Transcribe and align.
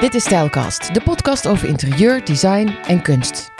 Dit 0.00 0.14
is 0.14 0.24
Stijlkast, 0.24 0.94
de 0.94 1.00
podcast 1.00 1.46
over 1.46 1.68
interieur, 1.68 2.24
design 2.24 2.74
en 2.86 3.02
kunst. 3.02 3.50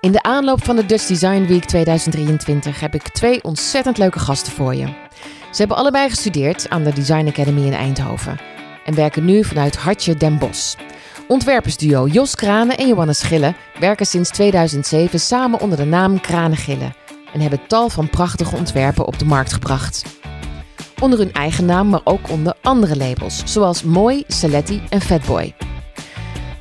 In 0.00 0.12
de 0.12 0.22
aanloop 0.22 0.64
van 0.64 0.76
de 0.76 0.86
Dutch 0.86 1.06
Design 1.06 1.46
Week 1.46 1.64
2023 1.64 2.80
heb 2.80 2.94
ik 2.94 3.08
twee 3.08 3.44
ontzettend 3.44 3.98
leuke 3.98 4.18
gasten 4.18 4.52
voor 4.52 4.74
je. 4.74 4.86
Ze 5.50 5.56
hebben 5.56 5.76
allebei 5.76 6.08
gestudeerd 6.08 6.68
aan 6.68 6.84
de 6.84 6.92
Design 6.92 7.26
Academy 7.26 7.66
in 7.66 7.72
Eindhoven 7.72 8.38
en 8.84 8.94
werken 8.94 9.24
nu 9.24 9.44
vanuit 9.44 9.76
Hartje 9.76 10.14
Den 10.14 10.38
Bosch. 10.38 10.76
Ontwerpersduo 11.28 12.06
Jos 12.06 12.34
Kranen 12.34 12.76
en 12.76 12.88
Johannes 12.88 13.22
Gille 13.22 13.54
werken 13.80 14.06
sinds 14.06 14.30
2007 14.30 15.20
samen 15.20 15.60
onder 15.60 15.78
de 15.78 15.84
naam 15.84 16.20
Kranen 16.20 16.56
Gille 16.56 16.92
en 17.32 17.40
hebben 17.40 17.66
tal 17.66 17.88
van 17.88 18.10
prachtige 18.10 18.56
ontwerpen 18.56 19.06
op 19.06 19.18
de 19.18 19.24
markt 19.24 19.52
gebracht. 19.52 20.04
Onder 21.00 21.18
hun 21.18 21.32
eigen 21.32 21.64
naam, 21.64 21.88
maar 21.88 22.00
ook 22.04 22.30
onder 22.30 22.54
andere 22.62 22.96
labels, 22.96 23.42
zoals 23.44 23.82
Mooi, 23.82 24.24
Saletti 24.26 24.82
en 24.88 25.00
Fatboy. 25.00 25.54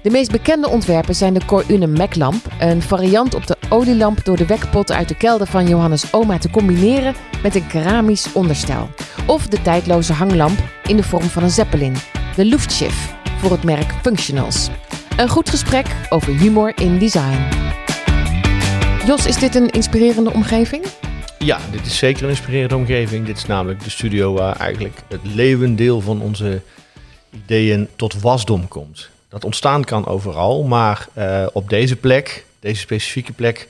De 0.02 0.12
meest 0.12 0.32
bekende 0.32 0.70
ontwerpen 0.70 1.16
zijn 1.16 1.34
de 1.34 1.46
Cor 1.46 1.64
Une 1.68 1.88
Mac-lamp, 1.88 2.46
een 2.60 2.82
variant 2.82 3.36
op 3.36 3.48
de 3.48 3.56
olielamp 3.70 4.26
door 4.26 4.38
de 4.38 4.46
wekpot 4.46 4.92
uit 4.92 5.08
de 5.08 5.16
kelder 5.16 5.48
van 5.48 5.68
Johannes 5.68 6.14
oma 6.14 6.38
te 6.38 6.50
combineren 6.50 7.16
met 7.44 7.56
een 7.56 7.68
keramisch 7.68 8.34
onderstel. 8.34 8.90
Of 9.28 9.48
de 9.48 9.62
tijdloze 9.62 10.14
hanglamp 10.14 10.60
in 10.84 10.96
de 10.96 11.04
vorm 11.04 11.24
van 11.24 11.44
een 11.44 11.50
zeppelin, 11.50 11.96
de 12.36 12.46
Luftschiff, 12.46 13.16
voor 13.38 13.52
het 13.52 13.64
merk 13.64 13.94
Functionals. 14.02 14.70
Een 15.18 15.30
goed 15.30 15.50
gesprek 15.50 15.86
over 16.10 16.34
humor 16.34 16.72
in 16.76 17.00
design. 17.00 17.48
Jos, 19.06 19.26
is 19.26 19.38
dit 19.38 19.56
een 19.56 19.70
inspirerende 19.70 20.34
omgeving? 20.34 20.86
Ja, 21.40 21.60
dit 21.72 21.86
is 21.86 21.98
zeker 21.98 22.24
een 22.24 22.30
inspirerende 22.30 22.76
omgeving. 22.76 23.26
Dit 23.26 23.38
is 23.38 23.46
namelijk 23.46 23.84
de 23.84 23.90
studio 23.90 24.34
waar 24.34 24.56
eigenlijk 24.56 24.98
het 25.08 25.20
levendeel 25.24 26.02
van 26.02 26.22
onze 26.22 26.62
ideeën 27.30 27.88
tot 27.96 28.22
wasdom 28.22 28.68
komt. 28.68 29.10
Dat 29.30 29.46
ontstaan 29.46 29.84
kan 29.84 30.08
overal, 30.08 30.64
maar 30.64 31.08
uh, 31.18 31.46
op 31.54 31.70
deze 31.70 31.96
plek, 31.96 32.46
deze 32.60 32.80
specifieke 32.80 33.34
plek, 33.34 33.68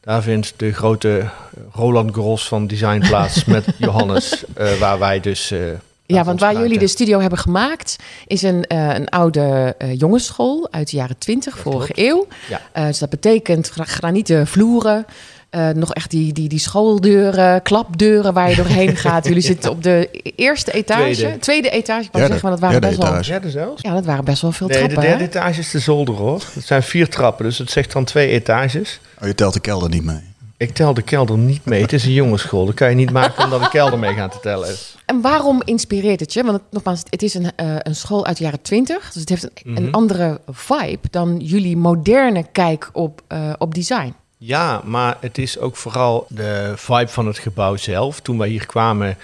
daar 0.00 0.22
vindt 0.22 0.52
de 0.56 0.72
grote 0.72 1.28
Roland 1.72 2.12
Gros 2.12 2.48
van 2.48 2.66
Design 2.66 3.00
plaats 3.08 3.44
met 3.44 3.64
Johannes, 3.78 4.44
uh, 4.58 4.72
waar 4.72 4.98
wij 4.98 5.20
dus. 5.20 5.52
Uh, 5.52 5.60
ja, 6.06 6.24
want 6.24 6.40
waar 6.40 6.54
jullie 6.54 6.78
de 6.78 6.86
studio 6.86 7.20
hebben 7.20 7.38
gemaakt, 7.38 7.96
is 8.26 8.42
een, 8.42 8.64
uh, 8.68 8.94
een 8.94 9.08
oude 9.08 9.74
jongensschool 9.92 10.68
uit 10.70 10.90
de 10.90 10.96
jaren 10.96 11.18
20, 11.18 11.58
vorige 11.58 11.92
eeuw. 11.94 12.26
Ja. 12.48 12.86
Dus 12.86 12.98
dat 12.98 13.10
betekent 13.10 13.68
granieten 13.68 14.46
vloeren. 14.46 15.06
Uh, 15.50 15.68
nog 15.68 15.94
echt 15.94 16.10
die, 16.10 16.32
die, 16.32 16.48
die 16.48 16.58
schooldeuren, 16.58 17.62
klapdeuren 17.62 18.32
waar 18.32 18.50
je 18.50 18.56
doorheen 18.56 18.96
gaat. 19.06 19.26
Jullie 19.26 19.42
zitten 19.42 19.70
op 19.70 19.82
de 19.82 20.08
eerste 20.36 20.72
etage, 20.72 21.14
tweede, 21.14 21.38
tweede 21.38 21.70
etage. 21.70 22.04
Ik 22.04 22.10
kan 22.10 22.20
zeggen, 22.20 22.40
maar 22.42 22.50
dat 22.50 22.60
waren 22.60 22.80
best 22.80 22.98
etage. 22.98 23.12
wel. 23.12 23.22
Derde 23.22 23.50
zelfs? 23.50 23.82
Ja, 23.82 23.94
dat 23.94 24.04
waren 24.04 24.24
best 24.24 24.42
wel 24.42 24.52
veel 24.52 24.66
nee, 24.66 24.76
trappen. 24.76 25.00
De 25.00 25.06
derde 25.06 25.22
hè? 25.22 25.28
etage 25.28 25.60
is 25.60 25.70
de 25.70 25.78
zolder 25.78 26.14
hoor. 26.14 26.42
Het 26.52 26.66
zijn 26.66 26.82
vier 26.82 27.08
trappen, 27.08 27.44
dus 27.44 27.58
het 27.58 27.70
zegt 27.70 27.92
dan 27.92 28.04
twee 28.04 28.28
etages. 28.28 29.00
Oh, 29.20 29.26
je 29.26 29.34
telt 29.34 29.52
de 29.52 29.60
kelder 29.60 29.88
niet 29.88 30.04
mee. 30.04 30.28
Ik 30.58 30.74
tel 30.74 30.94
de 30.94 31.02
kelder 31.02 31.38
niet 31.38 31.64
mee. 31.64 31.82
Het 31.82 31.92
is 31.92 32.04
een 32.04 32.12
jongensschool. 32.12 32.66
Dat 32.66 32.74
kan 32.74 32.88
je 32.88 32.94
niet 32.94 33.10
maken 33.10 33.44
omdat 33.44 33.62
de 33.62 33.68
kelder 33.68 33.98
mee 33.98 34.14
gaat 34.14 34.32
te 34.32 34.40
tellen 34.40 34.68
is. 34.68 34.96
En 35.06 35.20
waarom 35.20 35.62
inspireert 35.64 36.20
het 36.20 36.32
je? 36.32 36.42
Want 36.42 36.56
het, 36.56 36.66
nogmaals, 36.70 37.02
het 37.10 37.22
is 37.22 37.34
een, 37.34 37.42
uh, 37.42 37.76
een 37.78 37.94
school 37.94 38.26
uit 38.26 38.36
de 38.36 38.44
jaren 38.44 38.62
twintig. 38.62 39.12
Dus 39.12 39.20
het 39.20 39.28
heeft 39.28 39.42
een, 39.42 39.50
mm 39.64 39.76
-hmm. 39.76 39.84
een, 39.84 39.92
andere 39.92 40.40
vibe 40.50 41.08
dan 41.10 41.36
jullie 41.36 41.76
moderne 41.76 42.46
kijk 42.52 42.90
op, 42.92 43.22
uh, 43.32 43.52
op 43.58 43.74
design. 43.74 44.14
Ja, 44.40 44.80
maar 44.84 45.16
het 45.20 45.38
is 45.38 45.58
ook 45.58 45.76
vooral 45.76 46.26
de 46.28 46.72
vibe 46.76 47.08
van 47.08 47.26
het 47.26 47.38
gebouw 47.38 47.76
zelf. 47.76 48.20
Toen 48.20 48.38
wij 48.38 48.48
hier 48.48 48.66
kwamen, 48.66 49.16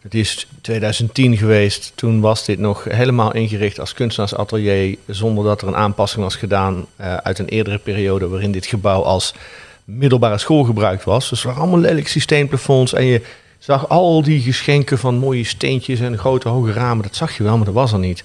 het 0.00 0.14
is 0.14 0.46
2010 0.60 1.36
geweest, 1.36 1.92
toen 1.94 2.20
was 2.20 2.44
dit 2.44 2.58
nog 2.58 2.84
helemaal 2.84 3.34
ingericht 3.34 3.80
als 3.80 3.94
kunstenaarsatelier, 3.94 4.96
zonder 5.06 5.44
dat 5.44 5.62
er 5.62 5.68
een 5.68 5.76
aanpassing 5.76 6.22
was 6.22 6.36
gedaan 6.36 6.86
uh, 7.00 7.16
uit 7.16 7.38
een 7.38 7.48
eerdere 7.48 7.78
periode 7.78 8.28
waarin 8.28 8.52
dit 8.52 8.66
gebouw 8.66 9.02
als 9.02 9.34
middelbare 9.84 10.38
school 10.38 10.64
gebruikt 10.64 11.04
was. 11.04 11.28
Dus 11.28 11.40
er 11.40 11.46
waren 11.46 11.62
allemaal 11.62 11.80
lelijk 11.80 12.08
systeemplafonds 12.08 12.92
en 12.92 13.04
je 13.04 13.22
zag 13.58 13.88
al 13.88 14.22
die 14.22 14.40
geschenken 14.40 14.98
van 14.98 15.14
mooie 15.14 15.44
steentjes 15.44 16.00
en 16.00 16.18
grote 16.18 16.48
hoge 16.48 16.72
ramen. 16.72 17.02
Dat 17.02 17.16
zag 17.16 17.36
je 17.36 17.42
wel, 17.42 17.56
maar 17.56 17.66
dat 17.66 17.74
was 17.74 17.92
er 17.92 17.98
niet. 17.98 18.24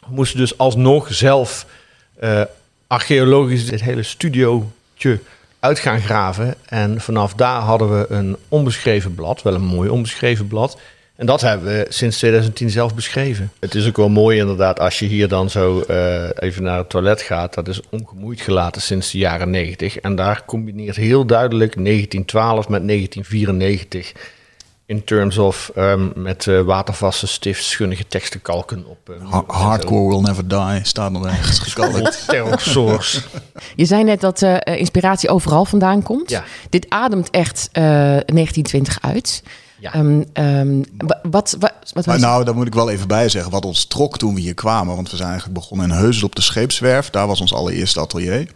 We 0.00 0.14
moesten 0.14 0.38
dus 0.38 0.58
alsnog 0.58 1.14
zelf 1.14 1.66
uh, 2.22 2.40
archeologisch 2.86 3.66
dit 3.66 3.80
hele 3.80 4.02
uit 5.60 5.78
gaan 5.78 6.00
graven. 6.00 6.54
En 6.68 7.00
vanaf 7.00 7.34
daar 7.34 7.60
hadden 7.60 7.98
we 7.98 8.06
een 8.08 8.36
onbeschreven 8.48 9.14
blad, 9.14 9.42
wel 9.42 9.54
een 9.54 9.64
mooi 9.64 9.88
onbeschreven 9.88 10.46
blad. 10.46 10.78
En 11.16 11.26
dat 11.26 11.40
hebben 11.40 11.66
we 11.66 11.86
sinds 11.88 12.16
2010 12.18 12.70
zelf 12.70 12.94
beschreven. 12.94 13.52
Het 13.60 13.74
is 13.74 13.86
ook 13.88 13.96
wel 13.96 14.08
mooi 14.08 14.38
inderdaad 14.38 14.80
als 14.80 14.98
je 14.98 15.06
hier 15.06 15.28
dan 15.28 15.50
zo 15.50 15.84
uh, 15.90 16.28
even 16.38 16.62
naar 16.62 16.78
het 16.78 16.88
toilet 16.88 17.22
gaat. 17.22 17.54
Dat 17.54 17.68
is 17.68 17.80
ongemoeid 17.90 18.40
gelaten 18.40 18.82
sinds 18.82 19.10
de 19.10 19.18
jaren 19.18 19.50
90. 19.50 19.98
En 19.98 20.14
daar 20.14 20.42
combineert 20.46 20.96
heel 20.96 21.26
duidelijk 21.26 21.74
1912 21.74 22.68
met 22.68 22.86
1994. 22.86 24.12
In 24.86 25.04
terms 25.04 25.38
of 25.38 25.70
um, 25.76 26.12
met 26.14 26.46
uh, 26.46 26.60
watervaste 26.60 27.26
stift 27.26 27.64
schunnige 27.64 28.06
teksten 28.06 28.42
kalken 28.42 28.86
op. 28.86 29.10
Uh, 29.10 29.30
ha 29.30 29.44
hardcore 29.46 30.08
will 30.08 30.20
never 30.20 30.48
die 30.48 30.80
staat 30.82 31.12
nog 31.12 31.26
ergens 31.26 31.58
gekalkt. 31.58 32.24
Terror 32.28 32.60
source. 32.60 33.22
Je 33.76 33.84
zei 33.84 34.04
net 34.04 34.20
dat 34.20 34.42
uh, 34.42 34.56
inspiratie 34.64 35.28
overal 35.28 35.64
vandaan 35.64 36.02
komt. 36.02 36.30
Ja. 36.30 36.44
Dit 36.70 36.86
ademt 36.88 37.30
echt 37.30 37.68
1920 37.72 38.98
uit. 39.00 39.42
Ja. 39.78 39.94
Um, 39.94 40.24
um, 40.32 40.84
wat, 41.22 41.56
wat, 41.58 41.90
wat 41.92 42.06
maar 42.06 42.18
nou, 42.18 42.44
daar 42.44 42.54
moet 42.54 42.66
ik 42.66 42.74
wel 42.74 42.90
even 42.90 43.08
bij 43.08 43.28
zeggen. 43.28 43.52
Wat 43.52 43.64
ons 43.64 43.84
trok 43.84 44.18
toen 44.18 44.34
we 44.34 44.40
hier 44.40 44.54
kwamen. 44.54 44.94
Want 44.94 45.10
we 45.10 45.16
zijn 45.16 45.28
eigenlijk 45.28 45.58
begonnen 45.58 45.90
in 45.90 45.96
Heuzel 45.96 46.26
op 46.26 46.34
de 46.34 46.42
scheepswerf. 46.42 47.10
Daar 47.10 47.26
was 47.26 47.40
ons 47.40 47.54
allereerste 47.54 48.00
atelier. 48.00 48.50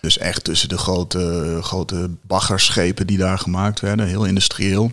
Dus 0.00 0.18
echt 0.18 0.44
tussen 0.44 0.68
de 0.68 0.78
grote, 0.78 1.58
grote 1.62 2.10
baggerschepen 2.22 3.06
die 3.06 3.18
daar 3.18 3.38
gemaakt 3.38 3.80
werden. 3.80 4.06
Heel 4.06 4.24
industrieel. 4.24 4.92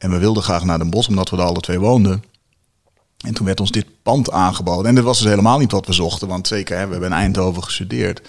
En 0.00 0.10
we 0.10 0.18
wilden 0.18 0.42
graag 0.42 0.64
naar 0.64 0.78
Den 0.78 0.90
Bosch, 0.90 1.08
omdat 1.08 1.30
we 1.30 1.36
daar 1.36 1.46
alle 1.46 1.60
twee 1.60 1.80
woonden. 1.80 2.24
En 3.26 3.34
toen 3.34 3.46
werd 3.46 3.60
ons 3.60 3.70
dit 3.70 3.86
pand 4.02 4.30
aangeboden. 4.30 4.86
En 4.86 4.94
dit 4.94 5.04
was 5.04 5.18
dus 5.18 5.28
helemaal 5.28 5.58
niet 5.58 5.72
wat 5.72 5.86
we 5.86 5.92
zochten. 5.92 6.28
Want 6.28 6.46
zeker, 6.46 6.78
hè, 6.78 6.84
we 6.84 6.92
hebben 6.92 7.10
in 7.10 7.16
Eindhoven 7.16 7.64
gestudeerd. 7.64 8.20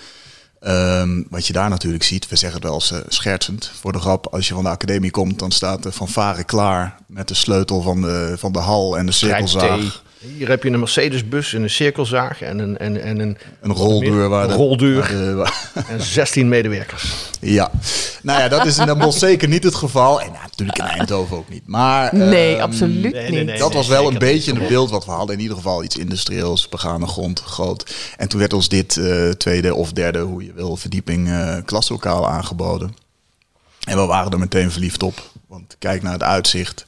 Um, 0.62 1.26
wat 1.30 1.48
je 1.48 1.54
daar 1.54 1.70
natuurlijk 1.70 2.04
ziet, 2.04 2.28
we 2.28 2.36
zeggen 2.36 2.60
het 2.60 2.68
wel 2.68 2.78
eens 2.78 2.92
uh, 2.92 3.00
schertsend 3.08 3.72
voor 3.80 3.92
de 3.92 4.00
grap. 4.00 4.28
Als 4.28 4.48
je 4.48 4.54
van 4.54 4.64
de 4.64 4.70
academie 4.70 5.12
komt, 5.12 5.40
dan 5.40 5.52
staat 5.52 5.84
de 5.84 5.92
fanfare 5.92 6.44
klaar 6.44 6.98
met 7.08 7.28
de 7.28 7.34
sleutel 7.34 7.82
van 7.82 8.02
de, 8.02 8.36
van 8.38 8.52
de 8.52 8.60
hal 8.60 8.98
en 8.98 9.06
de 9.06 9.12
cirkelzaag. 9.12 10.04
Hier 10.22 10.48
heb 10.48 10.64
je 10.64 10.70
een 10.70 10.80
Mercedes-bus 10.80 11.54
en 11.54 11.64
een 11.64 11.70
cirkelzaag 11.70 12.42
en 12.42 12.60
een, 12.60 12.78
en, 12.78 13.02
en 13.02 13.20
een, 13.20 13.38
een 13.62 13.72
roldeur. 13.72 14.30
Waar 14.30 14.48
de, 14.48 14.54
roldeur 14.54 15.00
waar 15.00 15.10
de, 15.10 15.34
waar 15.34 15.72
en 15.90 16.02
16 16.02 16.48
medewerkers. 16.48 17.14
Ja, 17.40 17.72
nou 18.22 18.40
ja, 18.40 18.48
dat 18.48 18.66
is 18.66 18.78
in 18.78 18.86
Den 18.86 18.98
Bosch 18.98 19.20
zeker 19.30 19.48
niet 19.48 19.64
het 19.64 19.76
geval. 19.76 20.22
En 20.22 20.32
nou, 20.32 20.44
natuurlijk 20.44 20.78
in 20.78 20.86
Eindhoven 20.86 21.38
ook 21.38 21.50
niet. 21.50 21.68
Maar, 21.68 22.16
nee, 22.16 22.56
um, 22.56 22.62
absoluut 22.62 23.14
nee, 23.14 23.30
niet. 23.30 23.46
Nee, 23.46 23.58
dat 23.58 23.74
was 23.74 23.88
wel 23.88 24.08
een 24.08 24.18
beetje 24.18 24.54
het 24.54 24.68
beeld 24.68 24.90
wat 24.90 25.06
we 25.06 25.12
hadden. 25.12 25.36
In 25.36 25.42
ieder 25.42 25.58
geval 25.58 25.84
iets 25.84 25.98
industrieels, 25.98 26.70
begane 26.70 27.08
grond, 27.08 27.40
groot. 27.40 27.96
En 28.18 28.28
toen 28.28 28.40
werd 28.40 28.54
ons 28.54 28.70
dit 28.70 28.96
uh, 28.96 29.30
tweede 29.30 29.76
of 29.76 29.92
derde, 29.94 30.20
hoe 30.20 30.46
je 30.46 30.54
wil, 30.54 30.76
verdieping 30.76 31.28
uh, 31.28 31.56
klaslokaal 31.66 32.30
aangeboden. 32.30 32.96
En 33.84 33.98
we 33.98 34.06
waren 34.06 34.32
er 34.32 34.40
meteen 34.40 34.72
verliefd 34.72 35.04
op. 35.04 35.32
Want 35.48 35.76
kijk 35.80 36.02
naar 36.02 36.14
het 36.14 36.24
uitzicht. 36.24 36.86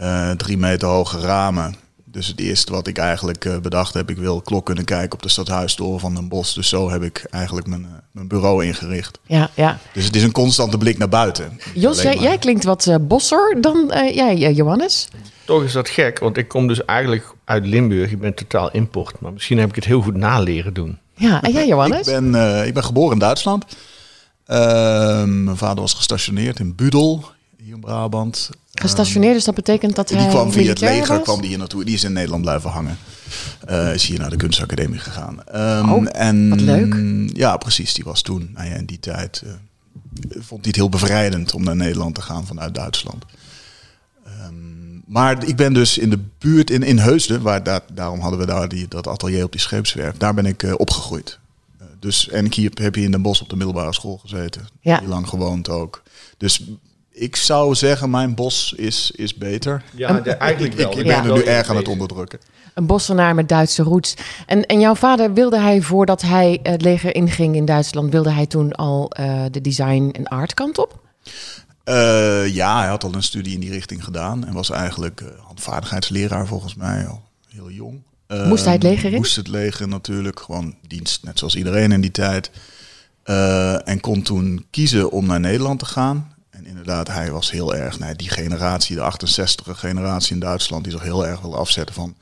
Uh, 0.00 0.30
drie 0.30 0.58
meter 0.58 0.88
hoge 0.88 1.20
ramen. 1.20 1.74
Dus 2.12 2.26
het 2.26 2.40
eerste 2.40 2.72
wat 2.72 2.86
ik 2.86 2.98
eigenlijk 2.98 3.44
uh, 3.44 3.58
bedacht 3.58 3.94
heb, 3.94 4.10
ik 4.10 4.16
wil 4.16 4.40
klok 4.40 4.66
kunnen 4.66 4.84
kijken 4.84 5.12
op 5.12 5.22
de 5.22 5.28
stadhuistoren 5.28 6.00
van 6.00 6.14
Den 6.14 6.28
Bosch. 6.28 6.54
Dus 6.54 6.68
zo 6.68 6.90
heb 6.90 7.02
ik 7.02 7.26
eigenlijk 7.30 7.66
mijn, 7.66 7.82
uh, 7.82 7.88
mijn 8.10 8.28
bureau 8.28 8.64
ingericht. 8.64 9.18
Ja, 9.26 9.50
ja. 9.54 9.78
Dus 9.92 10.04
het 10.04 10.16
is 10.16 10.22
een 10.22 10.32
constante 10.32 10.78
blik 10.78 10.98
naar 10.98 11.08
buiten. 11.08 11.60
Jos, 11.74 12.02
jij, 12.02 12.16
jij, 12.18 12.38
klinkt 12.38 12.64
wat 12.64 12.86
uh, 12.86 12.96
bosser 13.00 13.56
dan 13.60 13.90
jij, 14.12 14.52
Johannes. 14.52 15.08
Toch 15.44 15.62
is 15.62 15.72
dat 15.72 15.88
gek, 15.88 16.18
want 16.18 16.36
ik 16.36 16.48
kom 16.48 16.66
dus 16.66 16.84
eigenlijk 16.84 17.34
uit 17.44 17.66
Limburg. 17.66 18.10
Ik 18.10 18.20
ben 18.20 18.34
totaal 18.34 18.70
import, 18.70 19.20
maar 19.20 19.32
misschien 19.32 19.58
heb 19.58 19.68
ik 19.68 19.74
het 19.74 19.84
heel 19.84 20.00
goed 20.00 20.16
naleren 20.16 20.74
doen. 20.74 20.98
Ja, 21.14 21.42
en 21.42 21.52
jij 21.52 21.66
Johannes? 21.66 22.08
ik, 22.08 22.20
ben, 22.20 22.66
ik 22.66 22.74
ben 22.74 22.84
geboren 22.84 23.12
in 23.12 23.18
Duitsland. 23.18 23.64
Ehm, 24.46 25.44
mijn 25.44 25.56
vader 25.56 25.80
was 25.80 25.94
gestationeerd 25.94 26.58
in 26.58 26.74
Budel, 26.74 27.24
hier 27.64 27.74
in 27.74 27.80
Brabant. 27.80 28.50
Gestationeerd, 28.72 29.34
dus 29.34 29.44
dat 29.44 29.54
betekent 29.54 29.96
dat 29.96 30.10
hij 30.10 30.18
Die 30.18 30.28
kwam 30.28 30.52
via 30.52 30.68
het 30.68 30.80
leger, 30.80 31.14
was? 31.14 31.22
kwam 31.22 31.40
die 31.40 31.48
hier 31.48 31.58
naartoe. 31.58 31.84
Die 31.84 31.94
is 31.94 32.04
in 32.04 32.12
Nederland 32.12 32.42
blijven 32.42 32.70
hangen. 32.70 32.98
Uh, 33.70 33.94
is 33.94 34.06
hier 34.06 34.18
naar 34.18 34.30
de 34.30 34.36
kunstacademie 34.36 34.98
gegaan. 34.98 35.38
Um, 35.54 35.92
oh, 35.92 36.06
en, 36.12 36.48
wat 36.48 36.60
leuk. 36.60 36.96
Ja, 37.36 37.56
precies. 37.56 37.94
Die 37.94 38.04
was 38.04 38.22
toen, 38.22 38.50
nou 38.54 38.68
ja, 38.68 38.74
in 38.74 38.84
die 38.84 39.00
tijd, 39.00 39.42
uh, 39.44 39.50
vond 40.30 40.60
hij 40.60 40.60
het 40.62 40.76
heel 40.76 40.88
bevrijdend 40.88 41.54
om 41.54 41.64
naar 41.64 41.76
Nederland 41.76 42.14
te 42.14 42.22
gaan 42.22 42.46
vanuit 42.46 42.74
Duitsland. 42.74 43.24
Um, 44.46 45.02
maar 45.06 45.46
ik 45.46 45.56
ben 45.56 45.72
dus 45.72 45.98
in 45.98 46.10
de 46.10 46.18
buurt 46.38 46.70
in, 46.70 46.82
in 46.82 46.98
Heusden, 46.98 47.42
waar 47.42 47.62
daar, 47.62 47.80
daarom 47.92 48.20
hadden 48.20 48.38
we 48.38 48.46
daar 48.46 48.68
die, 48.68 48.88
dat 48.88 49.06
atelier 49.06 49.44
op 49.44 49.52
die 49.52 49.60
scheepswerf. 49.60 50.16
Daar 50.16 50.34
ben 50.34 50.46
ik 50.46 50.62
uh, 50.62 50.74
opgegroeid. 50.76 51.38
dus, 51.98 52.28
en 52.28 52.44
ik 52.44 52.54
hier, 52.54 52.70
heb 52.74 52.94
hier 52.94 53.04
in 53.04 53.10
Den 53.10 53.22
Bosch 53.22 53.42
op 53.42 53.48
de 53.48 53.56
middelbare 53.56 53.92
school 53.92 54.16
gezeten. 54.16 54.68
Ja. 54.80 54.98
Heel 54.98 55.08
lang 55.08 55.28
gewoond 55.28 55.68
ook. 55.68 56.02
Dus 56.36 56.62
Ik 57.20 57.36
zou 57.36 57.74
zeggen, 57.74 58.10
mijn 58.10 58.34
bos 58.34 58.72
is, 58.76 59.10
is 59.10 59.34
beter. 59.34 59.82
Ja, 59.94 60.12
de- 60.20 60.30
eigenlijk 60.34 60.74
wel. 60.74 60.92
Ik, 60.92 60.98
ik 60.98 61.06
Ja. 61.06 61.22
ben 61.22 61.30
er 61.30 61.36
nu 61.36 61.42
erg 61.44 61.68
aan 61.70 61.76
het 61.76 61.88
onderdrukken. 61.88 62.38
Een 62.74 62.86
bossenaar 62.86 63.34
met 63.34 63.48
Duitse 63.48 63.82
roots. 63.82 64.14
En, 64.46 64.66
en 64.66 64.80
jouw 64.80 64.94
vader, 64.94 65.32
wilde 65.32 65.60
hij 65.60 65.80
voordat 65.82 66.22
hij 66.22 66.60
het 66.62 66.82
leger 66.82 67.14
inging 67.14 67.56
in 67.56 67.64
Duitsland... 67.64 68.12
wilde 68.12 68.30
hij 68.30 68.46
toen 68.46 68.72
al 68.72 69.10
eh, 69.10 69.42
de 69.50 69.60
design- 69.60 70.10
en 70.12 70.24
art 70.24 70.54
kant 70.54 70.78
op? 70.78 70.98
Eh, 71.84 72.46
ja, 72.54 72.78
hij 72.78 72.88
had 72.88 73.04
al 73.04 73.14
een 73.14 73.22
studie 73.22 73.54
in 73.54 73.60
die 73.60 73.70
richting 73.70 74.04
gedaan. 74.04 74.46
En 74.46 74.52
was 74.52 74.70
eigenlijk 74.70 75.20
eh, 75.20 75.26
handvaardigheidsleraar 75.46 76.46
volgens 76.46 76.74
mij 76.74 77.06
al 77.06 77.22
heel 77.48 77.70
jong. 77.70 78.02
Moest 78.46 78.64
hij 78.64 78.72
het 78.74 78.82
leger 78.82 79.10
in? 79.10 79.16
Moest 79.16 79.36
het 79.36 79.48
leger 79.48 79.88
natuurlijk. 79.88 80.40
Gewoon 80.40 80.74
dienst, 80.86 81.24
net 81.24 81.38
zoals 81.38 81.56
iedereen 81.56 81.92
in 81.92 82.00
die 82.00 82.10
tijd. 82.10 82.50
Eh, 83.22 83.88
en 83.88 84.00
kon 84.00 84.22
toen 84.22 84.66
kiezen 84.70 85.10
om 85.10 85.26
naar 85.26 85.40
Nederland 85.40 85.78
te 85.78 85.84
gaan. 85.84 86.32
En 86.60 86.66
inderdaad, 86.66 87.08
hij 87.08 87.30
was 87.30 87.50
heel 87.50 87.74
erg... 87.74 87.98
Nou, 87.98 88.16
die 88.16 88.28
generatie, 88.28 88.96
de 88.96 89.12
68e 89.12 89.70
generatie 89.70 90.34
in 90.34 90.40
Duitsland... 90.40 90.84
die 90.84 90.92
zich 90.92 91.02
heel 91.02 91.26
erg 91.26 91.40
wil 91.40 91.56
afzetten 91.56 91.94
van 91.94 92.16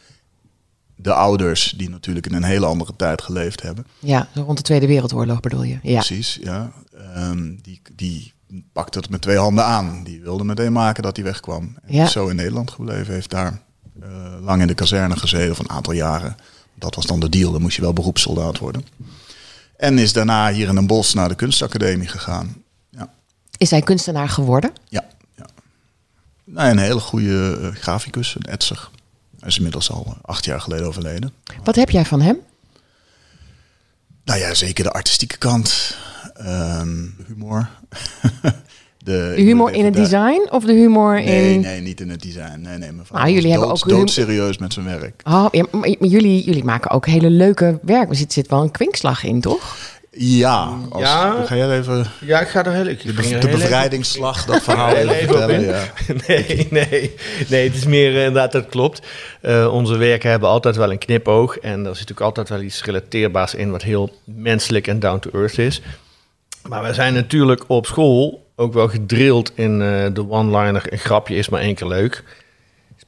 de 0.97 1.13
ouders... 1.13 1.75
die 1.77 1.91
natuurlijk 1.91 2.27
in 2.27 2.35
een 2.35 2.43
hele 2.43 2.67
andere 2.67 2.93
tijd 2.97 3.23
geleefd 3.23 3.63
hebben. 3.63 3.87
Ja, 3.99 4.29
rond 4.35 4.57
de 4.57 4.63
Tweede 4.63 4.87
Wereldoorlog 4.87 5.41
bedoel 5.41 5.63
je? 5.63 5.79
Ja. 5.83 5.95
Precies, 5.95 6.39
ja. 6.43 6.71
Ehm, 7.15 7.55
die, 7.63 7.83
die 7.93 8.33
pakte 8.73 8.99
het 8.99 9.11
met 9.11 9.21
twee 9.21 9.37
handen 9.39 9.65
aan. 9.65 10.05
Die 10.05 10.21
wilde 10.21 10.45
meteen 10.45 10.73
maken 10.73 11.03
dat 11.03 11.17
hij 11.17 11.25
wegkwam. 11.25 11.77
En 11.83 11.95
Ja. 11.95 12.05
is 12.05 12.13
zo 12.13 12.29
in 12.29 12.37
Nederland 12.37 12.71
gebleven. 12.71 13.15
Heeft 13.15 13.31
daar 13.31 13.63
eh, 14.03 14.09
lang 14.41 14.61
in 14.61 14.67
de 14.67 14.75
kazerne 14.75 15.17
gezeten, 15.17 15.51
of 15.51 15.59
een 15.59 15.71
aantal 15.71 15.93
jaren. 15.93 16.37
Dat 16.75 16.95
was 16.95 17.07
dan 17.07 17.21
de 17.21 17.29
deal, 17.29 17.53
dan 17.53 17.61
moest 17.61 17.77
je 17.77 17.83
wel 17.83 17.93
beroepssoldaat 17.93 18.59
worden. 18.59 18.85
En 19.77 19.99
is 19.99 20.13
daarna 20.13 20.53
hier 20.53 20.69
in 20.69 20.77
een 20.77 20.87
bos 20.87 21.15
naar 21.15 21.29
de 21.29 21.35
kunstacademie 21.35 22.09
gegaan. 22.09 22.63
Is 23.59 23.71
hij 23.71 23.83
kunstenaar 23.83 24.29
geworden? 24.29 24.73
ja, 24.89 25.05
ja. 25.37 25.47
Een 26.71 26.79
hele 26.79 27.01
goede 27.01 27.59
eh, 27.63 27.81
graficus, 27.81 28.35
een 28.35 28.53
etser. 28.53 28.91
Hij 29.39 29.49
is 29.49 29.57
inmiddels 29.57 29.91
al 29.91 30.05
eh, 30.07 30.13
acht 30.23 30.45
jaar 30.45 30.61
geleden 30.61 30.87
overleden. 30.87 31.33
Wat 31.65 31.77
heb 31.77 31.91
jij 31.91 32.05
van 32.05 32.21
hem? 32.21 32.39
Nou 34.25 34.41
ja, 34.41 34.55
zeker 34.55 34.85
de 34.85 34.91
artistieke 34.91 35.39
kant. 35.39 35.97
Humor. 37.27 37.69
de, 38.99 39.33
De 39.37 39.43
humor 39.43 39.73
in 39.73 39.85
het 39.85 39.95
design 39.95 40.47
of 40.51 40.65
de 40.65 40.73
humor 40.73 41.15
Nee, 41.15 41.55
in... 41.55 41.61
nee, 41.61 41.81
niet 41.81 42.01
in 42.01 42.11
het 42.11 42.23
design. 42.23 42.61
Nee, 42.61 42.79
nee, 42.79 42.91
vader 43.03 43.25
Ah, 43.25 43.33
jullie 43.33 43.51
hebben 43.51 43.69
ook 43.69 43.89
doodserieus 43.89 44.59
met 44.59 44.73
zijn 44.73 44.87
werk. 44.87 45.23
Oh, 45.25 45.47
ja, 45.51 45.67
maar, 45.71 45.95
maar 45.99 46.09
jullie, 46.09 46.45
jullie 46.45 46.65
maken 46.65 46.91
ook 46.91 47.07
hele 47.07 47.31
leuke 47.31 47.79
werk. 47.83 48.09
Er 48.09 48.17
zit, 48.17 48.33
zit 48.33 48.49
wel 48.49 48.63
een 48.63 48.71
kwinkslag 48.71 49.25
in, 49.25 49.41
toch? 49.41 49.77
Ja, 50.11 50.79
als, 50.91 51.03
Ja. 51.03 51.43
ga 51.45 51.57
jij 51.57 51.79
even 51.79 52.07
Ja, 52.21 52.41
ik 52.41 52.49
ga 52.49 52.65
er 52.65 52.73
heel... 52.73 52.87
Ik 52.87 53.03
de, 53.41 53.49
bevrijdingsslag, 53.49 54.45
dat 54.45 54.63
verhaal 54.63 54.95
even 54.95 55.15
even 55.15 55.35
op 55.35 55.39
vertellen? 55.39 55.61
in. 55.61 55.67
Ja. 55.67 55.85
Nee, 56.27 56.67
nee, 56.71 57.15
nee, 57.49 57.65
het 57.69 57.77
is 57.77 57.85
meer 57.85 58.11
eh, 58.11 58.17
inderdaad, 58.17 58.53
dat 58.53 58.67
klopt. 58.67 59.07
Eh, 59.41 59.73
onze 59.73 59.97
werken 59.97 60.31
hebben 60.31 60.49
altijd 60.49 60.77
wel 60.77 60.91
een 60.91 60.99
knipoog. 60.99 61.59
En 61.59 61.71
er 61.73 61.79
zit 61.79 61.85
natuurlijk 61.85 62.21
altijd 62.21 62.49
wel 62.49 62.61
iets 62.61 62.85
relateerbaars 62.85 63.55
in 63.55 63.71
wat 63.71 63.83
heel 63.83 64.11
menselijk 64.25 64.87
en 64.87 65.01
down 65.01 65.19
to 65.19 65.31
earth 65.33 65.59
is. 65.59 65.83
Maar 66.69 66.83
we 66.83 66.95
zijn 66.95 67.15
natuurlijk 67.15 67.65
op 67.67 67.87
school 67.87 68.47
ook 68.57 68.73
wel 68.73 68.89
gedrild 68.89 69.53
in 69.55 69.83
eh, 69.83 70.07
de 70.13 70.31
one-liner. 70.31 70.93
Een 70.93 70.99
grapje 70.99 71.35
is 71.35 71.49
maar 71.49 71.61
één 71.61 71.75
keer 71.75 71.89
leuk. 71.89 72.25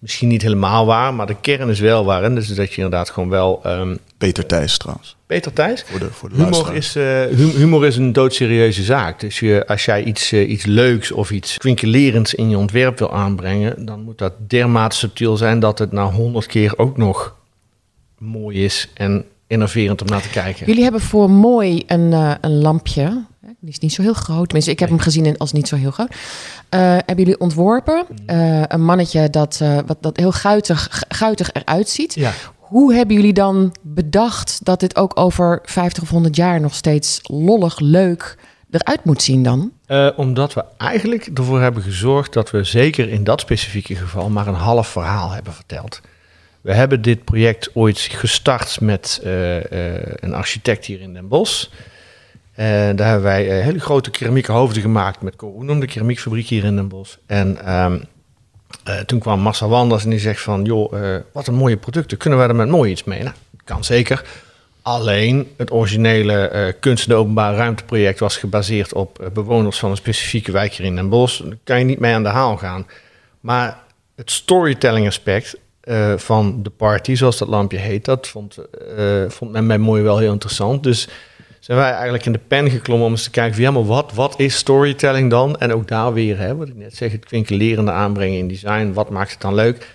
Is 0.00 0.06
misschien 0.06 0.28
niet 0.28 0.42
helemaal 0.42 0.86
waar, 0.86 1.14
maar 1.14 1.26
de 1.26 1.36
kern 1.40 1.68
is 1.68 1.80
wel 1.80 2.04
waar. 2.04 2.22
En 2.22 2.34
dus 2.34 2.48
dat 2.48 2.68
je 2.70 2.82
inderdaad 2.82 3.10
gewoon 3.10 3.28
wel... 3.28 3.60
ehm, 3.62 3.96
Peter 4.18 4.46
Thijs 4.46 4.78
trouwens, 4.78 5.16
Peter 5.26 5.52
Thijs? 5.52 5.84
voor 5.86 5.98
de, 5.98 6.10
voor 6.10 6.28
de 6.28 6.34
Humor 6.34 6.74
is, 6.74 6.96
eh, 6.96 7.22
hum- 7.24 7.50
humor 7.56 7.86
is 7.86 7.96
een 7.96 8.12
doodserieuze 8.12 8.82
zaak. 8.82 9.20
Dus 9.20 9.40
je, 9.40 9.66
als 9.66 9.84
jij 9.84 10.02
iets, 10.04 10.32
eh, 10.32 10.50
iets 10.50 10.64
leuks 10.64 11.12
of 11.12 11.30
iets 11.30 11.56
kwinkelerends 11.56 12.34
in 12.34 12.50
je 12.50 12.58
ontwerp 12.58 12.98
wil 12.98 13.12
aanbrengen, 13.12 13.84
dan 13.86 14.02
moet 14.02 14.18
dat 14.18 14.32
dermate 14.46 14.96
subtiel 14.96 15.36
zijn 15.36 15.60
dat 15.60 15.78
het 15.78 15.92
na 15.92 16.10
honderd 16.10 16.46
keer 16.46 16.78
ook 16.78 16.96
nog 16.96 17.36
mooi 18.18 18.64
is 18.64 18.88
en 18.94 19.24
innoverend 19.46 20.00
om 20.02 20.08
naar 20.08 20.22
te 20.22 20.28
kijken. 20.30 20.66
Jullie 20.66 20.82
hebben 20.82 21.00
voor 21.00 21.30
mooi 21.30 21.82
een, 21.86 22.12
eh, 22.12 22.34
een 22.40 22.58
lampje. 22.60 23.24
Die 23.62 23.70
is 23.70 23.78
niet 23.78 23.92
zo 23.92 24.02
heel 24.02 24.12
groot. 24.12 24.44
Tenminste, 24.44 24.70
ik 24.70 24.78
heb 24.78 24.88
hem 24.88 24.98
gezien 24.98 25.38
als 25.38 25.52
niet 25.52 25.68
zo 25.68 25.76
heel 25.76 25.90
groot. 25.90 26.14
Eh, 26.68 26.80
hebben 26.80 27.16
jullie 27.16 27.40
ontworpen? 27.40 28.06
Eh, 28.26 28.62
een 28.66 28.84
mannetje 28.84 29.30
dat, 29.30 29.58
eh, 29.62 29.78
wat, 29.86 29.96
dat 30.00 30.16
heel 30.16 30.32
guitig, 30.32 31.02
guitig 31.08 31.52
eruit 31.52 31.88
ziet. 31.88 32.14
Ja. 32.14 32.32
Hoe 32.58 32.94
hebben 32.94 33.16
jullie 33.16 33.32
dan 33.32 33.74
bedacht 33.82 34.64
dat 34.64 34.80
dit 34.80 34.96
ook 34.96 35.18
over 35.18 35.60
50 35.62 36.02
of 36.02 36.08
100 36.10 36.36
jaar 36.36 36.60
nog 36.60 36.74
steeds 36.74 37.20
lollig, 37.22 37.80
leuk 37.80 38.38
eruit 38.70 39.04
moet 39.04 39.22
zien 39.22 39.42
dan? 39.42 39.72
Omdat 40.16 40.54
we 40.54 40.64
eigenlijk 40.76 41.30
ervoor 41.34 41.60
hebben 41.60 41.82
gezorgd 41.82 42.32
dat 42.32 42.50
we 42.50 42.64
zeker 42.64 43.08
in 43.08 43.24
dat 43.24 43.40
specifieke 43.40 43.94
geval 43.94 44.28
maar 44.28 44.46
een 44.46 44.54
half 44.54 44.88
verhaal 44.88 45.30
hebben 45.30 45.52
verteld. 45.52 46.00
We 46.60 46.74
hebben 46.74 47.02
dit 47.02 47.24
project 47.24 47.70
ooit 47.74 47.98
gestart 47.98 48.80
met 48.80 49.20
een 50.20 50.34
architect 50.34 50.84
hier 50.84 51.00
in 51.00 51.12
Den 51.12 51.28
Bosch. 51.28 51.68
En 52.60 52.96
daar 52.96 53.06
hebben 53.06 53.24
wij 53.24 53.50
eh, 53.50 53.64
hele 53.64 53.80
grote 53.80 54.10
keramieke 54.10 54.52
hoofden 54.52 54.82
gemaakt 54.82 55.20
met 55.20 55.36
Corunum, 55.36 55.80
de 55.80 55.86
keramiekfabriek 55.86 56.46
hier 56.46 56.64
in 56.64 56.76
Den 56.76 56.88
Bosch. 56.88 57.16
En 57.26 57.64
ehm, 57.64 58.00
eh, 58.84 58.98
toen 58.98 59.18
kwam 59.18 59.40
Massa 59.40 59.68
Wanders 59.68 60.04
en 60.04 60.10
die 60.10 60.18
zegt 60.18 60.40
van, 60.40 60.64
joh, 60.64 61.14
eh, 61.14 61.20
wat 61.32 61.46
een 61.46 61.54
mooie 61.54 61.76
producten, 61.76 62.18
kunnen 62.18 62.38
wij 62.38 62.48
er 62.48 62.54
met 62.54 62.68
mooi 62.68 62.90
iets 62.90 63.04
mee? 63.04 63.22
Nou, 63.22 63.34
kan 63.64 63.84
zeker. 63.84 64.24
Alleen 64.82 65.48
het 65.56 65.72
originele 65.72 66.48
eh 66.48 66.72
kunst- 66.80 67.08
en 67.08 67.14
openbare 67.14 67.56
ruimteproject 67.56 68.18
was 68.18 68.36
gebaseerd 68.36 68.94
op 68.94 69.18
eh, 69.18 69.30
bewoners 69.30 69.78
van 69.78 69.90
een 69.90 69.96
specifieke 69.96 70.52
wijk 70.52 70.72
hier 70.72 70.86
in 70.86 70.96
Den 70.96 71.08
Bosch. 71.08 71.40
Daar 71.42 71.56
kan 71.64 71.78
je 71.78 71.84
niet 71.84 72.00
mee 72.00 72.14
aan 72.14 72.22
de 72.22 72.28
haal 72.28 72.56
gaan. 72.56 72.86
Maar 73.40 73.78
het 74.16 74.30
storytelling 74.30 75.06
aspect 75.06 75.56
eh, 75.80 76.12
van 76.16 76.62
de 76.62 76.70
party, 76.70 77.14
zoals 77.14 77.38
dat 77.38 77.48
lampje 77.48 77.78
heet, 77.78 78.04
dat 78.04 78.28
vond, 78.28 78.56
eh, 78.96 79.24
vond 79.28 79.50
men 79.50 79.66
bij 79.66 79.78
Mooi 79.78 80.02
wel 80.02 80.18
heel 80.18 80.32
interessant. 80.32 80.82
Dus 80.82 81.08
zijn 81.60 81.78
wij 81.78 81.90
eigenlijk 81.90 82.26
in 82.26 82.32
de 82.32 82.40
pen 82.48 82.70
geklommen 82.70 83.06
om 83.06 83.12
eens 83.12 83.22
te 83.22 83.30
kijken 83.30 83.54
van 83.54 83.62
ja, 83.62 83.70
maar 83.70 83.84
wat, 83.84 84.12
wat 84.14 84.38
is 84.38 84.56
storytelling 84.56 85.30
dan? 85.30 85.58
En 85.58 85.72
ook 85.72 85.88
daar 85.88 86.12
weer, 86.12 86.38
hè, 86.38 86.56
wat 86.56 86.68
ik 86.68 86.76
net 86.76 86.96
zeg, 86.96 87.12
het 87.12 87.24
kwinkelerende 87.24 87.90
aanbrengen 87.90 88.38
in 88.38 88.48
design. 88.48 88.92
Wat 88.92 89.10
maakt 89.10 89.30
het 89.30 89.40
dan 89.40 89.54
leuk? 89.54 89.86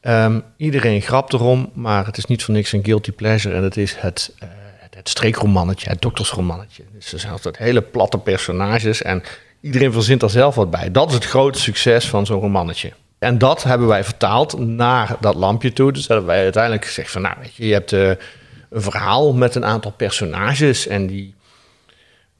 Ehm, 0.00 0.40
iedereen 0.56 1.02
grapt 1.02 1.32
erom, 1.32 1.70
maar 1.72 2.06
het 2.06 2.16
is 2.16 2.24
niet 2.24 2.44
voor 2.44 2.54
niks 2.54 2.72
een 2.72 2.84
guilty 2.84 3.12
pleasure. 3.12 3.54
En 3.54 3.62
het 3.62 3.76
is 3.76 3.96
het, 3.96 4.34
eh, 4.38 4.48
het, 4.90 5.08
streekromannetje, 5.08 5.88
het 5.88 6.02
doktersromannetje. 6.02 6.82
Dus 6.94 7.12
er 7.12 7.18
zijn 7.18 7.32
altijd 7.32 7.58
hele 7.58 7.82
platte 7.82 8.18
personages 8.18 9.02
en 9.02 9.22
iedereen 9.60 9.92
verzint 9.92 10.22
er 10.22 10.30
zelf 10.30 10.54
wat 10.54 10.70
bij. 10.70 10.90
Dat 10.90 11.08
is 11.08 11.14
het 11.14 11.24
grote 11.24 11.58
succes 11.58 12.08
van 12.08 12.26
zo'n 12.26 12.40
romannetje. 12.40 12.92
En 13.18 13.38
dat 13.38 13.62
hebben 13.62 13.88
wij 13.88 14.04
vertaald 14.04 14.58
naar 14.58 15.16
dat 15.20 15.34
lampje 15.34 15.72
toe. 15.72 15.92
Dus 15.92 16.08
hebben 16.08 16.26
wij 16.26 16.42
uiteindelijk 16.42 16.84
gezegd 16.84 17.10
van, 17.10 17.22
nou 17.22 17.34
weet 17.40 17.54
je, 17.54 17.66
je 17.66 17.72
hebt 17.72 17.92
eh, 17.92 18.10
een 18.70 18.82
verhaal 18.82 19.32
met 19.34 19.54
een 19.54 19.64
aantal 19.64 19.90
personages 19.90 20.86
en 20.86 21.06
die 21.06 21.34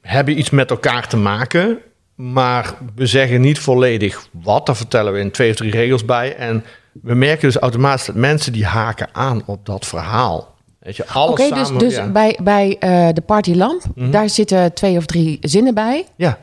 hebben 0.00 0.38
iets 0.38 0.50
met 0.50 0.71
elkaar 0.71 1.09
te 1.09 1.16
maken. 1.16 1.78
Maar 2.14 2.75
we 2.95 3.06
zeggen 3.06 3.40
niet 3.40 3.59
volledig 3.59 4.28
wat. 4.42 4.66
Daar 4.66 4.76
vertellen 4.76 5.12
we 5.12 5.18
in 5.18 5.30
twee 5.30 5.50
of 5.50 5.56
drie 5.56 5.71
regels 5.71 6.04
bij. 6.04 6.37
En 6.37 6.64
we 7.02 7.14
merken 7.14 7.49
dus 7.49 7.56
automatisch 7.56 8.06
dat 8.06 8.14
mensen 8.14 8.52
die 8.52 8.64
haken 8.66 9.09
aan 9.12 9.42
op 9.47 9.66
dat 9.66 9.87
verhaal. 9.87 10.54
Weet 10.78 10.97
je, 10.97 11.06
alles 11.06 11.30
Oké, 11.30 11.54
dus, 11.54 11.71
dus 11.78 11.95
ja. 11.95 12.06
bij, 12.11 12.38
bij 12.42 12.76
eh, 12.78 13.09
de 13.12 13.21
partylamp, 13.21 13.83
Mhm. 13.95 14.11
daar 14.11 14.28
zitten 14.28 14.75
twee 14.75 14.97
of 14.97 15.06
drie 15.06 15.38
zinnen 15.40 15.75
bij. 15.75 16.06
ja. 16.16 16.38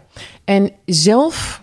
En 0.45 0.71
zelf 0.85 1.61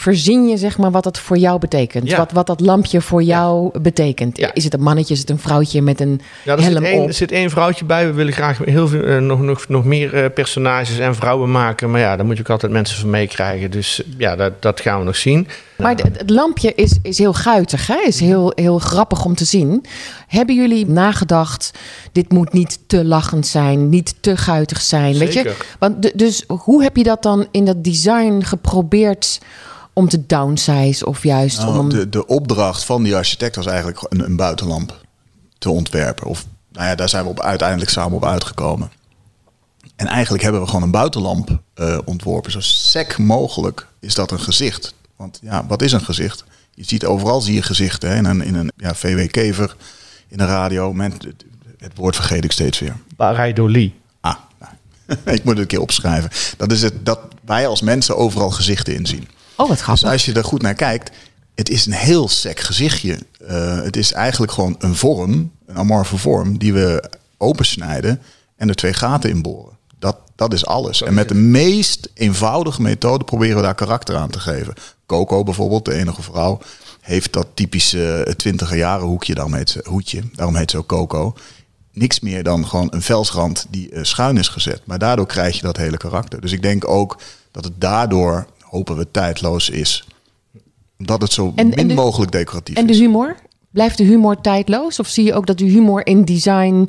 verzin 0.00 0.48
je 0.48 0.56
zeg 0.56 0.78
maar 0.78 0.90
wat 0.90 1.04
het 1.04 1.18
voor 1.18 1.36
jou 1.36 1.58
betekent. 1.58 2.08
Ja. 2.08 2.16
Wat, 2.16 2.32
wat 2.32 2.46
dat 2.46 2.60
lampje 2.60 3.00
voor 3.00 3.22
jou 3.22 3.78
betekent. 3.80 4.36
Ja. 4.36 4.54
Is 4.54 4.64
het 4.64 4.74
een 4.74 4.82
mannetje, 4.82 5.14
is 5.14 5.20
het 5.20 5.30
een 5.30 5.38
vrouwtje 5.38 5.82
met 5.82 6.00
een 6.00 6.20
Ja, 6.44 6.52
er 6.52 6.62
zit, 6.62 6.72
helm 6.72 6.84
één, 6.84 7.00
op? 7.00 7.08
er 7.08 7.14
zit 7.14 7.32
één 7.32 7.50
vrouwtje 7.50 7.84
bij. 7.84 8.06
We 8.06 8.12
willen 8.12 8.32
graag 8.32 8.58
heel 8.58 8.88
veel, 8.88 9.02
eh, 9.02 9.18
nog, 9.18 9.40
nog, 9.40 9.68
nog 9.68 9.84
meer 9.84 10.14
eh, 10.14 10.30
personages 10.34 10.98
en 10.98 11.14
vrouwen 11.14 11.50
maken. 11.50 11.90
Maar 11.90 12.00
ja, 12.00 12.16
daar 12.16 12.26
moet 12.26 12.36
je 12.36 12.42
ook 12.42 12.50
altijd 12.50 12.72
mensen 12.72 12.98
van 12.98 13.10
meekrijgen. 13.10 13.70
Dus 13.70 14.02
ja, 14.16 14.36
dat, 14.36 14.62
dat 14.62 14.80
gaan 14.80 14.98
we 14.98 15.04
nog 15.04 15.16
zien. 15.16 15.48
Maar 15.80 15.96
het, 15.96 16.18
het 16.18 16.30
lampje 16.30 16.74
is, 16.74 16.98
is 17.02 17.18
heel 17.18 17.32
guitig, 17.32 17.86
hè? 17.86 18.02
is 18.06 18.20
heel, 18.20 18.52
heel 18.54 18.78
grappig 18.78 19.24
om 19.24 19.34
te 19.34 19.44
zien. 19.44 19.84
Hebben 20.26 20.54
jullie 20.54 20.86
nagedacht, 20.86 21.70
dit 22.12 22.32
moet 22.32 22.52
niet 22.52 22.78
te 22.86 23.04
lachend 23.04 23.46
zijn, 23.46 23.88
niet 23.88 24.14
te 24.20 24.36
guitig 24.36 24.80
zijn? 24.80 25.18
Weet 25.18 25.32
je? 25.32 25.42
Zeker. 25.42 25.66
Want 25.78 26.18
dus 26.18 26.44
hoe 26.46 26.82
heb 26.82 26.96
je 26.96 27.02
dat 27.02 27.22
dan 27.22 27.46
in 27.50 27.64
dat 27.64 27.84
design 27.84 28.40
geprobeerd 28.42 29.40
om 29.92 30.08
te 30.08 30.26
downsize 30.26 31.06
of 31.06 31.22
juist 31.22 31.58
Nou, 31.58 31.78
om... 31.78 31.88
de, 31.88 32.08
de 32.08 32.26
opdracht 32.26 32.84
van 32.84 33.02
die 33.02 33.16
architect 33.16 33.56
was 33.56 33.66
eigenlijk 33.66 34.06
een, 34.08 34.24
een 34.24 34.36
buitenlamp 34.36 35.00
te 35.58 35.70
ontwerpen. 35.70 36.26
Of 36.26 36.46
nou 36.72 36.86
ja, 36.86 36.94
daar 36.94 37.08
zijn 37.08 37.24
we 37.24 37.30
op, 37.30 37.40
uiteindelijk 37.40 37.90
samen 37.90 38.16
op 38.16 38.24
uitgekomen. 38.24 38.90
En 39.96 40.06
eigenlijk 40.06 40.42
hebben 40.42 40.60
we 40.60 40.66
gewoon 40.66 40.82
een 40.82 40.90
buitenlamp 40.90 41.60
eh, 41.74 41.98
ontworpen. 42.04 42.52
Zo 42.52 42.60
sec 42.60 43.18
mogelijk 43.18 43.86
is 44.00 44.14
dat 44.14 44.30
een 44.30 44.40
gezicht. 44.40 44.94
Want 45.20 45.38
ja, 45.42 45.66
wat 45.66 45.82
is 45.82 45.92
een 45.92 46.04
gezicht? 46.04 46.44
Je 46.74 46.84
ziet 46.84 47.04
overal 47.04 47.40
zie 47.40 47.54
je 47.54 47.62
gezichten. 47.62 48.10
Hè? 48.10 48.16
In 48.16 48.24
een, 48.24 48.42
in 48.42 48.54
een 48.54 48.70
ja, 48.76 48.94
VW-kever, 48.94 49.76
in 50.28 50.40
een 50.40 50.46
radio. 50.46 50.92
Men, 50.92 51.12
het, 51.12 51.44
het 51.78 51.92
woord 51.94 52.16
vergeet 52.16 52.44
ik 52.44 52.52
steeds 52.52 52.78
weer. 52.78 52.96
Pareidolie. 53.16 53.94
Ah, 54.20 54.34
nou, 54.58 54.72
ik 55.36 55.44
moet 55.44 55.52
het 55.52 55.58
een 55.58 55.66
keer 55.66 55.80
opschrijven. 55.80 56.30
Dat 56.56 56.72
is 56.72 56.82
het 56.82 57.04
dat 57.06 57.20
wij 57.44 57.66
als 57.66 57.80
mensen 57.80 58.16
overal 58.16 58.50
gezichten 58.50 58.94
in 58.94 59.06
zien. 59.06 59.28
Oh, 59.56 59.56
wat 59.56 59.68
Dus 59.68 59.80
grappig. 59.80 60.10
als 60.10 60.24
je 60.24 60.32
er 60.32 60.44
goed 60.44 60.62
naar 60.62 60.74
kijkt, 60.74 61.10
het 61.54 61.68
is 61.68 61.86
een 61.86 61.92
heel 61.92 62.28
sec 62.28 62.60
gezichtje. 62.60 63.18
Eh, 63.46 63.82
het 63.82 63.96
is 63.96 64.12
eigenlijk 64.12 64.52
gewoon 64.52 64.76
een 64.78 64.94
vorm, 64.94 65.52
een 65.66 65.76
amorfe 65.76 66.16
vorm, 66.16 66.58
die 66.58 66.72
we 66.72 67.10
opensnijden 67.36 68.22
en 68.56 68.68
er 68.68 68.74
twee 68.74 68.94
gaten 68.94 69.30
in 69.30 69.42
boren. 69.42 69.78
Dat, 70.00 70.16
dat 70.36 70.52
is 70.52 70.66
alles. 70.66 71.02
En 71.02 71.14
met 71.14 71.28
de 71.28 71.34
meest 71.34 72.10
eenvoudige 72.14 72.82
methode 72.82 73.24
proberen 73.24 73.56
we 73.56 73.62
daar 73.62 73.74
karakter 73.74 74.16
aan 74.16 74.30
te 74.30 74.40
geven. 74.40 74.74
Coco 75.06 75.42
bijvoorbeeld, 75.42 75.84
de 75.84 75.94
enige 75.94 76.22
vrouw, 76.22 76.58
heeft 77.00 77.32
dat 77.32 77.46
typische 77.54 78.34
twintiger 78.36 78.76
jaren 78.76 79.06
hoekje, 79.06 79.34
daarom 79.34 79.54
heet 79.54 79.70
ze, 79.70 79.84
hoedje, 79.88 80.22
daarom 80.32 80.56
heet 80.56 80.70
ze 80.70 80.78
ook 80.78 80.86
Coco. 80.86 81.34
Niks 81.92 82.20
meer 82.20 82.42
dan 82.42 82.66
gewoon 82.66 82.86
een 82.90 83.02
velsrand 83.02 83.66
die 83.70 83.90
eh, 83.90 84.02
schuin 84.02 84.36
is 84.36 84.48
gezet. 84.48 84.82
Maar 84.84 84.98
daardoor 84.98 85.26
krijg 85.26 85.56
je 85.56 85.62
dat 85.62 85.76
hele 85.76 85.96
karakter. 85.96 86.40
Dus 86.40 86.52
ik 86.52 86.62
denk 86.62 86.88
ook 86.88 87.18
dat 87.50 87.64
het 87.64 87.80
daardoor, 87.80 88.46
hopen 88.60 88.96
we, 88.96 89.10
tijdloos 89.10 89.70
is. 89.70 90.04
Omdat 90.98 91.22
het 91.22 91.32
zo 91.32 91.52
En- 91.56 91.68
min 91.68 91.76
en 91.78 91.88
de- 91.88 91.94
mogelijk 91.94 92.32
decoratief 92.32 92.76
En 92.76 92.86
de 92.86 92.92
is. 92.92 92.98
humor? 92.98 93.36
Blijft 93.70 93.98
de 93.98 94.04
humor 94.04 94.40
tijdloos? 94.40 94.98
Of 94.98 95.08
zie 95.08 95.24
je 95.24 95.34
ook 95.34 95.46
dat 95.46 95.58
de 95.58 95.64
humor 95.64 96.06
in 96.06 96.24
design 96.24 96.88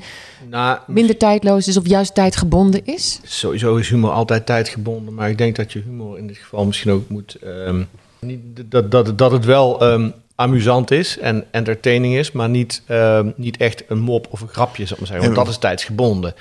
Nou, 0.51 0.77
minder 0.87 1.17
tijdloos 1.17 1.67
is 1.67 1.77
of 1.77 1.87
juist 1.87 2.15
tijdgebonden 2.15 2.85
is? 2.85 3.19
Sowieso 3.23 3.75
is 3.75 3.89
humor 3.89 4.11
altijd 4.11 4.45
tijdgebonden, 4.45 5.13
maar 5.13 5.29
ik 5.29 5.37
denk 5.37 5.55
dat 5.55 5.73
je 5.73 5.79
humor 5.85 6.17
in 6.17 6.27
dit 6.27 6.37
geval 6.37 6.65
misschien 6.65 6.91
ook 6.91 7.09
moet. 7.09 7.35
ehm, 7.35 7.83
niet, 8.19 8.39
dat, 8.65 8.91
dat, 8.91 9.17
dat 9.17 9.31
het 9.31 9.45
wel 9.45 9.81
ehm, 9.81 10.09
amusant 10.35 10.91
is 10.91 11.17
en 11.19 11.45
entertaining 11.51 12.15
is, 12.15 12.31
maar 12.31 12.49
niet, 12.49 12.81
ehm, 12.85 13.29
niet 13.35 13.57
echt 13.57 13.83
een 13.87 13.99
mop 13.99 14.27
of 14.29 14.41
een 14.41 14.47
grapje, 14.47 14.85
zou 14.85 14.93
ik 14.93 14.99
maar 14.99 15.07
zeggen. 15.07 15.25
Want 15.25 15.45
dat 15.45 15.55
is 15.55 15.59
tijdsgebonden. 15.59 16.33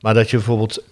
Maar 0.00 0.14
dat 0.14 0.30
je 0.30 0.36
bijvoorbeeld. 0.36 0.82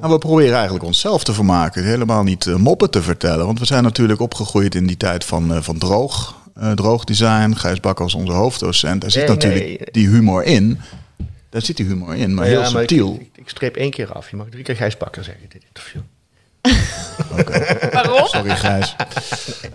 Nou? 0.00 0.12
We 0.12 0.18
proberen 0.18 0.54
eigenlijk 0.54 0.84
onszelf 0.84 1.24
te 1.24 1.32
vermaken. 1.32 1.84
Helemaal 1.84 2.22
niet 2.22 2.46
eh, 2.46 2.54
moppen 2.54 2.90
te 2.90 3.02
vertellen. 3.02 3.46
Want 3.46 3.58
we 3.58 3.64
zijn 3.64 3.82
natuurlijk 3.82 4.20
opgegroeid 4.20 4.74
in 4.74 4.86
die 4.86 4.96
tijd 4.96 5.24
van, 5.24 5.54
eh, 5.54 5.60
van 5.62 5.78
droog. 5.78 6.36
eh, 6.54 6.72
droog 6.72 7.04
design. 7.04 7.52
Gijs 7.54 7.80
Bakker 7.80 8.04
was 8.04 8.14
onze 8.14 8.32
hoofddocent. 8.32 9.00
Daar 9.00 9.10
zit 9.10 9.26
Nee, 9.26 9.30
natuurlijk 9.36 9.64
nee. 9.64 9.88
die 9.90 10.08
humor 10.08 10.44
in. 10.44 10.78
Daar 11.50 11.62
zit 11.62 11.76
die 11.76 11.86
humor 11.86 12.14
in, 12.14 12.34
maar 12.34 12.46
heel 12.46 12.60
maar 12.60 12.68
subtiel. 12.68 13.16
Ik, 13.20 13.28
ik, 13.34 13.48
streep 13.48 13.76
één 13.76 13.90
keer 13.90 14.12
af. 14.12 14.30
Je 14.30 14.36
mag 14.36 14.46
drie 14.50 14.64
keer 14.64 14.76
Gijs 14.76 14.96
Bakker 14.96 15.24
zeggen 15.24 15.42
in 15.42 15.48
dit 15.52 15.62
interview. 15.68 16.02
Sorry, 18.28 18.56
Gijs. 18.56 18.96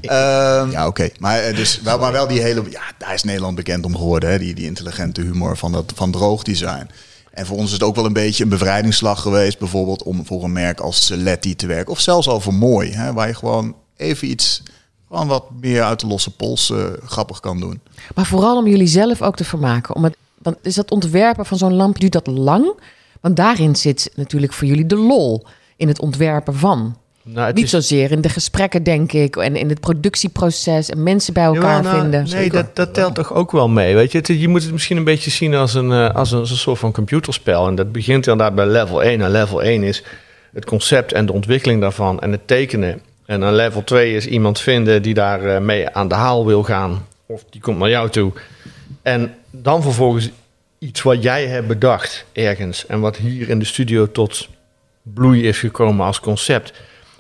Ehm, 0.01 0.71
ja, 0.71 0.87
oké. 0.87 1.09
Maar, 1.19 1.39
eh, 1.39 1.55
dus, 1.55 1.81
wel, 1.81 1.99
maar 1.99 2.11
wel 2.11 2.27
die 2.27 2.41
hele... 2.41 2.63
Ja, 2.69 2.81
daar 2.97 3.13
is 3.13 3.23
Nederland 3.23 3.55
bekend 3.55 3.85
om 3.85 3.95
geworden. 3.95 4.29
Hè? 4.29 4.39
Die, 4.39 4.53
die 4.53 4.65
intelligente 4.65 5.21
humor 5.21 5.57
van, 5.57 5.71
dat, 5.71 5.91
van 5.95 6.11
droog 6.11 6.43
design. 6.43 6.89
En 7.31 7.45
voor 7.45 7.57
ons 7.57 7.65
is 7.65 7.73
het 7.73 7.83
ook 7.83 7.95
wel 7.95 8.05
een 8.05 8.13
beetje 8.13 8.43
een 8.43 8.49
bevrijdingsslag 8.49 9.21
geweest... 9.21 9.59
bijvoorbeeld 9.59 10.03
om 10.03 10.25
voor 10.25 10.43
een 10.43 10.51
merk 10.51 10.79
als 10.79 11.05
Celetti 11.05 11.55
te 11.55 11.67
werken. 11.67 11.91
Of 11.91 11.99
zelfs 11.99 12.27
over 12.27 12.53
mooi. 12.53 12.91
Hè? 12.91 13.13
Waar 13.13 13.27
je 13.27 13.33
gewoon 13.33 13.75
even 13.97 14.29
iets... 14.29 14.63
Gewoon 15.07 15.27
wat 15.27 15.45
meer 15.61 15.83
uit 15.83 15.99
de 15.99 16.07
losse 16.07 16.31
pols 16.31 16.69
eh, 16.69 16.85
grappig 17.05 17.39
kan 17.39 17.59
doen. 17.59 17.81
Maar 18.15 18.25
vooral 18.25 18.57
om 18.57 18.67
jullie 18.67 18.87
zelf 18.87 19.21
ook 19.21 19.35
te 19.35 19.43
vermaken. 19.43 19.95
Om 19.95 20.03
het, 20.03 20.15
want 20.43 20.57
is 20.62 20.75
dat 20.75 20.91
ontwerpen 20.91 21.45
van 21.45 21.57
zo'n 21.57 21.73
lamp, 21.73 22.00
duurt 22.00 22.12
dat 22.12 22.27
lang? 22.27 22.73
Want 23.21 23.35
daarin 23.35 23.75
zit 23.75 24.12
natuurlijk 24.15 24.53
voor 24.53 24.67
jullie 24.67 24.85
de 24.85 24.97
lol 24.97 25.45
in 25.77 25.88
het 25.88 26.00
ontwerpen 26.00 26.55
van. 26.55 26.97
Nou, 27.25 27.45
het 27.47 27.55
Niet 27.55 27.63
is- 27.65 27.69
zozeer 27.69 28.12
in 28.12 28.21
de 28.21 28.29
gesprekken, 28.29 28.83
denk 28.83 29.12
ik, 29.13 29.35
en 29.35 29.55
in 29.55 29.69
het 29.69 29.79
productieproces 29.79 30.89
en 30.89 31.03
mensen 31.03 31.33
bij 31.33 31.43
elkaar 31.43 31.83
nou, 31.83 32.00
vinden. 32.01 32.27
Nee, 32.29 32.50
dat, 32.50 32.75
dat 32.75 32.93
telt 32.93 33.15
toch 33.15 33.33
ook 33.33 33.51
wel 33.51 33.69
mee. 33.69 33.95
Weet 33.95 34.12
je? 34.12 34.17
Het- 34.17 34.27
je 34.27 34.47
moet 34.47 34.63
het 34.63 34.71
misschien 34.71 34.97
een 34.97 35.03
beetje 35.03 35.31
zien 35.31 35.55
als 35.55 35.73
een, 35.73 35.91
eh, 35.91 36.15
als, 36.15 36.31
een, 36.31 36.39
als 36.39 36.51
een 36.51 36.57
soort 36.57 36.79
van 36.79 36.91
computerspel. 36.91 37.67
En 37.67 37.75
dat 37.75 37.91
begint 37.91 38.27
inderdaad 38.27 38.55
bij 38.55 38.65
level 38.67 39.03
1. 39.03 39.21
En 39.21 39.31
level 39.31 39.63
1 39.63 39.83
is 39.83 40.03
het 40.53 40.65
concept 40.65 41.13
en 41.13 41.25
de 41.25 41.33
ontwikkeling 41.33 41.81
daarvan 41.81 42.19
en 42.19 42.31
het 42.31 42.47
tekenen. 42.47 43.01
En 43.25 43.39
dan 43.39 43.53
level 43.53 43.83
2 43.83 44.15
is 44.15 44.25
iemand 44.27 44.59
vinden 44.59 45.01
die 45.01 45.13
daar 45.13 45.45
eh, 45.45 45.62
mee 45.62 45.89
aan 45.89 46.07
de 46.07 46.15
haal 46.15 46.45
wil 46.45 46.63
gaan. 46.63 47.05
Of 47.25 47.43
die 47.50 47.62
komt 47.62 47.77
naar 47.79 47.89
jou 47.89 48.09
toe. 48.09 48.31
En 49.01 49.33
dan 49.55 49.81
vervolgens 49.81 50.29
iets 50.79 51.01
wat 51.01 51.24
jij 51.24 51.48
hebt 51.48 51.67
bedacht 51.67 52.25
ergens. 52.31 52.86
En 52.86 53.00
wat 53.00 53.17
hier 53.17 53.50
in 53.50 53.60
de 53.60 53.65
studio 53.65 54.12
tot 54.12 54.48
bloei 55.01 55.48
is 55.48 55.60
gekomen 55.60 56.05
als 56.05 56.19
concept. 56.19 56.74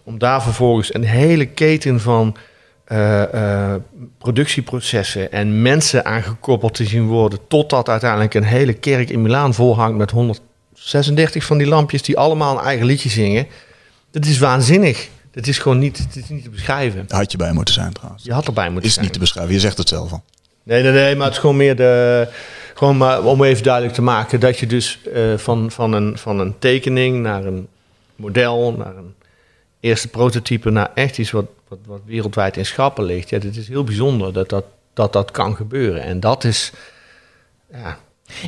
Om 0.03 0.17
daar 0.17 0.43
vervolgens 0.43 0.93
een 0.93 1.03
hele 1.03 1.45
keten 1.45 1.99
van 1.99 2.35
eh, 2.83 3.73
eh, 3.73 3.81
productieprocessen 4.17 5.31
en 5.31 5.61
mensen 5.61 6.05
aangekoppeld 6.05 6.73
te 6.73 6.85
zien 6.85 7.07
worden. 7.07 7.39
Totdat 7.47 7.89
uiteindelijk 7.89 8.33
een 8.33 8.43
hele 8.43 8.73
kerk 8.73 9.09
in 9.09 9.21
Milaan 9.21 9.53
volhangt 9.53 9.97
met 9.97 10.11
136 10.11 11.43
van 11.43 11.57
die 11.57 11.67
lampjes 11.67 12.01
die 12.01 12.17
allemaal 12.17 12.57
een 12.57 12.63
eigen 12.65 12.85
liedje 12.85 13.09
zingen. 13.09 13.47
Dat 14.11 14.25
is 14.25 14.39
waanzinnig. 14.39 15.09
Dat 15.31 15.47
is 15.47 15.57
gewoon 15.59 15.79
niet, 15.79 15.97
het 15.97 16.15
is 16.15 16.29
niet 16.29 16.43
te 16.43 16.49
beschrijven. 16.49 17.05
Had 17.07 17.31
je 17.31 17.37
bij 17.37 17.53
moeten 17.53 17.73
zijn 17.73 17.93
trouwens. 17.93 18.23
Je 18.23 18.33
had 18.33 18.47
erbij 18.47 18.69
moeten 18.69 18.87
Is 18.87 18.93
zijn. 18.93 19.05
niet 19.05 19.13
te 19.13 19.19
beschrijven. 19.19 19.53
Je 19.53 19.59
zegt 19.59 19.77
het 19.77 19.87
zelf 19.87 20.11
al. 20.11 20.23
Nee, 20.63 20.83
nee, 20.83 20.91
nee, 20.91 21.15
maar 21.15 21.25
het 21.25 21.35
is 21.35 21.39
gewoon 21.39 21.57
meer 21.57 21.75
de. 21.75 22.27
Gewoon 22.73 22.97
maar 22.97 23.23
om 23.23 23.43
even 23.43 23.63
duidelijk 23.63 23.93
te 23.93 24.01
maken 24.01 24.39
dat 24.39 24.59
je 24.59 24.67
dus 24.67 24.99
eh, 25.13 25.37
van, 25.37 25.71
van, 25.71 25.93
een, 25.93 26.17
van 26.17 26.39
een 26.39 26.59
tekening 26.59 27.21
naar 27.21 27.45
een 27.45 27.67
model, 28.15 28.73
naar 28.77 28.95
een 28.95 29.13
eerste 29.79 30.07
prototype, 30.07 30.69
naar 30.69 30.91
echt 30.93 31.17
iets 31.17 31.31
wat, 31.31 31.45
wat, 31.67 31.79
wat 31.85 32.01
wereldwijd 32.05 32.57
in 32.57 32.65
schappen 32.65 33.03
ligt. 33.03 33.29
Ja, 33.29 33.39
dit 33.39 33.55
is 33.57 33.67
heel 33.67 33.83
bijzonder 33.83 34.33
dat 34.33 34.49
dat, 34.49 34.65
dat 34.93 35.13
dat 35.13 35.31
kan 35.31 35.55
gebeuren. 35.55 36.01
En 36.01 36.19
dat 36.19 36.43
is. 36.43 36.71
Ja, 37.71 37.97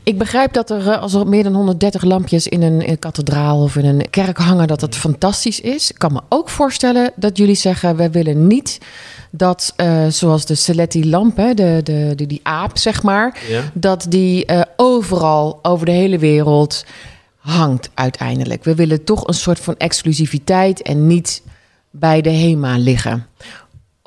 Ik 0.04 0.18
begrijp 0.18 0.54
dat 0.54 0.70
er, 0.70 0.90
eh, 0.90 1.02
als 1.02 1.14
er 1.14 1.28
meer 1.28 1.44
dan 1.44 1.54
130 1.56 2.04
lampjes 2.04 2.48
in 2.48 2.62
een, 2.62 2.82
in 2.82 2.90
een 2.90 3.00
kathedraal 3.00 3.62
of 3.62 3.76
in 3.76 3.86
een 3.86 4.10
kerk 4.10 4.38
hangen, 4.38 4.68
dat 4.68 4.80
dat 4.80 4.96
fantastisch 4.96 5.60
is. 5.60 5.90
Ik 5.92 5.98
kan 5.98 6.14
me 6.14 6.22
ook 6.30 6.50
voorstellen 6.50 7.12
dat 7.16 7.38
jullie 7.38 7.56
zeggen, 7.56 7.96
wij 7.96 8.12
willen 8.12 8.48
niet 8.48 8.78
dat, 9.32 9.74
eh, 9.76 10.06
zoals 10.10 10.46
de 10.46 10.56
Celetti 10.56 11.10
lamp, 11.10 11.38
hè, 11.38 11.54
de, 11.54 11.80
de, 11.84 12.14
de, 12.16 12.26
die 12.26 12.40
aap, 12.44 12.78
zeg 12.78 13.04
maar, 13.04 13.40
Ja. 13.50 13.62
dat 13.74 14.06
die 14.10 14.46
eh, 14.46 14.62
overal 14.76 15.60
over 15.62 15.86
de 15.86 15.92
hele 15.92 16.18
wereld 16.18 16.86
hangt 17.38 17.90
uiteindelijk. 17.94 18.64
We 18.64 18.76
willen 18.76 19.04
toch 19.04 19.28
een 19.28 19.34
soort 19.34 19.60
van 19.60 19.78
exclusiviteit 19.78 20.82
en 20.82 21.08
niet 21.08 21.42
bij 21.92 22.22
de 22.22 22.30
HEMA 22.30 22.78
liggen. 22.78 23.26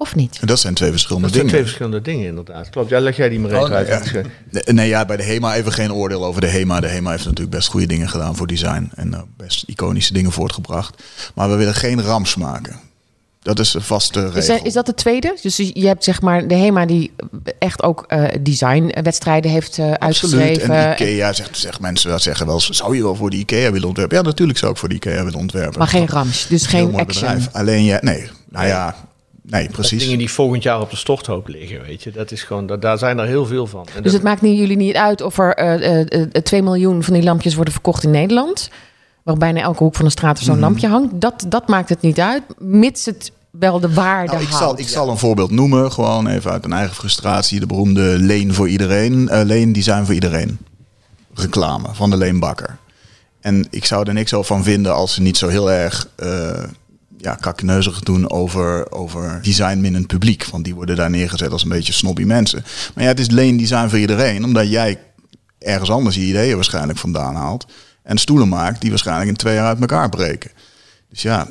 Of 0.00 0.14
niet? 0.14 0.38
En 0.40 0.46
dat 0.46 0.58
zijn 0.58 0.74
twee 0.74 0.90
verschillende 0.90 1.26
dat 1.26 1.34
zijn 1.36 1.46
dingen. 1.46 1.62
twee 1.62 1.74
verschillende 1.74 2.10
dingen, 2.10 2.26
inderdaad. 2.28 2.70
Klopt. 2.70 2.88
Ja, 2.90 3.00
leg 3.00 3.16
jij 3.16 3.28
die 3.28 3.40
maar 3.40 3.50
even 3.50 3.62
Oh, 3.64 3.70
uit. 3.72 3.88
ja. 4.12 4.20
Nee, 4.50 4.62
nee, 4.66 4.88
ja, 4.88 5.04
bij 5.04 5.16
de 5.16 5.22
HEMA 5.22 5.54
even 5.54 5.72
geen 5.72 5.92
oordeel 5.92 6.24
over 6.24 6.40
de 6.40 6.46
HEMA. 6.46 6.80
De 6.80 6.88
HEMA 6.88 7.10
heeft 7.10 7.24
natuurlijk 7.24 7.50
best 7.56 7.68
goede 7.68 7.86
dingen 7.86 8.08
gedaan 8.08 8.36
voor 8.36 8.46
design. 8.46 8.90
En 8.94 9.14
eh, 9.14 9.20
best 9.36 9.62
iconische 9.66 10.12
dingen 10.12 10.32
voortgebracht. 10.32 11.02
Maar 11.34 11.50
we 11.50 11.56
willen 11.56 11.74
geen 11.74 12.02
rams 12.02 12.36
maken. 12.36 12.76
Dat 13.42 13.58
is 13.58 13.74
een 13.74 13.80
vaste 13.82 14.20
regel. 14.20 14.38
Is, 14.38 14.46
dat- 14.46 14.64
is 14.66 14.72
dat 14.72 14.86
de 14.86 14.94
tweede? 14.94 15.36
Dus 15.42 15.56
je 15.56 15.86
hebt 15.86 16.04
zeg 16.04 16.20
maar 16.20 16.48
de 16.48 16.54
HEMA 16.54 16.86
die 16.86 17.12
echt 17.58 17.82
ook 17.82 18.04
eh 18.08 18.24
designwedstrijden 18.40 19.50
heeft 19.50 19.78
eh, 19.78 19.84
Absoluut. 19.92 20.02
uitgeschreven. 20.02 20.74
En 20.74 20.92
Ikea 20.92 21.32
zegt, 21.32 21.58
zegt 21.58 21.80
mensen 21.80 22.08
wel 22.10 22.18
zeggen 22.18 22.46
wel 22.46 22.54
eens, 22.54 22.68
zou 22.70 22.96
je 22.96 23.02
wel 23.02 23.14
voor 23.14 23.30
de 23.30 23.36
Ikea 23.36 23.72
willen 23.72 23.88
ontwerpen? 23.88 24.16
Ja, 24.16 24.22
natuurlijk 24.22 24.58
zou 24.58 24.72
ik 24.72 24.78
voor 24.78 24.88
de 24.88 24.94
Ikea 24.94 25.24
willen 25.24 25.38
ontwerpen. 25.38 25.78
maar 25.78 25.88
geen 25.88 26.00
Dat 26.06 26.10
rams, 26.10 26.46
dus 26.46 26.66
geen 26.66 26.94
action. 26.94 27.06
bedrijf. 27.06 27.48
Alleen 27.52 27.84
ja, 27.84 27.98
nee, 28.02 28.28
nou 28.48 28.66
ja, 28.66 28.94
nee, 29.50 29.62
Dat 29.64 29.72
precies. 29.72 30.02
dingen 30.02 30.18
die 30.18 30.30
volgend 30.30 30.62
jaar 30.62 30.80
op 30.80 30.90
de 30.90 30.96
storthoop 30.96 31.48
liggen, 31.48 31.82
weet 31.82 32.02
je. 32.02 32.10
Dat 32.10 32.30
is 32.30 32.42
gewoon, 32.42 32.66
dat, 32.66 32.82
daar 32.82 32.98
zijn 32.98 33.18
er 33.18 33.26
heel 33.26 33.46
veel 33.46 33.66
van. 33.66 33.80
En 33.80 33.92
Dus 33.94 34.02
dat- 34.02 34.12
het 34.12 34.22
maakt 34.22 34.42
niet, 34.42 34.58
jullie 34.58 34.76
niet 34.76 34.94
uit 34.96 35.20
of 35.22 35.38
er 35.38 35.54
eh, 35.54 36.00
eh, 36.00 36.22
eh, 36.22 36.42
2 36.42 36.62
miljoen 36.62 37.02
van 37.04 37.14
die 37.14 37.22
lampjes 37.22 37.54
worden 37.54 37.72
verkocht 37.72 38.02
in 38.04 38.10
Nederland. 38.10 38.70
Waar 39.22 39.36
bijna 39.36 39.60
elke 39.60 39.82
hoek 39.82 39.94
van 39.94 40.04
de 40.04 40.10
straat 40.10 40.38
zo'n 40.38 40.52
Mhm. 40.54 40.60
lampje 40.62 40.88
hangt. 40.88 41.20
Dat, 41.20 41.44
dat 41.48 41.68
maakt 41.68 41.88
het 41.88 42.00
niet 42.00 42.20
uit, 42.20 42.42
mits 42.58 43.04
het 43.04 43.32
wel 43.50 43.80
de 43.80 43.92
waarde 43.94 44.32
Nou, 44.32 44.42
ik, 44.44 44.50
zal, 44.50 44.78
ik 44.78 44.88
zal 44.88 45.08
een 45.10 45.18
voorbeeld 45.18 45.50
noemen, 45.50 45.92
gewoon 45.92 46.26
even 46.26 46.50
uit 46.50 46.64
een 46.64 46.72
eigen 46.72 46.94
frustratie. 46.94 47.60
De 47.60 47.66
beroemde 47.66 48.00
Leen 48.18 48.54
voor 48.54 48.68
iedereen, 48.68 49.28
eh 49.28 49.44
Leen 49.44 49.72
Design 49.72 50.04
voor 50.04 50.14
iedereen. 50.14 50.58
Reclame 51.34 51.88
van 51.92 52.10
de 52.10 52.16
Leen 52.16 52.38
Bakker. 52.38 52.76
En 53.40 53.66
ik 53.70 53.84
zou 53.84 54.06
er 54.08 54.14
niks 54.14 54.34
over 54.34 54.46
van 54.46 54.64
vinden 54.64 54.94
als 54.94 55.14
ze 55.14 55.22
niet 55.22 55.36
zo 55.36 55.48
heel 55.48 55.70
erg 55.70 56.08
eh 56.16 56.62
ja, 57.20 57.34
kakneuzig 57.34 58.00
doen 58.00 58.30
over, 58.30 58.92
over 58.92 59.38
designminnend 59.42 60.06
publiek. 60.06 60.44
Want 60.44 60.64
die 60.64 60.74
worden 60.74 60.96
daar 60.96 61.10
neergezet 61.10 61.50
als 61.50 61.62
een 61.62 61.68
beetje 61.68 61.92
snobby 61.92 62.22
mensen. 62.22 62.64
Maar 62.94 63.04
ja, 63.04 63.10
het 63.10 63.20
is 63.20 63.30
Leen 63.30 63.56
Design 63.56 63.88
voor 63.88 63.98
iedereen, 63.98 64.44
omdat 64.44 64.70
jij 64.70 64.98
ergens 65.58 65.90
anders 65.90 66.16
je 66.16 66.22
ideeën 66.22 66.54
waarschijnlijk 66.54 66.98
vandaan 66.98 67.34
haalt. 67.34 67.66
En 68.02 68.18
stoelen 68.18 68.48
maakt 68.48 68.80
die 68.80 68.90
waarschijnlijk 68.90 69.28
in 69.28 69.36
twee 69.36 69.54
jaar 69.54 69.66
uit 69.66 69.80
elkaar 69.80 70.08
breken. 70.08 70.50
Dus 71.10 71.22
ja, 71.22 71.48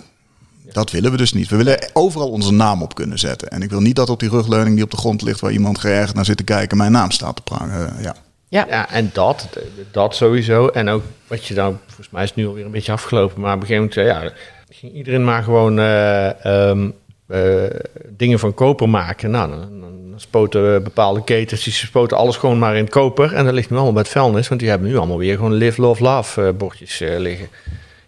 dat 0.71 0.91
willen 0.91 1.12
we 1.12 1.17
dus 1.17 1.33
niet. 1.33 1.50
We 1.50 1.55
willen 1.55 1.89
overal 1.93 2.29
onze 2.29 2.53
naam 2.53 2.81
op 2.81 2.95
kunnen 2.95 3.19
zetten. 3.19 3.50
En 3.50 3.62
ik 3.62 3.69
wil 3.69 3.81
niet 3.81 3.95
dat 3.95 4.09
op 4.09 4.19
die 4.19 4.29
rugleuning 4.29 4.75
die 4.75 4.83
op 4.83 4.91
de 4.91 4.97
grond 4.97 5.21
ligt... 5.21 5.39
waar 5.39 5.51
iemand 5.51 5.79
geërgerd 5.79 6.15
naar 6.15 6.25
zit 6.25 6.38
te 6.38 6.43
kijken... 6.43 6.77
mijn 6.77 6.91
naam 6.91 7.12
staat 7.12 7.36
te 7.36 7.41
prangen. 7.41 7.97
Eh, 7.97 8.03
ja. 8.03 8.15
Ja. 8.50 8.65
Ja, 8.69 8.89
en 8.89 9.09
dat, 9.13 9.47
dat 9.91 10.15
sowieso. 10.15 10.67
En 10.67 10.89
ook 10.89 11.03
wat 11.27 11.45
je 11.45 11.53
nou, 11.53 11.75
volgens 11.86 12.09
mij 12.09 12.24
is 12.24 12.29
het 12.29 12.38
nu 12.38 12.47
alweer 12.47 12.65
een 12.65 12.71
beetje 12.71 12.91
afgelopen, 12.91 13.41
maar 13.41 13.55
op 13.55 13.62
een 13.62 13.67
gegeven 13.67 13.89
moment, 13.95 14.24
ja, 14.24 14.31
ging 14.69 14.93
iedereen 14.93 15.24
maar 15.24 15.43
gewoon 15.43 15.79
eh, 15.79 16.45
ehm, 16.45 16.89
eh, 17.27 17.63
dingen 18.09 18.39
van 18.39 18.53
koper 18.53 18.89
maken. 18.89 19.31
Nou, 19.31 19.50
dan, 19.50 19.86
spoten 20.19 20.83
bepaalde 20.83 21.24
ketens, 21.24 21.63
die 21.63 21.74
spoten 21.74 22.17
alles 22.17 22.38
gewoon 22.38 22.59
maar 22.59 22.75
in 22.75 22.89
koper. 22.89 23.33
En 23.33 23.45
dat 23.45 23.53
ligt 23.53 23.69
nu 23.69 23.75
allemaal 23.75 23.93
bij 23.93 24.01
het 24.01 24.12
vuilnis, 24.12 24.47
want 24.47 24.59
die 24.59 24.69
hebben 24.69 24.88
nu 24.88 24.97
allemaal 24.97 25.17
weer 25.17 25.36
gewoon 25.36 25.53
live, 25.53 25.81
love, 25.81 26.03
love 26.03 26.45
eh, 26.45 26.53
bordjes 26.53 27.00
liggen. 27.00 27.47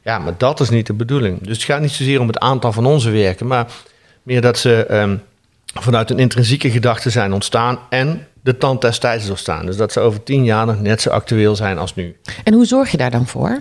Ja, 0.01 0.20
maar 0.20 0.34
dat 0.38 0.60
is 0.60 0.70
niet 0.70 0.88
de 0.88 0.94
bedoeling. 0.94 1.42
Dus 1.42 1.56
het 1.56 1.66
gaat 1.66 1.82
niet 1.82 1.92
zozeer 1.92 2.20
om 2.20 2.28
het 2.28 2.39
aantal 2.39 2.72
van 2.72 2.86
onze 2.86 3.10
werken, 3.10 3.48
maar 3.48 3.68
Meer 4.30 4.42
dat 4.42 4.58
ze 4.58 4.86
ehm, 4.86 5.18
vanuit 5.74 6.10
een 6.10 6.20
intrinsieke 6.20 6.72
gedachte 6.72 7.10
zijn 7.10 7.34
ontstaan 7.34 7.80
en 7.89 8.28
de 8.42 8.58
tand 8.58 8.82
des 8.82 8.98
tijds 8.98 9.24
is 9.24 9.30
ontstaan. 9.30 9.66
Dus 9.66 9.78
dat 9.78 9.92
ze 9.92 10.00
over 10.00 10.24
tien 10.24 10.44
jaar 10.44 10.66
nog 10.66 10.82
net 10.82 11.01
zo 11.01 11.10
actueel 11.10 11.56
zijn 11.56 11.78
als 11.78 11.96
nu. 11.96 12.16
En 12.44 12.54
hoe 12.54 12.66
zorg 12.66 12.92
je 12.92 12.98
daar 12.98 13.12
dan 13.12 13.28
voor? 13.28 13.60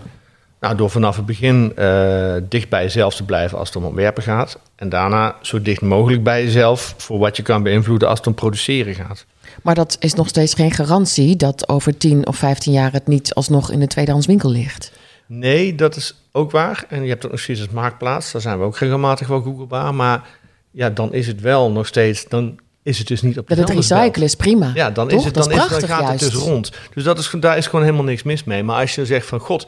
Nou, 0.61 0.77
door 0.77 0.91
vanaf 0.91 1.17
het 1.17 1.27
begin 1.27 1.73
uh, 1.79 2.35
dicht 2.49 2.69
bij 2.69 2.83
jezelf 2.83 3.15
te 3.15 3.25
blijven 3.25 3.59
als 3.59 3.69
het 3.69 3.77
om 3.77 3.85
ontwerpen 3.85 4.23
gaat. 4.23 4.59
En 4.77 4.89
daarna 4.89 5.37
zo 5.43 5.63
dicht 5.63 5.81
mogelijk 5.81 6.23
bij 6.23 6.45
jezelf 6.45 6.95
voor 6.97 7.19
wat 7.19 7.37
je 7.37 7.43
kan 7.43 7.63
beïnvloeden 7.63 8.09
als 8.09 8.19
het 8.19 8.27
om 8.27 8.35
produceren 8.35 8.95
gaat. 8.95 9.25
Maar 9.63 9.75
dat 9.75 9.97
is 10.01 10.15
nog 10.15 10.29
steeds 10.29 10.55
geen 10.55 10.71
garantie 10.71 11.37
dat 11.37 11.69
over 11.69 11.97
10 11.97 12.27
of 12.27 12.37
15 12.37 12.73
jaar 12.73 12.93
het 12.93 13.07
niet 13.07 13.35
alsnog 13.35 13.71
in 13.71 13.81
de 13.81 13.87
tweedehands 13.87 14.27
winkel 14.27 14.51
ligt. 14.51 14.93
Nee, 15.27 15.75
dat 15.75 15.97
is 15.97 16.15
ook 16.33 16.51
waar. 16.51 16.85
En 16.89 17.03
je 17.03 17.09
hebt 17.09 17.25
ook 17.25 17.31
nog 17.31 17.41
steeds 17.41 17.61
als 17.61 17.71
marktplaats. 17.71 18.33
Daar 18.33 18.41
zijn 18.43 18.59
we 18.59 18.65
ook 18.65 18.77
regelmatig 18.77 19.27
wel 19.27 19.41
googlebaar. 19.41 19.95
Maar 19.95 20.29
ja, 20.71 20.91
dan 20.91 21.13
is 21.13 21.27
het 21.27 21.41
wel 21.41 21.71
nog 21.71 21.87
steeds. 21.87 22.25
Dan 22.29 22.59
is 22.83 22.99
het 22.99 23.07
dus 23.07 23.23
niet 23.23 23.39
op 23.39 23.49
de 23.49 23.55
Dat 23.55 23.69
het 23.69 23.77
recyclen 23.77 24.25
is 24.25 24.35
prima. 24.35 24.71
Ja, 24.75 24.91
dan, 24.91 25.11
is 25.11 25.25
het, 25.25 25.35
dan, 25.35 25.51
is, 25.51 25.57
dan 25.57 25.69
gaat 25.69 25.89
juist. 25.89 26.25
het 26.25 26.33
dus 26.33 26.43
rond. 26.43 26.73
Dus 26.95 27.05
dat 27.05 27.19
is, 27.19 27.35
daar 27.41 27.57
is 27.57 27.67
gewoon 27.67 27.85
helemaal 27.85 28.05
niks 28.05 28.23
mis 28.23 28.45
mee. 28.45 28.63
Maar 28.63 28.81
als 28.81 28.95
je 28.95 29.07
zegt 29.07 29.27
van 29.27 29.41
god, 29.41 29.67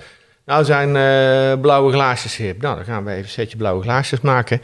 nou 0.50 0.64
zijn 0.64 0.88
uh, 0.88 1.60
blauwe 1.60 1.92
glaasjes 1.92 2.36
hip. 2.36 2.62
Nou, 2.62 2.76
dan 2.76 2.84
gaan 2.84 3.04
we 3.04 3.10
even 3.10 3.22
een 3.22 3.28
setje 3.28 3.56
blauwe 3.56 3.82
glaasjes 3.82 4.20
maken. 4.20 4.60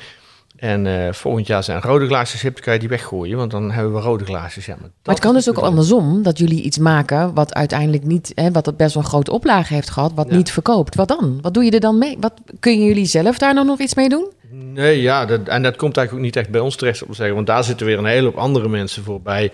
En 0.56 0.84
uh, 0.84 1.12
volgend 1.12 1.46
jaar 1.46 1.64
zijn 1.64 1.80
rode 1.80 2.06
glaasjes 2.06 2.42
hip, 2.42 2.54
dan 2.54 2.62
kan 2.62 2.72
je 2.72 2.78
die 2.78 2.88
weggooien, 2.88 3.36
want 3.36 3.50
dan 3.50 3.70
hebben 3.70 3.92
we 3.92 4.00
rode 4.00 4.24
glaasjes. 4.24 4.66
Ja, 4.66 4.76
maar, 4.80 4.90
maar 5.04 5.14
het 5.14 5.24
kan 5.24 5.34
dus 5.34 5.48
ook 5.48 5.58
andersom, 5.58 6.22
dat 6.22 6.38
jullie 6.38 6.62
iets 6.62 6.78
maken 6.78 7.34
wat 7.34 7.54
uiteindelijk 7.54 8.04
niet, 8.04 8.32
hè, 8.34 8.50
wat 8.50 8.66
het 8.66 8.76
best 8.76 8.94
wel 8.94 9.02
een 9.02 9.08
grote 9.08 9.32
oplage 9.32 9.74
heeft 9.74 9.90
gehad, 9.90 10.12
wat 10.14 10.30
niet 10.30 10.52
verkoopt. 10.52 10.94
Wat 10.94 11.08
dan? 11.08 11.38
Wat 11.40 11.54
doe 11.54 11.64
je 11.64 11.70
er 11.70 11.80
dan 11.80 11.98
mee? 11.98 12.16
Wat, 12.20 12.32
kun 12.60 12.84
jullie 12.84 13.06
zelf 13.06 13.38
daar 13.38 13.64
nog 13.64 13.78
iets 13.78 13.94
mee 13.94 14.08
doen? 14.08 14.32
Nee, 14.50 15.02
ja, 15.02 15.26
dat, 15.26 15.48
en 15.48 15.62
dat 15.62 15.76
komt 15.76 15.96
eigenlijk 15.96 16.26
ook 16.26 16.34
niet 16.34 16.44
echt 16.44 16.52
bij 16.52 16.60
ons 16.60 16.76
terecht, 16.76 17.02
om 17.02 17.08
te 17.08 17.14
zeggen, 17.14 17.34
want 17.34 17.46
daar 17.46 17.64
zitten 17.64 17.86
weer 17.86 17.98
een 17.98 18.04
hele 18.04 18.26
hoop 18.26 18.36
andere 18.36 18.68
mensen 18.68 19.04
voor 19.04 19.20
bij 19.20 19.50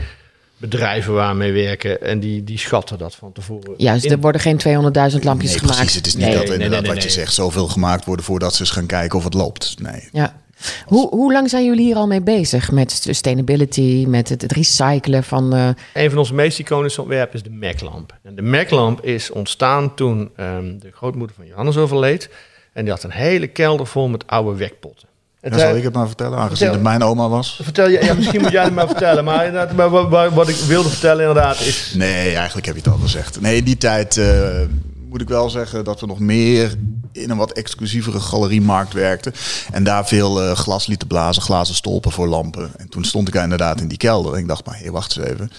bedrijven 0.62 1.12
waarmee 1.12 1.52
werken 1.52 2.02
en 2.02 2.21
die, 2.21 2.45
die 2.45 2.59
schatten 2.59 2.99
dat 2.99 3.14
van 3.14 3.33
tevoren. 3.33 3.75
Juist, 3.76 4.11
er 4.11 4.21
worden 4.21 4.40
geen 4.40 4.61
200.000 4.61 4.62
lampjes 5.23 5.50
nee, 5.50 5.59
gemaakt. 5.59 5.76
Precies, 5.76 5.95
het 5.95 6.07
is 6.07 6.14
niet 6.14 6.26
nee, 6.26 6.37
dat 6.37 6.49
inderdaad 6.49 6.87
wat 6.87 7.02
je 7.02 7.11
zegt, 7.11 7.35
zoveel 7.35 7.69
gemaakt 7.69 8.04
worden 8.04 8.25
voordat 8.25 8.54
ze 8.54 8.61
eens 8.61 8.71
gaan 8.71 8.87
kijken 8.87 9.19
of 9.19 9.25
het 9.25 9.35
loopt. 9.35 9.75
Nee. 9.78 10.09
Ja. 10.12 10.40
Hoe, 10.85 11.09
hoe 11.09 11.33
lang 11.33 11.50
zijn 11.50 11.64
jullie 11.64 11.85
hier 11.85 11.97
al 11.97 12.07
mee 12.07 12.23
bezig 12.23 12.71
met 12.71 12.90
sustainability, 12.92 14.04
met 14.09 14.28
het, 14.28 14.42
het 14.42 14.52
recyclen 14.52 15.25
van... 15.25 15.54
Uh... 15.54 15.69
Een 15.95 16.11
van 16.11 16.19
onze 16.19 16.35
meest 16.35 16.59
iconische 16.59 17.00
ontwerpen 17.00 17.35
is 17.35 17.42
de 17.42 17.50
Mac-lamp. 17.50 18.19
En 18.23 18.35
de 18.35 18.42
Mac-lamp 18.42 19.04
is 19.04 19.31
ontstaan 19.31 19.95
toen 19.95 20.31
um, 20.37 20.78
de 20.78 20.90
grootmoeder 20.92 21.37
van 21.37 21.47
Johannes 21.47 21.76
overleed. 21.76 22.31
En 22.73 22.85
die 22.85 22.92
had 22.92 23.02
een 23.02 23.11
hele 23.11 23.47
kelder 23.47 23.87
vol 23.87 24.09
met 24.09 24.26
oude 24.26 24.57
wekpotten. 24.57 25.09
En 25.42 25.58
zal 25.58 25.76
ik 25.76 25.82
het 25.82 25.94
maar 25.94 26.06
vertellen, 26.06 26.38
aangezien 26.38 26.70
het 26.70 26.82
mijn 26.82 27.02
oma 27.02 27.28
was? 27.28 27.61
Vertel 27.62 27.88
je, 27.88 28.04
ja, 28.04 28.14
misschien 28.14 28.40
moet 28.40 28.50
jij 28.50 28.64
het 28.64 28.75
maar 28.75 28.87
vertellen. 28.87 29.25
Maar, 29.25 29.75
maar 29.75 29.90
wat, 29.90 30.32
wat, 30.32 30.49
ik 30.49 30.56
wilde 30.56 30.88
vertellen 30.88 31.28
inderdaad 31.28 31.61
is... 31.61 31.92
Nee, 31.94 32.34
eigenlijk 32.34 32.66
heb 32.66 32.75
je 32.75 32.82
het 32.82 32.92
al 32.92 32.99
gezegd. 32.99 33.40
Nee, 33.40 33.56
in 33.56 33.64
die 33.64 33.76
tijd 33.76 34.16
uh, 34.16 34.61
moet 35.08 35.20
ik 35.20 35.28
wel 35.28 35.50
zeggen 35.50 35.84
dat 35.84 36.00
we 36.00 36.06
nog 36.06 36.18
meer 36.18 36.75
in 37.12 37.30
een 37.30 37.37
wat 37.37 37.52
exclusievere 37.52 38.20
galeriemarkt 38.20 38.92
werkten. 38.92 39.32
En 39.72 39.84
daar 39.84 40.06
veel 40.06 40.42
uh, 40.42 40.52
glas 40.52 40.87
lieten 40.87 41.08
blazen, 41.08 41.42
glazen 41.42 41.75
stolpen 41.75 42.12
voor 42.12 42.28
lampen. 42.28 42.70
En 42.76 42.88
toen 42.88 43.04
stond 43.04 43.28
ik 43.28 43.34
inderdaad 43.34 43.80
in 43.80 43.88
die 43.88 43.99
kelder. 43.99 44.32
En 44.32 44.38
ik 44.38 44.49
dacht, 44.49 44.66
maar 44.66 44.78
hey, 44.78 44.90
wacht 44.90 45.16
eens 45.16 45.28
even. 45.28 45.50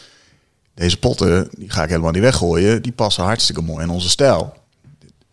Deze 0.75 0.97
potten, 0.97 1.49
die 1.57 1.69
ga 1.69 1.83
ik 1.83 1.89
helemaal 1.89 2.11
niet 2.11 2.21
weggooien. 2.21 2.81
Die 2.81 2.91
passen 2.91 3.23
hartstikke 3.23 3.61
mooi 3.61 3.83
in 3.83 3.89
onze 3.89 4.09
stijl. 4.09 4.53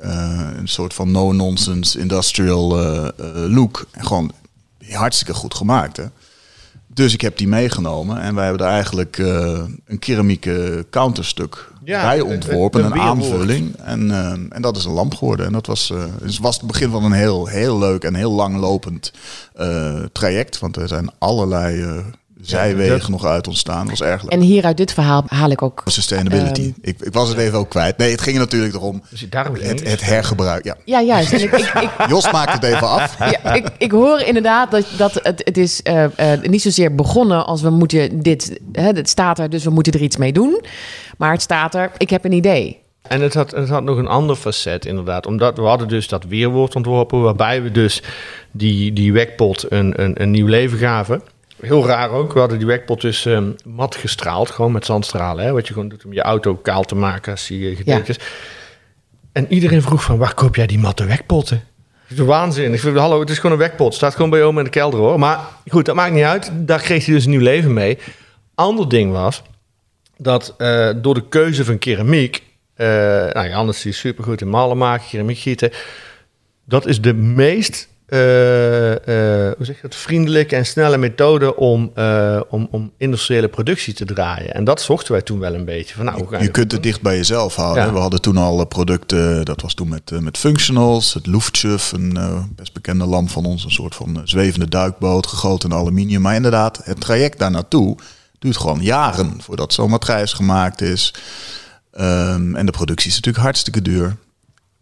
Uh, 0.04 0.48
een 0.56 0.68
soort 0.68 0.94
van 0.94 1.10
no-nonsense 1.10 1.98
industrial 1.98 2.80
uh, 2.80 3.08
look. 3.48 3.86
En 3.90 4.06
gewoon 4.06 4.32
hartstikke 4.96 5.34
goed 5.34 5.54
gemaakt. 5.54 5.96
Hè? 5.96 6.04
Dus 6.94 7.12
ik 7.12 7.20
heb 7.20 7.36
die 7.36 7.48
meegenomen 7.48 8.20
en 8.20 8.34
wij 8.34 8.46
hebben 8.46 8.66
er 8.66 8.72
eigenlijk 8.72 9.18
uh, 9.18 9.60
een 9.86 9.98
keramieke 9.98 10.86
counterstuk 10.90 11.72
ja, 11.84 12.02
bij 12.02 12.20
ontworpen, 12.20 12.84
een, 12.84 13.00
aanvulling. 13.00 13.76
En, 13.76 14.08
uh, 14.08 14.30
en 14.30 14.62
dat 14.62 14.76
is 14.76 14.84
een 14.84 14.92
lamp 14.92 15.14
geworden. 15.14 15.46
En 15.46 15.52
dat 15.52 15.66
was, 15.66 15.90
uh, 15.90 16.04
dus 16.20 16.38
was 16.38 16.56
het 16.56 16.66
begin 16.66 16.90
van 16.90 17.04
een 17.04 17.12
heel, 17.12 17.46
heel 17.46 17.78
leuk 17.78 18.04
en 18.04 18.14
heel 18.14 18.32
langlopend 18.32 19.12
traject. 20.12 20.58
Want 20.58 20.76
er 20.76 20.88
zijn 20.88 21.10
allerlei 21.18 22.02
zijwegen 22.42 23.10
nog 23.10 23.24
uit 23.24 23.46
ontstaan. 23.46 23.86
Dat 23.86 23.98
was 23.98 24.08
erg 24.08 24.22
leuk. 24.22 24.32
En 24.32 24.40
hier 24.40 24.64
uit 24.64 24.76
dit 24.76 24.92
verhaal 24.92 25.24
haal 25.26 25.50
ik 25.50 25.62
ook... 25.62 25.82
Sustainability. 25.84 26.60
Ehm, 26.60 26.70
ik, 26.80 27.00
ik 27.00 27.12
was 27.12 27.28
het 27.28 27.38
even 27.38 27.58
ook 27.58 27.68
kwijt. 27.68 27.96
Nee, 27.96 28.10
het 28.10 28.20
ging 28.20 28.38
natuurlijk 28.38 28.74
erom 28.74 29.02
dus 29.10 29.26
het, 29.30 29.88
het, 29.88 30.04
hergebruik. 30.04 30.64
Ja, 30.64 30.76
ja 30.84 31.02
juist. 31.02 31.32
En 31.32 31.40
ik, 31.40 31.52
ik, 31.52 31.90
Jos 32.08 32.32
maakt 32.32 32.52
het 32.52 32.62
even 32.62 32.88
af. 32.88 33.18
Ja, 33.18 33.54
ik, 33.54 33.68
ik 33.78 33.90
hoor 33.90 34.20
inderdaad 34.20 34.70
dat, 34.70 34.86
dat 34.96 35.14
het, 35.22 35.42
het 35.44 35.56
is 35.56 35.80
uh, 35.84 36.04
uh, 36.04 36.32
niet 36.42 36.62
zozeer 36.62 36.94
begonnen 36.94 37.46
als 37.46 37.62
we 37.62 37.70
moeten 37.70 38.20
dit... 38.22 38.60
Hè, 38.72 38.86
het 38.86 39.08
staat 39.08 39.38
er, 39.38 39.50
dus 39.50 39.64
we 39.64 39.70
moeten 39.70 39.92
er 39.92 40.02
iets 40.02 40.16
mee 40.16 40.32
doen. 40.32 40.60
Maar 41.18 41.32
het 41.32 41.42
staat 41.42 41.74
er, 41.74 41.90
ik 41.96 42.10
heb 42.10 42.24
een 42.24 42.32
idee. 42.32 42.78
En 43.02 43.20
het 43.20 43.34
had, 43.34 43.50
het 43.50 43.68
had 43.68 43.82
nog 43.82 43.98
een 43.98 44.06
ander 44.06 44.36
facet 44.36 44.86
inderdaad. 44.86 45.26
Omdat 45.26 45.56
we 45.56 45.62
hadden 45.62 45.88
dus 45.88 46.08
dat 46.08 46.24
weerwoord 46.24 46.76
ontworpen... 46.76 47.22
waarbij 47.22 47.62
we 47.62 47.70
dus 47.70 48.02
die, 48.50 48.92
die 48.92 49.12
wekpot 49.12 49.70
een, 49.70 50.02
een, 50.02 50.22
een 50.22 50.30
nieuw 50.30 50.46
leven 50.46 50.78
gaven... 50.78 51.22
Heel 51.60 51.86
raar 51.86 52.10
ook. 52.10 52.32
We 52.32 52.38
hadden 52.38 52.58
die 52.58 52.66
wekpot 52.66 53.00
dus 53.00 53.24
um, 53.24 53.54
mat 53.64 53.96
gestraald, 53.96 54.50
gewoon 54.50 54.72
met 54.72 54.84
zandstralen. 54.84 55.44
Hè, 55.44 55.52
wat 55.52 55.66
je 55.66 55.72
gewoon 55.72 55.88
doet 55.88 56.04
om 56.04 56.12
je 56.12 56.22
auto 56.22 56.54
kaal 56.56 56.84
te 56.84 56.94
maken 56.94 57.32
als 57.32 57.46
die 57.46 57.76
gedeeld 57.76 58.08
is. 58.08 58.18
En 59.32 59.52
iedereen 59.52 59.82
vroeg 59.82 60.02
van, 60.02 60.18
waar 60.18 60.34
koop 60.34 60.56
jij 60.56 60.66
die 60.66 60.78
matte 60.78 61.04
wekpotten? 61.04 61.64
Dat 62.08 62.18
is 62.18 62.24
waanzin. 62.24 62.72
Ik 62.72 62.80
vind, 62.80 62.96
hallo, 62.96 63.20
het 63.20 63.30
is 63.30 63.36
gewoon 63.36 63.52
een 63.52 63.62
wekpot. 63.62 63.94
Staat 63.94 64.14
gewoon 64.14 64.30
bij 64.30 64.42
oma 64.42 64.58
in 64.58 64.64
de 64.64 64.70
kelder 64.70 65.00
hoor. 65.00 65.18
Maar 65.18 65.40
goed, 65.68 65.84
dat 65.84 65.94
maakt 65.94 66.12
niet 66.12 66.24
uit. 66.24 66.50
Daar 66.54 66.80
kreeg 66.80 67.04
hij 67.04 67.14
dus 67.14 67.24
een 67.24 67.30
nieuw 67.30 67.40
leven 67.40 67.72
mee. 67.72 67.98
Ander 68.54 68.88
ding 68.88 69.12
was 69.12 69.42
dat 70.16 70.54
uh, 70.58 70.90
door 70.96 71.14
de 71.14 71.28
keuze 71.28 71.64
van 71.64 71.78
keramiek... 71.78 72.42
Uh, 72.76 72.86
nou 72.86 73.48
ja, 73.48 73.54
anders 73.54 73.86
is 73.86 73.98
supergoed 73.98 74.40
in 74.40 74.48
malen 74.48 74.78
maken, 74.78 75.08
keramiek 75.08 75.38
gieten. 75.38 75.70
Dat 76.64 76.86
is 76.86 77.00
de 77.00 77.14
meest 77.14 77.88
hoe 78.10 79.66
zeg 79.66 79.76
je 79.76 79.82
dat, 79.82 79.94
vriendelijke 79.94 80.56
en 80.56 80.66
snelle 80.66 80.96
methode 80.96 81.56
om, 81.56 81.92
uh, 81.98 82.40
om, 82.48 82.68
om 82.70 82.92
industriële 82.96 83.48
productie 83.48 83.94
te 83.94 84.04
draaien. 84.04 84.54
En 84.54 84.64
dat 84.64 84.80
zochten 84.80 85.12
wij 85.12 85.22
toen 85.22 85.38
wel 85.38 85.54
een 85.54 85.64
beetje. 85.64 85.94
Van, 85.94 86.04
nou, 86.04 86.42
je, 86.42 86.50
kunt 86.50 86.72
het 86.72 86.82
dicht 86.82 87.02
bij 87.02 87.16
jezelf 87.16 87.54
houden. 87.54 87.92
We 87.92 87.98
hadden 87.98 88.20
toen 88.20 88.36
al 88.36 88.64
producten, 88.64 89.44
dat 89.44 89.62
was 89.62 89.74
toen 89.74 89.88
met, 89.88 90.20
met 90.20 90.38
Functionals, 90.38 91.14
het 91.14 91.26
Luftschiff, 91.26 91.92
een 91.92 92.18
best 92.56 92.72
bekende 92.72 93.04
lamp 93.04 93.30
van 93.30 93.44
ons, 93.44 93.64
een 93.64 93.70
soort 93.70 93.94
van 93.94 94.20
zwevende 94.24 94.68
duikboot, 94.68 95.26
gegoten 95.26 95.70
in 95.70 95.76
aluminium. 95.76 96.22
Maar 96.22 96.34
inderdaad, 96.34 96.80
het 96.84 97.00
traject 97.00 97.38
daar 97.38 97.50
naartoe 97.50 97.96
duurt 98.38 98.56
gewoon 98.56 98.82
jaren 98.82 99.42
voordat 99.42 99.72
zo'n 99.72 99.90
matrijs 99.90 100.32
gemaakt 100.32 100.80
is. 100.80 101.14
Um, 102.00 102.56
en 102.56 102.66
de 102.66 102.72
productie 102.72 103.08
is 103.08 103.14
natuurlijk 103.14 103.44
hartstikke 103.44 103.82
duur. 103.82 104.16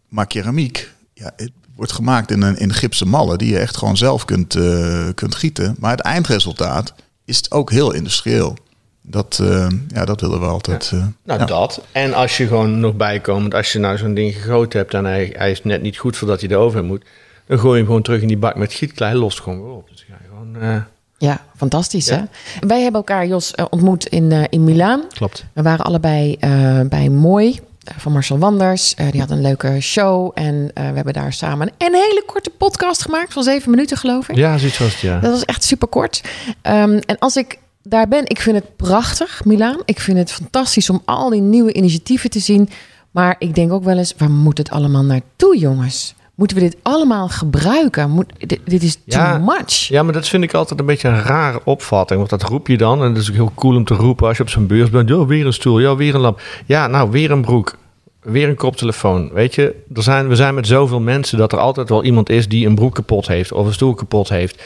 Maar 0.09 0.27
keramiek, 0.27 0.91
ja, 1.15 1.33
het, 1.37 1.51
wordt 1.79 1.93
gemaakt 1.93 2.31
in, 2.31 2.43
een, 2.43 2.57
in 2.57 2.73
gipsen 2.73 3.09
mallen 3.09 3.39
die 3.39 3.51
je 3.51 3.59
echt 3.59 3.77
gewoon 3.77 3.97
zelf 3.97 4.25
kunt, 4.25 4.55
uh, 4.55 5.09
kunt 5.15 5.35
gieten. 5.35 5.77
Maar 5.79 5.91
het 5.91 6.01
eindresultaat 6.01 6.95
is 7.25 7.51
ook 7.51 7.71
heel 7.71 7.93
industrieel. 7.93 8.57
Dat, 9.03 9.39
uh, 9.43 9.67
ja, 9.89 10.05
dat 10.05 10.21
willen 10.21 10.41
we 10.41 10.47
altijd. 10.47 10.91
Uh, 10.95 11.07
nou, 11.25 11.47
dat. 11.47 11.83
En 11.93 12.15
als 12.15 12.37
je 12.37 12.47
gewoon 12.47 12.81
nog 12.81 12.95
bijkomend, 12.95 13.55
als 13.55 13.73
je 13.73 13.79
nou 13.79 13.99
zo'n 13.99 14.15
ding 14.15 14.35
gegoten 14.35 14.79
hebt 14.79 14.95
en 14.95 15.05
hij, 15.05 15.35
hij 15.37 15.51
is 15.51 15.65
net 15.65 15.83
niet 15.83 15.97
goed 15.97 16.17
voordat 16.17 16.41
hij 16.41 16.51
erover 16.51 16.85
moet, 16.85 17.05
dan 17.47 17.59
gooi 17.59 17.71
je 17.71 17.77
hem 17.77 17.87
gewoon 17.87 18.03
terug 18.03 18.21
in 18.21 18.29
die 18.29 18.39
bak 18.39 18.57
met 18.57 18.73
gietklei, 18.73 19.15
lost 19.19 19.41
gewoon 19.41 19.63
weer 19.63 19.73
op. 19.73 19.89
Dus 19.89 20.07
ga 20.09 20.17
je 20.23 20.29
gewoon. 20.29 20.85
Ja, 21.19 21.45
fantastisch 21.57 22.09
hè. 22.09 22.21
Wij 22.61 22.83
hebben 22.83 23.01
elkaar, 23.01 23.27
Jos, 23.27 23.55
ontmoet 23.71 24.07
in, 24.07 24.47
in 24.51 24.65
Milaan. 24.65 25.05
Klopt. 25.09 25.45
We 25.53 25.63
waren 25.63 25.85
allebei 25.85 26.37
bij 26.89 27.09
Mooi 27.09 27.61
van 27.97 28.13
Marcel 28.13 28.39
Wanders. 28.39 28.95
Uh, 29.01 29.11
die 29.11 29.21
had 29.21 29.31
een 29.31 29.41
leuke 29.41 29.81
show. 29.81 30.31
En 30.35 30.55
uh, 30.55 30.69
we 30.75 30.95
hebben 30.95 31.13
daar 31.13 31.33
samen 31.33 31.71
een 31.79 31.95
hele 31.95 32.23
korte 32.27 32.51
podcast 32.51 33.03
gemaakt. 33.03 33.33
Van 33.33 33.43
zeven 33.43 33.71
minuten, 33.71 33.97
geloof 33.97 34.29
ik. 34.29 34.37
Ja, 34.37 34.59
zoiets 34.59 34.79
was 34.79 34.93
het, 34.93 35.01
ja. 35.01 35.21
Dat 35.21 35.31
was 35.31 35.45
echt 35.45 35.65
super 35.65 35.89
kort. 35.89 36.23
Um, 36.47 36.99
en 36.99 37.19
als 37.19 37.37
ik 37.37 37.59
daar 37.83 38.09
ben, 38.09 38.23
ik 38.27 38.41
vind 38.41 38.57
het 38.57 38.77
prachtig, 38.77 39.45
Milaan. 39.45 39.81
Ik 39.85 40.01
vind 40.01 40.19
het 40.19 40.33
fantastisch 40.33 40.91
om 40.91 41.03
al 41.05 41.31
die 41.31 41.41
nieuwe 41.41 41.73
initiatieven 41.73 42.31
te 42.31 42.39
zien. 42.39 42.69
Maar 43.11 43.37
ik 43.39 43.55
denk 43.55 43.73
ook 43.73 43.85
wel 43.85 43.99
eens, 43.99 44.15
waar 44.17 44.31
moet 44.31 44.59
het 44.59 44.71
allemaal 44.71 45.05
naartoe, 45.05 45.59
jongens? 45.59 46.15
Moeten 46.39 46.57
we 46.57 46.63
dit 46.63 46.77
allemaal 46.83 47.29
gebruiken? 47.29 48.11
Moet, 48.11 48.33
dit, 48.39 48.61
dit 48.65 48.83
is 48.83 48.99
too 49.07 49.39
much. 49.39 49.73
Ja, 49.73 50.03
maar 50.03 50.13
dat 50.13 50.29
vind 50.29 50.43
ik 50.43 50.55
altijd 50.55 50.81
een 50.81 50.87
beetje 50.87 51.09
een 51.09 51.23
rare 51.23 51.61
opvatting. 51.65 52.19
Want 52.19 52.31
dat 52.31 52.43
roep 52.43 52.67
je 52.67 52.77
dan. 52.77 53.05
En 53.05 53.15
dat 53.15 53.23
is 53.23 53.29
ook 53.29 53.35
heel 53.35 53.53
cool 53.55 53.77
om 53.77 53.85
te 53.85 53.95
roepen 53.95 54.27
als 54.27 54.37
je 54.37 54.43
op 54.43 54.49
zo'n 54.49 54.67
beurs 54.67 54.91
bent. 54.91 55.09
Ja, 55.09 55.27
weer 55.27 55.47
een 55.47 55.53
stoel. 55.53 55.79
Ja, 55.79 55.97
weer 55.97 56.15
een 56.15 56.21
lamp. 56.21 56.41
Ja, 56.67 56.87
nou, 56.87 57.11
weer 57.11 57.31
een 57.31 57.41
broek. 57.41 57.77
Weer 58.21 58.49
een 58.49 58.55
koptelefoon. 58.55 59.31
Weet 59.33 59.55
je, 59.55 59.75
er 59.95 60.03
zijn, 60.03 60.29
we 60.29 60.37
zijn 60.37 60.55
met 60.55 60.67
zoveel 60.67 61.01
mensen 61.01 61.39
dat 61.39 61.53
er 61.53 61.59
altijd 61.59 61.89
wel 61.89 62.05
iemand 62.05 62.29
is 62.29 62.49
die 62.49 62.67
een 62.67 62.75
broek 62.75 62.95
kapot 62.95 63.27
heeft 63.27 63.53
of 63.53 63.67
een 63.67 63.73
stoel 63.73 63.95
kapot 63.95 64.29
heeft. 64.29 64.63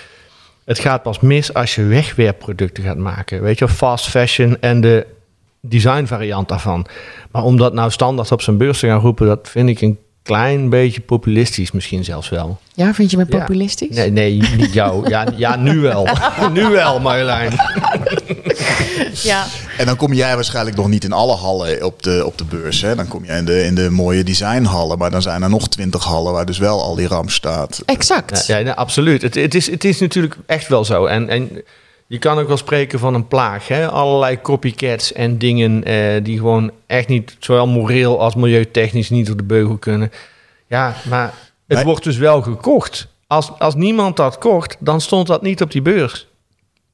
Het 0.64 0.78
gaat 0.78 1.02
pas 1.02 1.20
mis 1.20 1.54
als 1.54 1.74
je 1.74 1.84
wegwerpproducten 1.84 2.84
gaat 2.84 2.98
maken. 2.98 3.42
Weet 3.42 3.58
je, 3.58 3.68
fast 3.68 4.08
fashion 4.08 4.56
en 4.60 4.80
de 4.80 5.06
design 5.60 6.04
variant 6.04 6.48
daarvan. 6.48 6.86
Maar 7.30 7.42
om 7.42 7.56
dat 7.56 7.72
nou 7.72 7.90
standaard 7.90 8.32
op 8.32 8.42
zijn 8.42 8.56
beurs 8.56 8.78
te 8.78 8.86
gaan 8.86 9.00
roepen, 9.00 9.26
dat 9.26 9.48
vind 9.48 9.68
ik 9.68 9.80
een 9.80 9.98
klein 10.22 10.68
beetje 10.68 11.00
populistisch 11.00 11.72
misschien 11.72 12.04
zelfs 12.04 12.28
wel. 12.28 12.58
Ja, 12.74 12.94
vind 12.94 13.10
je 13.10 13.16
me 13.16 13.26
Ja. 13.28 13.38
populistisch? 13.38 13.96
Nee, 13.96 14.10
nee 14.10 14.42
niet 14.56 14.72
jou. 14.72 15.08
Ja, 15.08 15.26
ja 15.36 15.56
nu 15.56 15.80
wel. 15.80 16.08
nu 16.52 16.68
wel, 16.68 17.00
Marjolein. 17.00 17.52
Ja. 19.22 19.46
En 19.78 19.86
dan 19.86 19.96
kom 19.96 20.12
jij 20.12 20.34
waarschijnlijk 20.34 20.76
nog 20.76 20.88
niet 20.88 21.04
in 21.04 21.12
alle 21.12 21.34
hallen 21.36 21.84
op 21.84 22.02
de, 22.02 22.22
op 22.26 22.38
de 22.38 22.44
beurs. 22.44 22.82
Hè? 22.82 22.94
Dan 22.94 23.08
kom 23.08 23.24
je 23.24 23.32
in 23.32 23.44
de, 23.44 23.64
in 23.64 23.74
de 23.74 23.90
mooie 23.90 24.24
designhallen. 24.24 24.98
Maar 24.98 25.10
dan 25.10 25.22
zijn 25.22 25.42
er 25.42 25.50
nog 25.50 25.68
twintig 25.68 26.04
hallen 26.04 26.32
waar 26.32 26.46
dus 26.46 26.58
wel 26.58 26.82
al 26.82 26.94
die 26.94 27.06
ram 27.06 27.28
staat. 27.28 27.82
Exact. 27.84 28.46
Ja, 28.46 28.56
ja 28.56 28.64
nee, 28.64 28.72
absoluut. 28.72 29.22
Het, 29.22 29.34
het, 29.34 29.54
is, 29.54 29.70
het 29.70 29.84
is 29.84 30.00
natuurlijk 30.00 30.36
echt 30.46 30.68
wel 30.68 30.84
zo. 30.84 31.06
En, 31.06 31.28
en 31.28 31.50
je 32.06 32.18
kan 32.18 32.38
ook 32.38 32.48
wel 32.48 32.56
spreken 32.56 32.98
van 32.98 33.14
een 33.14 33.28
plaag. 33.28 33.68
Hè? 33.68 33.88
Allerlei 33.88 34.40
copycats 34.40 35.12
en 35.12 35.38
dingen 35.38 35.84
eh, 35.84 36.24
die 36.24 36.36
gewoon 36.38 36.70
echt 36.86 37.08
niet, 37.08 37.36
zowel 37.38 37.66
moreel 37.66 38.20
als 38.20 38.34
milieutechnisch, 38.34 39.10
niet 39.10 39.30
op 39.30 39.36
de 39.38 39.44
beugel 39.44 39.76
kunnen. 39.76 40.12
Ja, 40.66 40.94
maar 41.08 41.34
het 41.66 41.76
Nee. 41.76 41.84
wordt 41.84 42.04
dus 42.04 42.16
wel 42.16 42.42
gekocht. 42.42 43.08
Als, 43.26 43.50
als 43.58 43.74
niemand 43.74 44.16
dat 44.16 44.38
kocht, 44.38 44.76
dan 44.78 45.00
stond 45.00 45.26
dat 45.26 45.42
niet 45.42 45.62
op 45.62 45.70
die 45.70 45.82
beurs. 45.82 46.26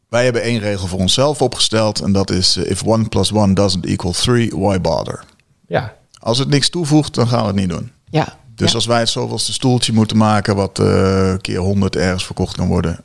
Wij 0.09 0.25
hebben 0.25 0.43
één 0.43 0.61
regel 0.61 0.87
voor 0.87 0.99
onszelf 0.99 1.43
opgesteld. 1.43 2.01
En 2.01 2.13
dat 2.13 2.31
is: 2.31 2.57
eh, 2.57 2.71
if 2.71 2.85
one 2.85 3.09
plus 3.09 3.33
one 3.33 3.53
doesn't 3.55 3.87
equal 3.87 4.13
three, 4.13 4.51
why 4.55 4.81
bother? 4.81 5.25
Ja, 5.67 5.97
Als 6.21 6.39
het 6.39 6.49
niks 6.49 6.69
toevoegt, 6.69 7.15
dan 7.15 7.29
gaan 7.29 7.41
we 7.41 7.47
het 7.47 7.57
niet 7.57 7.69
doen. 7.69 7.93
Ja. 8.11 8.37
Dus 8.55 8.69
Ja. 8.69 8.75
als 8.75 8.87
wij 8.87 8.99
het 8.99 9.09
zoveelste 9.09 9.53
stoeltje 9.53 9.93
moeten 9.93 10.17
maken, 10.17 10.57
wat 10.57 10.79
eh 10.79 11.35
keer 11.41 11.59
100 11.59 11.97
ergens 11.97 12.25
verkocht 12.25 12.57
kan 12.57 12.69
worden. 12.69 13.01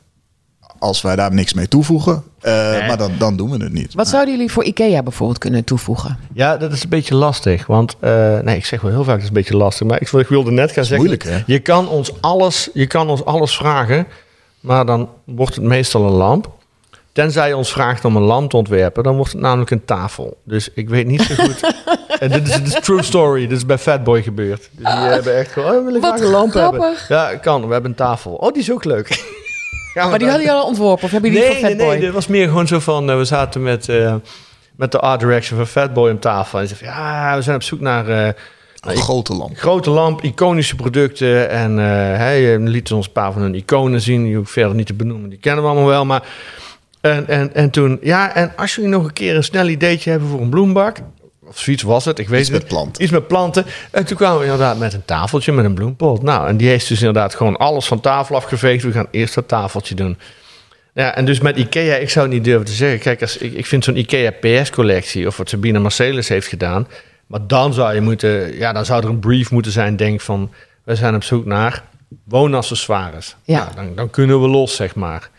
Als 0.84 1.02
wij 1.02 1.16
daar 1.16 1.34
niks 1.34 1.54
mee 1.54 1.68
toevoegen, 1.68 2.24
eh, 2.40 2.70
Nee. 2.70 2.86
maar 2.86 2.96
dan, 2.96 3.12
dan 3.18 3.36
doen 3.36 3.50
we 3.50 3.64
het 3.64 3.72
niet. 3.72 3.94
Wat 3.94 4.08
zouden 4.08 4.34
jullie 4.34 4.52
voor 4.52 4.64
IKEA 4.64 5.02
bijvoorbeeld 5.02 5.38
kunnen 5.38 5.64
toevoegen? 5.64 6.18
ja 6.32 6.56
dat 6.56 6.72
is 6.72 6.82
een 6.82 6.88
beetje 6.88 7.14
lastig. 7.14 7.66
Want, 7.66 7.96
eh, 8.00 8.38
nee, 8.38 8.56
ik 8.56 8.64
zeg 8.64 8.80
wel 8.80 8.90
heel 8.90 9.04
vaak, 9.04 9.14
het 9.14 9.22
is 9.22 9.28
een 9.28 9.34
beetje 9.34 9.56
lastig. 9.56 9.86
Maar 9.86 10.00
ik, 10.00 10.08
ik 10.08 10.28
wilde 10.28 10.50
net 10.50 10.72
gaan 10.72 10.84
zeggen, 10.84 11.06
moeilijk, 11.06 11.22
hè? 11.22 11.42
je 11.46 11.58
kan, 11.58 11.88
ons 11.88 12.12
alles, 12.20 12.70
je 12.72 12.86
kan 12.86 13.10
ons 13.10 13.24
alles 13.24 13.56
vragen, 13.56 14.06
maar 14.60 14.86
dan 14.86 15.08
wordt 15.24 15.54
het 15.54 15.64
meestal 15.64 16.04
een 16.04 16.12
lamp. 16.12 16.50
Tenzij 17.12 17.48
je 17.48 17.56
ons 17.56 17.72
vraagt 17.72 18.04
om 18.04 18.16
een 18.16 18.22
lamp 18.22 18.50
te 18.50 18.56
ontwerpen, 18.56 19.02
dan 19.02 19.16
wordt 19.16 19.32
het 19.32 19.40
namelijk 19.40 19.70
een 19.70 19.84
tafel. 19.84 20.36
Dus 20.44 20.70
ik 20.74 20.88
weet 20.88 21.06
niet 21.06 21.22
zo 21.22 21.34
goed. 21.34 21.72
en 22.20 22.30
dit 22.30 22.48
is, 22.48 22.54
dit 22.54 22.66
is 22.66 22.80
true 22.80 23.02
story. 23.02 23.46
Dit 23.46 23.56
is 23.56 23.66
bij 23.66 23.78
Fatboy 23.78 24.22
gebeurd. 24.22 24.68
Dus 24.72 24.94
die 24.94 25.04
hebben 25.04 25.36
echt 25.36 25.52
gewoon, 25.52 25.76
oh, 25.76 25.84
wil 25.84 25.94
ik 25.94 26.02
graag 26.02 26.20
een 26.20 26.26
lamp 26.26 26.52
hebben. 26.52 26.94
Ja, 27.08 27.36
kan. 27.36 27.66
We 27.66 27.72
hebben 27.72 27.90
een 27.90 27.96
tafel. 27.96 28.32
Oh, 28.32 28.52
die 28.52 28.62
is 28.62 28.72
ook 28.72 28.84
leuk. 28.84 29.42
Ja, 29.94 30.08
Maar 30.08 30.18
die 30.18 30.28
hadden 30.28 30.46
jullie 30.46 30.60
al 30.60 30.66
ontworpen 30.68 31.04
of 31.04 31.10
hebben 31.10 31.30
jullie 31.30 31.46
nee, 31.46 31.54
voor 31.56 31.62
nee, 31.62 31.70
Fatboy? 31.76 31.92
nee, 31.92 32.00
dit 32.04 32.12
was 32.12 32.26
meer 32.26 32.48
gewoon 32.48 32.66
zo 32.66 32.78
van... 32.78 33.10
eh, 33.10 33.16
we 33.16 33.24
zaten 33.24 33.62
met, 33.62 33.88
eh, 33.88 34.14
met 34.76 34.92
de 34.92 34.98
art 35.00 35.20
direction 35.20 35.58
van 35.58 35.66
Fatboy 35.66 36.10
om 36.10 36.18
tafel. 36.20 36.58
En 36.60 36.68
ze 36.68 36.74
zei 36.74 36.90
van, 36.90 37.00
ja, 37.02 37.36
we 37.36 37.42
zijn 37.42 37.56
op 37.56 37.62
zoek 37.62 37.80
naar... 37.80 38.08
eh, 38.08 38.26
Een 38.80 38.96
grote 38.96 39.34
lamp. 39.34 39.56
Grote 39.56 39.90
lamp, 39.90 40.22
iconische 40.22 40.76
producten. 40.76 41.48
En 41.50 41.78
eh 41.78 41.84
hij 42.16 42.58
liet 42.58 42.92
ons 42.92 43.06
een 43.06 43.12
paar 43.12 43.32
van 43.32 43.42
hun 43.42 43.54
iconen 43.54 44.00
zien. 44.00 44.24
Die 44.24 44.36
hoef 44.36 44.46
ik 44.46 44.52
verder 44.52 44.74
niet 44.74 44.86
te 44.86 44.94
benoemen. 44.94 45.28
Die 45.30 45.38
kennen 45.38 45.62
we 45.62 45.68
allemaal 45.70 45.88
wel. 45.88 46.04
Maar 46.04 46.22
en, 47.00 47.28
en, 47.28 47.54
en 47.54 47.70
toen, 47.70 47.98
ja, 48.02 48.34
en 48.34 48.52
als 48.56 48.74
jullie 48.74 48.90
nog 48.90 49.04
een 49.04 49.12
keer 49.12 49.36
een 49.36 49.44
snel 49.44 49.68
ideetje 49.68 50.10
hebben 50.10 50.28
voor 50.28 50.40
een 50.40 50.48
bloembak. 50.50 50.96
Of 51.46 51.58
zoiets 51.58 51.82
was 51.82 52.04
het, 52.04 52.18
ik 52.18 52.28
weet 52.28 52.40
Iets 52.40 52.48
het. 52.48 52.58
met 52.58 52.68
planten. 52.68 53.02
Iets 53.02 53.12
met 53.12 53.26
planten. 53.26 53.64
En 53.90 54.04
toen 54.04 54.16
kwamen 54.16 54.38
we 54.38 54.44
inderdaad 54.44 54.78
met 54.78 54.92
een 54.92 55.04
tafeltje 55.04 55.52
met 55.52 55.64
een 55.64 55.74
bloempot. 55.74 56.22
Nou, 56.22 56.48
en 56.48 56.56
die 56.56 56.68
heeft 56.68 56.88
dus 56.88 56.98
inderdaad 56.98 57.34
gewoon 57.34 57.56
alles 57.56 57.86
van 57.86 58.00
tafel 58.00 58.36
afgeveegd. 58.36 58.82
We 58.82 58.92
gaan 58.92 59.08
eerst 59.10 59.34
dat 59.34 59.48
tafeltje 59.48 59.94
doen. 59.94 60.18
Ja, 60.94 61.14
en 61.14 61.24
dus 61.24 61.40
met 61.40 61.56
IKEA, 61.56 61.94
ik 61.96 62.10
zou 62.10 62.26
het 62.26 62.34
niet 62.34 62.44
durven 62.44 62.66
te 62.66 62.72
zeggen. 62.72 62.98
Kijk, 62.98 63.20
als, 63.20 63.36
ik, 63.36 63.52
ik 63.52 63.66
vind 63.66 63.84
zo'n 63.84 63.96
IKEA 63.96 64.30
PS-collectie, 64.30 65.26
of 65.26 65.36
wat 65.36 65.48
Sabine 65.48 65.78
Marcelis 65.78 66.28
heeft 66.28 66.46
gedaan. 66.46 66.86
Maar 67.26 67.46
dan 67.46 67.74
zou 67.74 67.94
je 67.94 68.00
moeten, 68.00 68.56
ja, 68.58 68.72
dan 68.72 68.84
zou 68.84 69.02
er 69.02 69.08
een 69.08 69.18
brief 69.18 69.50
moeten 69.50 69.72
zijn, 69.72 69.96
denk 69.96 70.20
van, 70.20 70.52
we 70.84 70.94
zijn 70.94 71.14
op 71.14 71.22
zoek 71.22 71.44
naar 71.44 71.82
woonaccessoires. 72.24 73.36
Ja. 73.44 73.58
Nou, 73.58 73.74
dan, 73.74 73.94
dan 73.94 74.10
kunnen 74.10 74.40
we 74.40 74.48
los, 74.48 74.76
zeg 74.76 74.94
maar. 74.94 75.30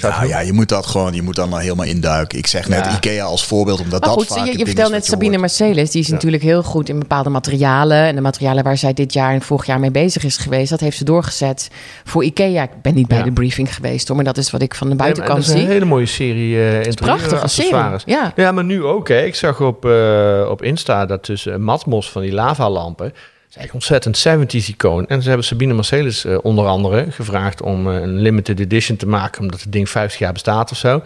Nou 0.00 0.26
ja, 0.26 0.40
je 0.40 0.52
moet 0.52 0.68
dat 0.68 0.86
gewoon, 0.86 1.14
je 1.14 1.22
moet 1.22 1.34
dan 1.36 1.58
helemaal 1.58 1.86
induiken. 1.86 2.38
Ik 2.38 2.46
zeg 2.46 2.68
net 2.68 2.84
Ja. 2.84 2.94
Ikea 2.96 3.24
als 3.24 3.44
voorbeeld, 3.46 3.80
omdat 3.80 4.00
Maar 4.00 4.08
dat 4.08 4.18
goed, 4.18 4.36
vaak 4.36 4.46
je, 4.46 4.66
vertelt 4.66 4.90
net 4.90 5.04
Sabine 5.06 5.28
hoort. 5.36 5.40
Marcelis. 5.40 5.90
Die 5.90 6.02
is 6.02 6.08
natuurlijk 6.08 6.42
heel 6.42 6.62
goed 6.62 6.88
in 6.88 6.98
bepaalde 6.98 7.30
materialen. 7.30 7.96
En 7.96 8.14
de 8.14 8.20
materialen 8.20 8.64
waar 8.64 8.76
zij 8.76 8.92
dit 8.92 9.12
jaar 9.12 9.32
en 9.32 9.42
vorig 9.42 9.66
jaar 9.66 9.80
mee 9.80 9.90
bezig 9.90 10.24
is 10.24 10.36
geweest... 10.36 10.70
dat 10.70 10.80
heeft 10.80 10.96
ze 10.96 11.04
doorgezet 11.04 11.70
voor 12.04 12.24
IKEA. 12.24 12.62
Ik 12.62 12.82
ben 12.82 12.94
niet 12.94 13.06
bij 13.08 13.18
Ja. 13.18 13.24
de 13.24 13.32
briefing 13.32 13.74
geweest, 13.74 14.06
hoor. 14.06 14.16
Maar 14.16 14.24
dat 14.24 14.36
is 14.36 14.50
wat 14.50 14.62
ik 14.62 14.74
van 14.74 14.88
de 14.88 14.94
buitenkant 14.96 15.38
dat 15.38 15.46
is 15.48 15.52
een 15.54 15.58
zie. 15.60 15.68
hele 15.68 15.84
mooie 15.84 16.06
serie 16.06 16.54
uh, 16.86 16.92
prachtige 16.94 17.48
serie, 17.48 17.98
ja. 18.04 18.32
ja, 18.36 18.52
maar 18.52 18.64
nu 18.64 18.84
ook. 18.84 19.08
Hè. 19.08 19.24
Ik 19.24 19.34
zag 19.34 19.60
op, 19.60 19.84
eh, 19.84 20.46
op 20.50 20.62
Insta 20.62 21.06
dat 21.06 21.22
tussen 21.22 21.62
Matmos 21.62 22.10
van 22.10 22.22
die 22.22 22.32
lavalampen... 22.32 23.12
is 23.50 23.56
eigenlijk 23.56 23.74
ontzettend 23.74 24.18
70s 24.18 24.68
icoon. 24.68 25.06
En 25.06 25.22
ze 25.22 25.28
hebben 25.28 25.46
Sabine 25.46 25.74
Marcelis 25.74 26.24
eh, 26.24 26.38
onder 26.42 26.66
andere 26.66 27.06
gevraagd 27.10 27.62
om 27.62 27.90
eh, 27.90 28.00
een 28.00 28.18
limited 28.18 28.60
edition 28.60 28.96
te 28.96 29.06
maken... 29.06 29.40
omdat 29.40 29.60
het 29.60 29.72
ding 29.72 29.88
50 29.88 30.18
jaar 30.18 30.32
bestaat 30.32 30.70
of 30.70 30.76
zo. 30.76 31.02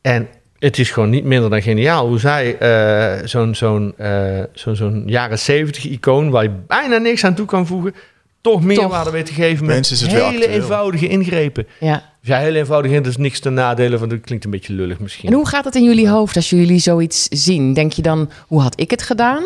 En 0.00 0.28
het 0.60 0.78
is 0.78 0.90
gewoon 0.90 1.10
niet 1.10 1.24
minder 1.24 1.50
dan 1.50 1.62
geniaal 1.62 2.06
hoe 2.06 2.18
zij 2.18 2.58
eh, 2.58 3.26
zo'n 3.26 3.54
zo'n 3.54 3.94
eh, 3.96 4.42
zo'n 4.52 4.76
zo'n 4.76 5.02
jaren 5.06 5.38
70 5.38 5.84
icoon... 5.84 6.30
waar 6.30 6.42
je 6.42 6.52
bijna 6.66 6.96
niks 6.96 7.24
aan 7.24 7.34
toe 7.34 7.46
kan 7.46 7.66
voegen... 7.66 7.94
toch 8.40 8.62
meerwaarde 8.62 9.10
weet 9.10 9.26
te 9.26 9.32
geven 9.32 9.66
met 9.66 9.74
Mensen 9.74 9.94
is 9.94 10.02
het 10.02 10.22
hele 10.22 10.48
eenvoudige 10.48 11.08
ingrepen. 11.08 11.66
Ja. 11.80 12.08
Ja, 12.22 12.38
heel 12.38 12.54
eenvoudig. 12.54 12.92
in, 12.92 13.02
Dus 13.02 13.16
niks 13.16 13.40
ten 13.40 13.54
nadele 13.54 13.98
van. 13.98 14.08
Dat 14.08 14.20
klinkt 14.20 14.44
een 14.44 14.50
beetje 14.50 14.72
lullig 14.72 14.98
misschien. 14.98 15.28
En 15.28 15.34
hoe 15.34 15.48
gaat 15.48 15.64
het 15.64 15.74
in 15.74 15.84
jullie 15.84 16.08
hoofd 16.08 16.36
als 16.36 16.50
jullie 16.50 16.78
zoiets 16.78 17.28
zien? 17.28 17.74
Denk 17.74 17.92
je 17.92 18.02
dan, 18.02 18.30
hoe 18.46 18.60
had 18.60 18.80
ik 18.80 18.90
het 18.90 19.02
gedaan? 19.02 19.42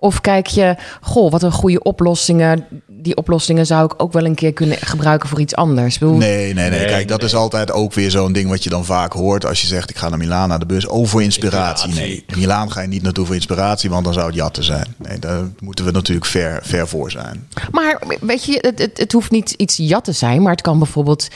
Of 0.00 0.20
kijk 0.20 0.46
je, 0.46 0.76
goh, 1.00 1.30
wat 1.30 1.42
een 1.42 1.52
goede 1.52 1.82
oplossingen. 1.82 2.66
Die 2.86 3.16
oplossingen 3.16 3.66
zou 3.66 3.84
ik 3.84 3.94
ook 3.96 4.12
wel 4.12 4.24
een 4.24 4.34
keer 4.34 4.52
kunnen 4.52 4.76
gebruiken 4.80 5.28
voor 5.28 5.40
iets 5.40 5.54
anders. 5.54 5.98
Bedoel, 5.98 6.16
Nee, 6.16 6.54
nee, 6.54 6.70
nee. 6.70 6.78
Nee, 6.78 6.88
Kijk, 6.88 7.08
dat 7.08 7.18
nee. 7.18 7.26
is 7.26 7.34
altijd 7.34 7.72
ook 7.72 7.92
weer 7.92 8.10
zo'n 8.10 8.32
ding 8.32 8.48
wat 8.48 8.64
je 8.64 8.70
dan 8.70 8.84
vaak 8.84 9.12
hoort 9.12 9.46
als 9.46 9.60
je 9.60 9.66
zegt: 9.66 9.90
ik 9.90 9.96
ga 9.96 10.08
naar 10.08 10.18
Milaan 10.18 10.48
naar 10.48 10.58
de 10.58 10.66
bus. 10.66 10.86
Oh, 10.86 11.06
voor 11.06 11.22
inspiratie. 11.22 11.94
Nee, 11.94 12.24
Milaan 12.36 12.72
ga 12.72 12.80
je 12.80 12.88
niet 12.88 13.02
naartoe 13.02 13.26
voor 13.26 13.34
inspiratie, 13.34 13.90
want 13.90 14.04
dan 14.04 14.12
zou 14.12 14.26
het 14.26 14.34
jatten 14.34 14.64
zijn. 14.64 14.94
Nee, 14.96 15.18
daar 15.18 15.42
moeten 15.60 15.84
we 15.84 15.90
natuurlijk 15.90 16.26
ver, 16.26 16.60
ver 16.62 16.88
voor 16.88 17.10
zijn. 17.10 17.48
Maar 17.70 18.02
weet 18.20 18.44
je, 18.44 18.58
het, 18.60 18.78
het, 18.78 18.98
het 18.98 19.12
hoeft 19.12 19.30
niet 19.30 19.50
iets 19.50 19.76
jat 19.76 20.04
te 20.04 20.12
zijn, 20.12 20.42
maar 20.42 20.52
het 20.52 20.62
kan 20.62 20.78
bijvoorbeeld 20.78 21.28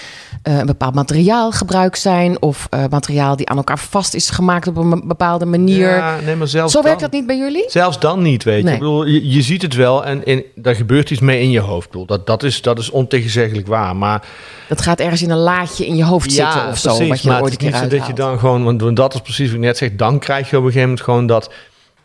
een 0.42 0.66
bepaald 0.66 0.94
materiaal 0.94 1.52
gebruikt 1.52 1.98
zijn 1.98 2.42
of 2.42 2.66
eh, 2.70 2.84
materiaal 2.90 3.36
die 3.36 3.48
aan 3.48 3.56
elkaar 3.56 3.78
vast 3.78 4.14
is 4.14 4.30
gemaakt 4.30 4.66
op 4.66 4.76
een 4.76 5.02
bepaalde 5.04 5.46
manier. 5.46 5.88
Ja, 5.88 6.18
nee, 6.24 6.36
maar 6.36 6.48
zelfs 6.48 6.72
Zo 6.72 6.78
dan, 6.78 6.86
werkt 6.86 7.00
dat 7.00 7.12
niet 7.12 7.26
bij 7.26 7.36
jullie? 7.36 7.64
Zelfs 7.68 8.00
dan 8.00 8.22
niet, 8.22 8.44
weet 8.44 8.58
je. 8.58 8.64
Nee. 8.64 8.72
Ik 8.74 8.78
bedoel, 8.78 9.06
je, 9.06 9.28
je 9.30 9.42
ziet 9.42 9.62
het 9.62 9.74
wel 9.74 10.04
en, 10.04 10.24
en 10.24 10.42
daar 10.54 10.74
gebeurt 10.74 11.10
iets 11.10 11.20
mee 11.20 11.40
in 11.40 11.50
je 11.50 11.60
hoofd. 11.60 11.84
Ik 11.84 11.90
bedoel, 11.90 12.06
dat, 12.06 12.26
dat, 12.26 12.42
is, 12.42 12.62
dat 12.62 12.78
is 12.78 12.90
ontegenzeggelijk 12.90 13.66
waar. 13.66 13.96
Maar 13.96 14.26
Dat 14.68 14.80
gaat 14.80 15.00
ergens 15.00 15.22
in 15.22 15.30
een 15.30 15.38
laadje 15.38 15.86
in 15.86 15.96
je 15.96 16.04
hoofd 16.04 16.32
zitten 16.32 16.68
of 16.68 16.78
zo, 16.78 16.88
precies, 16.88 17.08
wat 17.08 17.22
je 17.22 17.28
maar 17.28 17.42
ooit 17.42 17.52
het 17.52 17.62
is 17.62 17.68
keer 17.68 17.80
niet 17.80 17.90
zo 17.90 17.98
dat 17.98 18.06
je 18.06 18.12
dan 18.12 18.38
gewoon, 18.38 18.80
want 18.80 18.96
dat 18.96 19.14
is 19.14 19.20
precies 19.20 19.46
wat 19.46 19.56
ik 19.56 19.60
net 19.60 19.76
zeg, 19.76 19.90
dan 19.96 20.18
krijg 20.18 20.50
je 20.50 20.56
op 20.56 20.64
een 20.64 20.72
gegeven 20.72 20.88
moment 20.88 21.04
gewoon 21.04 21.26
dat 21.26 21.50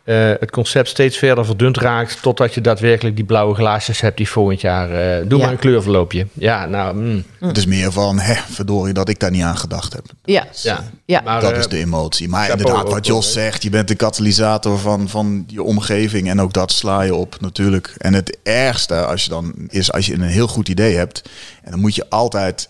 eh, 0.08 0.32
het 0.40 0.50
concept 0.50 0.88
steeds 0.88 1.16
verder 1.18 1.44
verdund 1.44 1.76
raakt, 1.76 2.22
totdat 2.22 2.54
je 2.54 2.60
daadwerkelijk 2.60 3.16
die 3.16 3.24
blauwe 3.24 3.54
glaasjes 3.54 4.00
hebt 4.00 4.16
die 4.16 4.28
volgend 4.28 4.60
jaar, 4.60 4.90
eh, 4.90 5.28
doe 5.28 5.38
Ja. 5.38 5.44
maar 5.44 5.52
een 5.54 5.60
kleurverloopje. 5.60 6.26
Ja, 6.32 6.66
nou, 6.66 6.96
mm, 6.96 7.24
Het 7.40 7.56
is 7.56 7.66
meer 7.66 7.92
van, 7.92 8.18
hè, 8.18 8.34
verdorie 8.50 8.94
dat 8.94 9.08
ik 9.08 9.18
daar 9.20 9.30
niet 9.30 9.42
aan 9.42 9.56
gedacht 9.58 9.92
heb. 9.92 10.04
Ja, 10.24 10.46
ja. 10.62 10.84
ja. 11.04 11.20
Maar, 11.24 11.40
dat 11.40 11.52
eh, 11.52 11.58
is 11.58 11.68
de 11.68 11.78
emotie. 11.78 12.28
Maar 12.28 12.50
inderdaad, 12.50 12.88
wat 12.90 13.06
Jos 13.06 13.32
zegt, 13.32 13.62
je 13.62 13.70
bent 13.70 13.88
de 13.88 13.94
katalysator 13.94 14.78
van, 14.78 15.08
van 15.08 15.44
je 15.46 15.62
omgeving. 15.62 16.28
En 16.28 16.40
ook 16.40 16.52
dat 16.52 16.72
sla 16.72 17.02
je 17.02 17.14
op 17.14 17.36
natuurlijk. 17.40 17.94
En 17.98 18.14
het 18.14 18.38
ergste 18.42 18.94
als 19.04 19.22
je 19.24 19.30
dan 19.30 19.54
is 19.68 19.92
als 19.92 20.06
je 20.06 20.14
een 20.14 20.22
heel 20.22 20.48
goed 20.48 20.68
idee 20.68 20.96
hebt. 20.96 21.22
En 21.62 21.70
dan 21.70 21.80
moet 21.80 21.94
je 21.94 22.06
altijd 22.10 22.68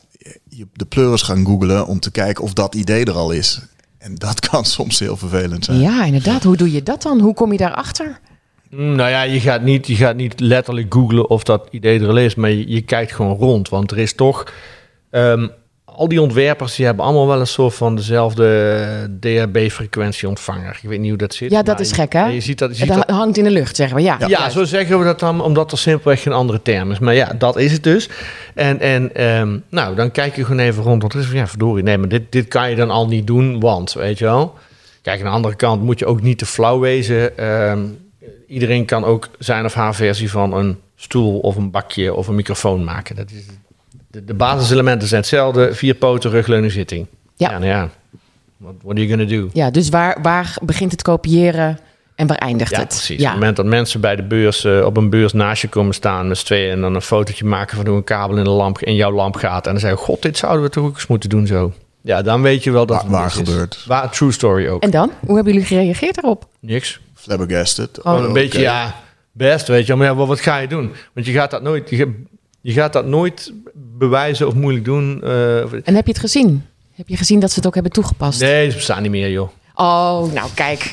je- 0.48 0.66
de 0.72 0.84
pleuris 0.84 1.22
gaan 1.22 1.44
googlen 1.44 1.86
om 1.86 2.00
te 2.00 2.10
kijken 2.10 2.44
of 2.44 2.52
dat 2.52 2.74
idee 2.74 3.04
er 3.04 3.12
al 3.16 3.30
is. 3.30 3.60
En 4.08 4.14
dat 4.14 4.40
kan 4.50 4.64
soms 4.64 4.98
heel 4.98 5.16
vervelend 5.16 5.64
zijn. 5.64 5.78
Ja, 5.80 6.04
inderdaad. 6.04 6.42
Hoe 6.42 6.56
doe 6.56 6.72
je 6.72 6.82
dat 6.82 7.02
dan? 7.02 7.20
Hoe 7.20 7.34
kom 7.34 7.52
je 7.52 7.58
daarachter? 7.58 8.20
Mm, 8.70 8.94
Nou 8.96 9.10
ja, 9.10 9.22
je 9.22 9.40
gaat, 9.40 9.62
niet, 9.62 9.86
je 9.86 9.94
gaat 9.94 10.16
niet 10.16 10.40
letterlijk 10.40 10.94
googlen 10.94 11.30
of 11.30 11.42
dat 11.42 11.68
idee 11.70 12.00
er 12.00 12.08
al 12.08 12.16
is, 12.18 12.34
maar 12.34 12.50
je, 12.50 12.68
je 12.68 12.80
kijkt 12.80 13.12
gewoon 13.12 13.36
rond. 13.36 13.68
Want 13.68 13.90
er 13.90 13.98
is 13.98 14.14
toch. 14.14 14.52
ehm, 15.10 15.48
al 15.98 16.08
die 16.08 16.22
ontwerpers 16.22 16.76
die 16.76 16.86
hebben 16.86 17.04
allemaal 17.04 17.26
wel 17.26 17.40
een 17.40 17.46
soort 17.46 17.74
van 17.74 17.96
dezelfde 17.96 18.46
DHB-frequentieontvanger. 19.20 20.78
Ik 20.82 20.88
weet 20.88 20.98
niet 21.00 21.08
hoe 21.08 21.18
dat 21.18 21.34
zit. 21.34 21.50
Ja, 21.50 21.62
dat 21.62 21.80
is 21.80 21.88
je- 21.88 21.94
gek, 21.94 22.12
hè? 22.12 22.26
Je 22.26 22.40
ziet 22.40 22.58
dat. 22.58 22.70
Je 22.70 22.76
ziet 22.76 22.94
dat 22.94 23.10
hangt 23.10 23.36
in 23.36 23.44
de 23.44 23.50
lucht, 23.50 23.76
zeggen 23.76 23.96
we. 23.96 24.02
Ja, 24.02 24.18
ja, 24.26 24.50
zo 24.50 24.64
zeggen 24.64 24.98
we 24.98 25.04
dat 25.04 25.20
dan, 25.20 25.40
omdat 25.40 25.72
er 25.72 25.78
simpelweg 25.78 26.22
geen 26.22 26.32
andere 26.32 26.62
term 26.62 26.90
is. 26.90 26.98
Maar 26.98 27.14
ja, 27.14 27.32
dat 27.38 27.56
is 27.56 27.72
het 27.72 27.82
dus. 27.82 28.08
En, 28.54 28.80
en 28.80 29.14
ehm, 29.14 29.58
nou, 29.68 29.94
dan 29.94 30.10
kijk 30.10 30.36
je 30.36 30.44
gewoon 30.44 30.60
even 30.60 30.82
rond. 30.82 31.00
Want 31.00 31.12
het 31.12 31.22
is 31.22 31.28
van, 31.28 31.38
ja, 31.38 31.46
verdorie, 31.46 31.84
nee, 31.84 31.98
maar 31.98 32.08
dit, 32.08 32.32
dit 32.32 32.48
kan 32.48 32.70
je 32.70 32.76
dan 32.76 32.90
al 32.90 33.06
niet 33.06 33.26
doen, 33.26 33.60
want, 33.60 33.92
weet 33.92 34.18
je 34.18 34.24
wel. 34.24 34.54
Kijk, 35.02 35.18
aan 35.18 35.26
de 35.26 35.30
andere 35.32 35.54
kant 35.54 35.82
moet 35.82 35.98
je 35.98 36.06
ook 36.06 36.22
niet 36.22 36.38
te 36.38 36.46
flauw 36.46 36.78
wezen. 36.78 37.38
Ehm, 37.38 37.80
iedereen 38.46 38.84
kan 38.84 39.04
ook 39.04 39.28
zijn 39.38 39.64
of 39.64 39.74
haar 39.74 39.94
versie 39.94 40.30
van 40.30 40.52
een 40.54 40.78
stoel 40.96 41.38
of 41.38 41.56
een 41.56 41.70
bakje 41.70 42.14
of 42.14 42.26
een 42.26 42.34
microfoon 42.34 42.84
maken. 42.84 43.16
Dat 43.16 43.30
is, 43.30 43.44
de, 44.18 44.24
de 44.24 44.34
basiselementen 44.34 45.08
zijn 45.08 45.20
hetzelfde. 45.20 45.74
Vier 45.74 45.94
poten, 45.94 46.30
rugleuning, 46.30 46.72
zitting. 46.72 47.06
Ja. 47.36 47.50
Ja, 47.50 47.58
nou 47.58 47.70
ja. 47.70 47.88
What, 48.56 48.74
what 48.82 48.96
are 48.96 49.06
you 49.06 49.08
gonna 49.18 49.40
do? 49.40 49.48
Ja, 49.52 49.70
dus 49.70 49.88
waar, 49.88 50.18
waar 50.22 50.56
begint 50.62 50.90
het 50.92 51.02
kopiëren 51.02 51.78
En 52.14 52.26
waar 52.26 52.36
eindigt 52.36 52.70
Ja, 52.70 52.78
het? 52.78 52.88
precies. 52.88 53.18
Op 53.20 53.24
het 53.24 53.32
moment 53.34 53.56
dat 53.56 53.66
mensen 53.66 54.00
bij 54.00 54.16
de 54.16 54.22
beurs 54.22 54.64
eh, 54.64 54.84
op 54.84 54.96
een 54.96 55.10
beurs 55.10 55.32
naast 55.32 55.62
je 55.62 55.68
komen 55.68 55.94
staan 55.94 56.28
met 56.28 56.38
z'n 56.38 56.44
tweeën 56.46 56.70
en 56.72 56.80
dan 56.80 56.94
een 56.94 57.02
fotootje 57.02 57.44
maken 57.44 57.76
van 57.76 57.86
hoe 57.86 57.96
een 57.96 58.04
kabel 58.04 58.36
in 58.36 58.44
de 58.44 58.50
lamp 58.50 58.78
in 58.78 58.94
jouw 58.94 59.12
lamp 59.12 59.36
gaat 59.36 59.66
en 59.66 59.72
dan 59.72 59.80
zeggen, 59.80 59.98
god, 59.98 60.22
dit 60.22 60.36
zouden 60.36 60.62
we 60.62 60.70
toch 60.70 60.84
ook 60.84 60.94
eens 60.94 61.06
moeten 61.06 61.28
doen 61.28 61.46
zo. 61.46 61.72
Ja, 62.02 62.22
dan 62.22 62.42
weet 62.42 62.64
je 62.64 62.70
wel 62.70 62.86
dat 62.86 62.96
Waar- 62.96 63.04
het 63.04 63.12
waar 63.14 63.30
gebeurt. 63.30 63.84
Waar, 63.86 64.10
true 64.10 64.32
story 64.32 64.68
ook. 64.68 64.82
En 64.82 64.90
dan? 64.90 65.10
Hoe 65.26 65.34
hebben 65.34 65.52
jullie 65.52 65.68
gereageerd 65.68 66.14
daarop? 66.14 66.48
Niks. 66.60 67.00
Flabbergasted. 67.14 67.98
Gewoon 68.02 68.20
een 68.22 68.26
Oh, 68.26 68.32
beetje, 68.32 68.60
ja, 68.60 68.94
best, 69.32 69.68
weet 69.68 69.86
je. 69.86 69.94
Maar 69.94 70.06
ja, 70.06 70.14
wat, 70.14 70.28
wat 70.28 70.40
ga 70.40 70.56
je 70.58 70.68
doen? 70.68 70.92
Want 71.14 71.26
je 71.26 71.32
gaat 71.32 71.50
dat 71.50 71.62
nooit, 71.62 71.90
je, 71.90 72.22
je 72.68 72.74
gaat 72.74 72.92
dat 72.92 73.06
nooit 73.06 73.52
bewijzen 73.74 74.46
of 74.46 74.54
moeilijk 74.54 74.84
doen. 74.84 75.20
eh, 75.22 75.60
En 75.62 75.94
heb 75.94 76.04
je 76.06 76.12
het 76.12 76.18
gezien? 76.18 76.64
Heb 76.94 77.08
je 77.08 77.16
gezien 77.16 77.40
dat 77.40 77.50
ze 77.50 77.56
het 77.56 77.66
ook 77.66 77.74
hebben 77.74 77.92
toegepast? 77.92 78.40
nee, 78.40 78.70
ze 78.70 78.76
bestaan 78.76 79.02
niet 79.02 79.10
meer, 79.10 79.30
joh. 79.30 79.48
Oh, 79.74 80.32
nou 80.32 80.48
kijk. 80.54 80.92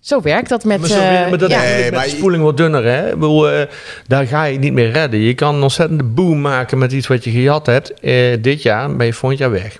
Zo 0.00 0.20
werkt 0.20 0.48
dat 0.48 0.64
met... 0.64 0.80
Maar, 0.80 0.88
zo, 0.88 0.98
eh, 1.00 1.28
maar 1.28 1.38
dat 1.38 1.50
ja. 1.50 1.60
Nee, 1.62 1.82
met 1.84 1.92
maar 1.94 2.04
de 2.04 2.10
spoeling 2.10 2.42
wordt 2.42 2.56
dunner, 2.56 2.84
hè? 2.84 3.06
Ik 3.08 3.14
bedoel, 3.14 3.50
eh, 3.50 3.66
daar 4.06 4.26
ga 4.26 4.44
je 4.44 4.58
niet 4.58 4.72
meer 4.72 4.90
redden. 4.90 5.20
Je 5.20 5.34
kan 5.34 5.54
een 5.54 5.62
ontzettende 5.62 6.04
boom 6.04 6.40
maken 6.40 6.78
met 6.78 6.92
iets 6.92 7.06
wat 7.06 7.24
je 7.24 7.30
gejat 7.30 7.66
hebt. 7.66 8.00
Eh, 8.00 8.36
dit 8.42 8.62
jaar 8.62 8.96
ben 8.96 9.06
je 9.06 9.12
volgend 9.12 9.40
jaar 9.40 9.50
weg. 9.50 9.78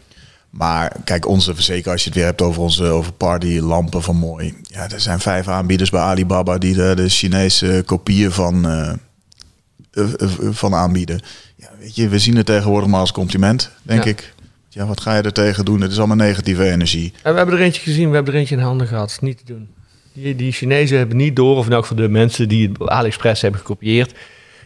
Maar 0.50 0.92
kijk, 1.04 1.28
onze 1.28 1.54
verzekering, 1.54 1.86
als 1.92 2.02
je 2.02 2.08
het 2.08 2.18
weer 2.18 2.26
hebt 2.26 2.42
over 2.42 2.62
onze 2.62 2.84
over 2.84 3.12
partylampen 3.12 4.02
van 4.02 4.16
mooi. 4.16 4.54
Ja, 4.62 4.90
er 4.90 5.00
zijn 5.00 5.18
vijf 5.20 5.48
aanbieders 5.48 5.90
bij 5.90 6.00
Alibaba 6.00 6.58
die 6.58 6.74
de, 6.74 6.92
de 6.96 7.08
Chinese 7.08 7.82
kopieën 7.86 8.32
van, 8.32 8.66
van 10.50 10.74
aanbieden. 10.74 11.20
Ja, 11.56 11.68
weet 11.78 11.94
je, 11.96 12.08
we 12.08 12.18
zien 12.18 12.36
het 12.36 12.46
tegenwoordig 12.46 12.88
maar 12.88 13.00
als 13.00 13.12
compliment, 13.12 13.70
denk 13.82 14.04
Ja. 14.04 14.10
ik. 14.10 14.34
Ja, 14.68 14.86
wat 14.86 15.00
ga 15.00 15.16
je 15.16 15.22
er 15.22 15.32
tegen 15.32 15.64
doen? 15.64 15.80
Het 15.80 15.90
is 15.92 15.98
allemaal 15.98 16.16
negatieve 16.16 16.70
energie. 16.70 17.12
En 17.22 17.30
we 17.32 17.36
hebben 17.38 17.56
er 17.58 17.62
eentje 17.64 17.80
gezien, 17.82 18.08
we 18.08 18.14
hebben 18.14 18.34
er 18.34 18.38
eentje 18.40 18.54
in 18.56 18.62
handen 18.62 18.86
gehad. 18.86 19.10
Is 19.10 19.18
niet 19.18 19.38
te 19.38 19.44
doen. 19.52 19.68
Die, 20.12 20.36
die 20.36 20.52
Chinezen 20.52 20.98
hebben 20.98 21.16
niet 21.16 21.36
door, 21.36 21.56
of 21.56 21.66
in 21.66 21.72
elk 21.72 21.86
geval 21.86 21.96
de 22.04 22.08
mensen 22.08 22.48
die 22.48 22.68
het 22.68 22.88
AliExpress 22.88 23.42
hebben 23.42 23.60
gekopieerd, 23.60 24.14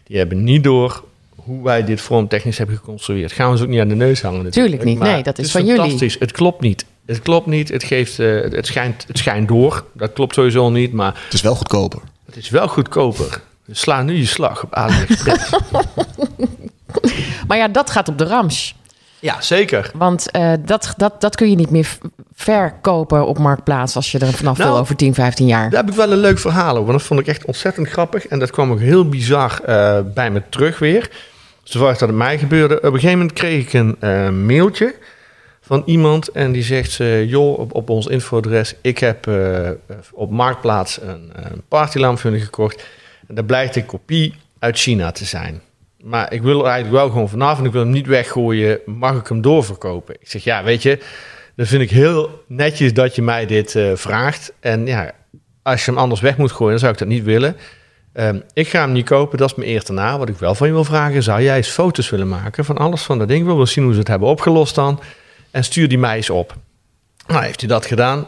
die 0.04 0.16
hebben 0.18 0.44
niet 0.44 0.64
door 0.64 1.04
hoe 1.34 1.62
wij 1.64 1.84
dit 1.84 2.00
vormtechnisch 2.00 2.58
hebben 2.58 2.76
geconstrueerd. 2.76 3.32
Gaan 3.32 3.50
we 3.50 3.56
ze 3.56 3.62
ook 3.62 3.68
niet 3.68 3.80
aan 3.80 3.88
de 3.88 3.94
neus 3.94 4.22
hangen 4.22 4.42
natuurlijk. 4.44 4.70
Tuurlijk 4.72 4.90
niet. 4.90 4.98
Maar 4.98 5.12
Nee, 5.14 5.22
dat 5.22 5.36
het 5.36 5.46
is 5.46 5.52
van 5.52 5.64
jullie. 5.64 5.80
fantastisch. 5.80 6.16
Het 6.18 6.32
klopt 6.32 6.60
niet. 6.60 6.84
Het 7.06 7.20
klopt 7.22 7.46
niet. 7.46 7.68
Het, 7.68 7.84
geeft, 7.84 8.18
eh, 8.18 8.40
het, 8.40 8.66
schijnt, 8.66 9.04
het 9.06 9.18
schijnt 9.18 9.48
door. 9.48 9.84
Dat 9.92 10.12
klopt 10.12 10.34
sowieso 10.34 10.70
niet, 10.70 10.92
maar 10.92 11.20
Het 11.24 11.32
is 11.34 11.40
wel 11.40 11.54
goedkoper. 11.54 12.00
het 12.26 12.36
is 12.36 12.48
wel 12.50 12.68
goedkoper. 12.68 13.40
Sla 13.70 14.02
nu 14.02 14.14
je 14.14 14.26
slag 14.26 14.64
op 14.64 14.74
AliExpress. 14.74 15.50
Maar 17.48 17.58
ja, 17.58 17.68
dat 17.68 17.90
gaat 17.90 18.08
op 18.08 18.18
de 18.18 18.24
rams. 18.24 18.74
ja, 19.18 19.40
zeker. 19.40 19.90
Want 19.94 20.30
eh, 20.30 20.52
dat, 20.60 20.94
dat, 20.96 21.20
dat 21.20 21.36
kun 21.36 21.50
je 21.50 21.56
niet 21.56 21.70
meer 21.70 21.98
verkopen 22.34 23.26
op 23.26 23.38
Marktplaats... 23.38 23.96
als 23.96 24.12
je 24.12 24.18
er 24.18 24.32
vanaf 24.32 24.58
Nou, 24.58 24.70
wil 24.70 24.78
over 24.78 24.96
10, 24.96 25.14
15 25.14 25.46
jaar. 25.46 25.70
Daar 25.70 25.80
heb 25.80 25.90
ik 25.90 25.96
wel 25.96 26.12
een 26.12 26.18
leuk 26.18 26.38
verhaal 26.38 26.70
over. 26.70 26.84
Want 26.84 26.98
dat 26.98 27.06
vond 27.06 27.20
ik 27.20 27.26
echt 27.26 27.44
ontzettend 27.44 27.88
grappig. 27.88 28.26
En 28.26 28.38
dat 28.38 28.50
kwam 28.50 28.72
ook 28.72 28.80
heel 28.80 29.08
bizar 29.08 29.60
eh, 29.64 29.98
bij 30.14 30.30
me 30.30 30.42
terug 30.48 30.78
weer. 30.78 31.10
Zoals 31.62 31.98
dat 31.98 32.08
het 32.08 32.18
mij 32.18 32.38
gebeurde. 32.38 32.76
Op 32.76 32.84
een 32.84 32.90
gegeven 32.90 33.18
moment 33.18 33.32
kreeg 33.32 33.66
ik 33.66 33.72
een 33.72 33.96
eh, 34.00 34.30
mailtje 34.30 34.94
van 35.60 35.82
iemand. 35.86 36.28
En 36.28 36.52
die 36.52 36.62
zegt, 36.62 36.94
joh, 37.26 37.58
op, 37.58 37.74
op 37.74 37.90
ons 37.90 38.06
infoadres... 38.06 38.74
ik 38.80 38.98
heb 38.98 39.26
eh, 39.26 39.70
op 40.12 40.30
Marktplaats 40.30 41.00
een, 41.00 41.32
eh, 41.36 41.44
partylamp 41.68 42.18
gekocht. 42.18 42.84
Daar 43.30 43.44
blijkt 43.44 43.76
een 43.76 43.86
kopie 43.86 44.34
uit 44.58 44.78
China 44.78 45.10
te 45.10 45.24
zijn. 45.24 45.60
Maar 46.02 46.32
ik 46.32 46.42
wil 46.42 46.58
er 46.58 46.66
eigenlijk 46.66 47.02
wel 47.02 47.08
gewoon 47.10 47.28
vanaf 47.28 47.58
en 47.58 47.64
ik 47.64 47.72
wil 47.72 47.82
hem 47.82 47.90
niet 47.90 48.06
weggooien. 48.06 48.78
Mag 48.86 49.16
ik 49.16 49.26
hem 49.26 49.40
doorverkopen? 49.40 50.14
Ik 50.20 50.28
zeg, 50.28 50.44
ja, 50.44 50.62
weet 50.64 50.82
je, 50.82 50.98
dan 51.56 51.66
vind 51.66 51.82
ik 51.82 51.90
heel 51.90 52.44
netjes 52.46 52.94
dat 52.94 53.14
je 53.14 53.22
mij 53.22 53.46
dit 53.46 53.74
eh, 53.74 53.90
vraagt. 53.94 54.52
En 54.60 54.86
ja, 54.86 55.12
als 55.62 55.84
je 55.84 55.90
hem 55.90 56.00
anders 56.00 56.20
weg 56.20 56.36
moet 56.36 56.52
gooien, 56.52 56.70
dan 56.70 56.80
zou 56.80 56.92
ik 56.92 56.98
dat 56.98 57.08
niet 57.08 57.24
willen. 57.24 57.56
Ehm, 58.12 58.40
ik 58.52 58.68
ga 58.68 58.80
hem 58.80 58.92
niet 58.92 59.04
kopen, 59.04 59.38
dat 59.38 59.50
is 59.50 59.56
mijn 59.56 59.70
eer 59.70 59.84
na. 59.86 60.18
Wat 60.18 60.28
ik 60.28 60.36
wel 60.36 60.54
van 60.54 60.66
je 60.66 60.72
wil 60.72 60.84
vragen, 60.84 61.22
zou 61.22 61.42
jij 61.42 61.56
eens 61.56 61.68
foto's 61.68 62.10
willen 62.10 62.28
maken 62.28 62.64
van 62.64 62.78
alles 62.78 63.02
van 63.02 63.18
dat 63.18 63.28
ding? 63.28 63.40
Ik 63.40 63.46
wil 63.46 63.56
wel 63.56 63.66
zien 63.66 63.84
hoe 63.84 63.92
ze 63.92 63.98
het 63.98 64.08
hebben 64.08 64.28
opgelost 64.28 64.74
dan. 64.74 65.00
En 65.50 65.64
stuur 65.64 65.88
die 65.88 65.98
mij 65.98 66.16
eens 66.16 66.30
op. 66.30 66.56
Nou, 67.26 67.44
heeft 67.44 67.60
hij 67.60 67.68
dat 67.68 67.86
gedaan. 67.86 68.26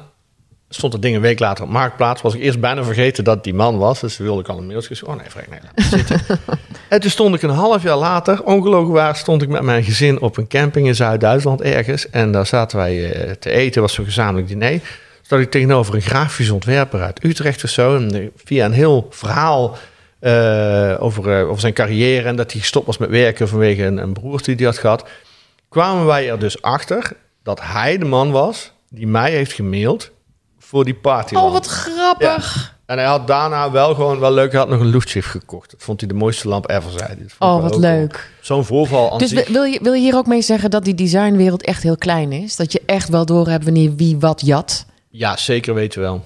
Stond 0.75 0.93
dat 0.93 1.03
ding 1.03 1.15
een 1.15 1.21
week 1.21 1.39
later 1.39 1.65
op 1.65 1.71
Marktplaats. 1.71 2.23
Was 2.23 2.35
ik 2.35 2.41
eerst 2.41 2.61
bijna 2.61 2.85
vergeten 2.85 3.25
dat 3.25 3.45
die 3.45 3.55
man 3.55 3.79
was. 3.79 4.01
Dus 4.01 4.17
wilde 4.17 4.41
ik 4.41 4.49
al 4.49 4.59
een 4.59 4.67
mailtje. 4.67 5.07
Oh 5.07 5.17
nee, 5.17 5.27
vrek, 5.29 5.51
nee, 5.51 5.59
laat 5.63 5.87
zitten. 5.87 6.21
en 6.89 7.01
toen 7.01 7.11
stond 7.11 7.35
ik 7.35 7.43
een 7.43 7.51
half 7.51 7.83
jaar 7.83 7.97
later, 7.97 8.45
ongelogen 8.45 8.93
waar, 8.93 9.17
stond 9.17 9.43
ik 9.43 9.49
met 9.49 9.63
mijn 9.63 9.85
gezin 9.85 10.21
op 10.21 10.37
een 10.37 10.47
camping 10.47 10.87
in 10.87 10.95
Zuid-Duitsland 10.95 11.63
ergens. 11.63 12.11
En 12.11 12.33
daar 12.33 12.47
zaten 12.47 12.79
wij 12.79 13.13
eh, 13.13 13.31
te 13.31 13.51
eten, 13.51 13.83
was 13.83 13.95
zo'n 13.95 14.05
gezamenlijk 14.05 14.49
diner. 14.49 14.81
Zat 15.23 15.41
ik 15.41 15.51
tegenover 15.51 15.95
een 15.95 16.03
grafisch 16.03 16.51
ontwerper 16.51 17.03
uit 17.03 17.25
Utrecht 17.25 17.65
of 17.65 17.71
zo. 17.71 17.97
En 17.97 18.15
eh, 18.15 18.27
via 18.45 18.65
een 18.65 18.73
heel 18.73 19.07
verhaal 19.11 19.77
eh, 20.19 20.97
over, 20.99 21.47
over 21.47 21.61
zijn 21.61 21.73
carrière 21.73 22.29
en 22.29 22.37
dat 22.37 22.53
hij 22.53 22.61
gestopt 22.61 22.87
was 22.87 22.99
met 22.99 23.11
werken 23.11 23.49
vanwege 23.49 23.85
een, 23.85 23.99
een 23.99 24.13
broer 24.13 24.43
die 24.43 24.55
hij 24.57 24.65
had 24.65 24.79
gehad, 24.79 25.09
kwamen 25.69 26.07
wij 26.07 26.31
er 26.31 26.39
dus 26.39 26.63
achter 26.63 27.13
dat 27.43 27.61
hij 27.63 27.99
de 27.99 28.05
man 28.05 28.31
was 28.31 28.73
die 28.89 29.07
mij 29.07 29.31
heeft 29.31 29.53
gemaild 29.53 30.11
voor 30.73 30.85
die 30.85 30.95
party. 30.95 31.35
Oh, 31.35 31.53
wat 31.53 31.67
grappig. 31.67 32.75
En 32.87 32.99
hij 32.99 33.07
had 33.07 33.27
daarna 33.27 33.71
wel 33.71 33.95
gewoon 33.95 34.19
wel 34.19 34.33
leuk, 34.33 34.51
hij 34.51 34.61
had 34.61 34.69
nog 34.69 34.81
een 34.81 34.87
luchtschrift 34.87 35.29
gekocht. 35.29 35.71
Dat 35.71 35.83
vond 35.83 36.01
hij 36.01 36.09
de 36.09 36.15
mooiste 36.15 36.49
lamp 36.49 36.71
ever, 36.71 36.91
zei 36.91 37.05
hij. 37.05 37.27
Oh, 37.39 37.63
wat 37.63 37.77
leuk. 37.77 38.31
Zo'n 38.41 38.65
voorval 38.65 39.19
Dus 39.19 39.31
zich. 39.31 39.49
wil 39.49 39.63
je, 39.63 39.79
wil 39.83 39.93
je 39.93 40.01
hier 40.01 40.17
ook 40.17 40.27
mee 40.27 40.43
zeggen 40.43 40.71
dat 40.71 40.85
die 40.85 40.95
designwereld 40.95 41.63
echt 41.63 41.83
heel 41.83 41.97
klein 41.97 42.33
is? 42.33 42.57
Dat 42.57 42.73
je 42.73 42.83
echt 42.87 43.09
wel 43.09 43.27
door 43.27 43.49
hebt 43.49 43.65
wanneer 43.65 43.95
wie 43.95 44.19
wat 44.19 44.41
jat? 44.45 44.87
Ja, 45.11 45.37
zeker 45.37 45.75
weten 45.75 46.01
we 46.01 46.07
wel. 46.07 46.25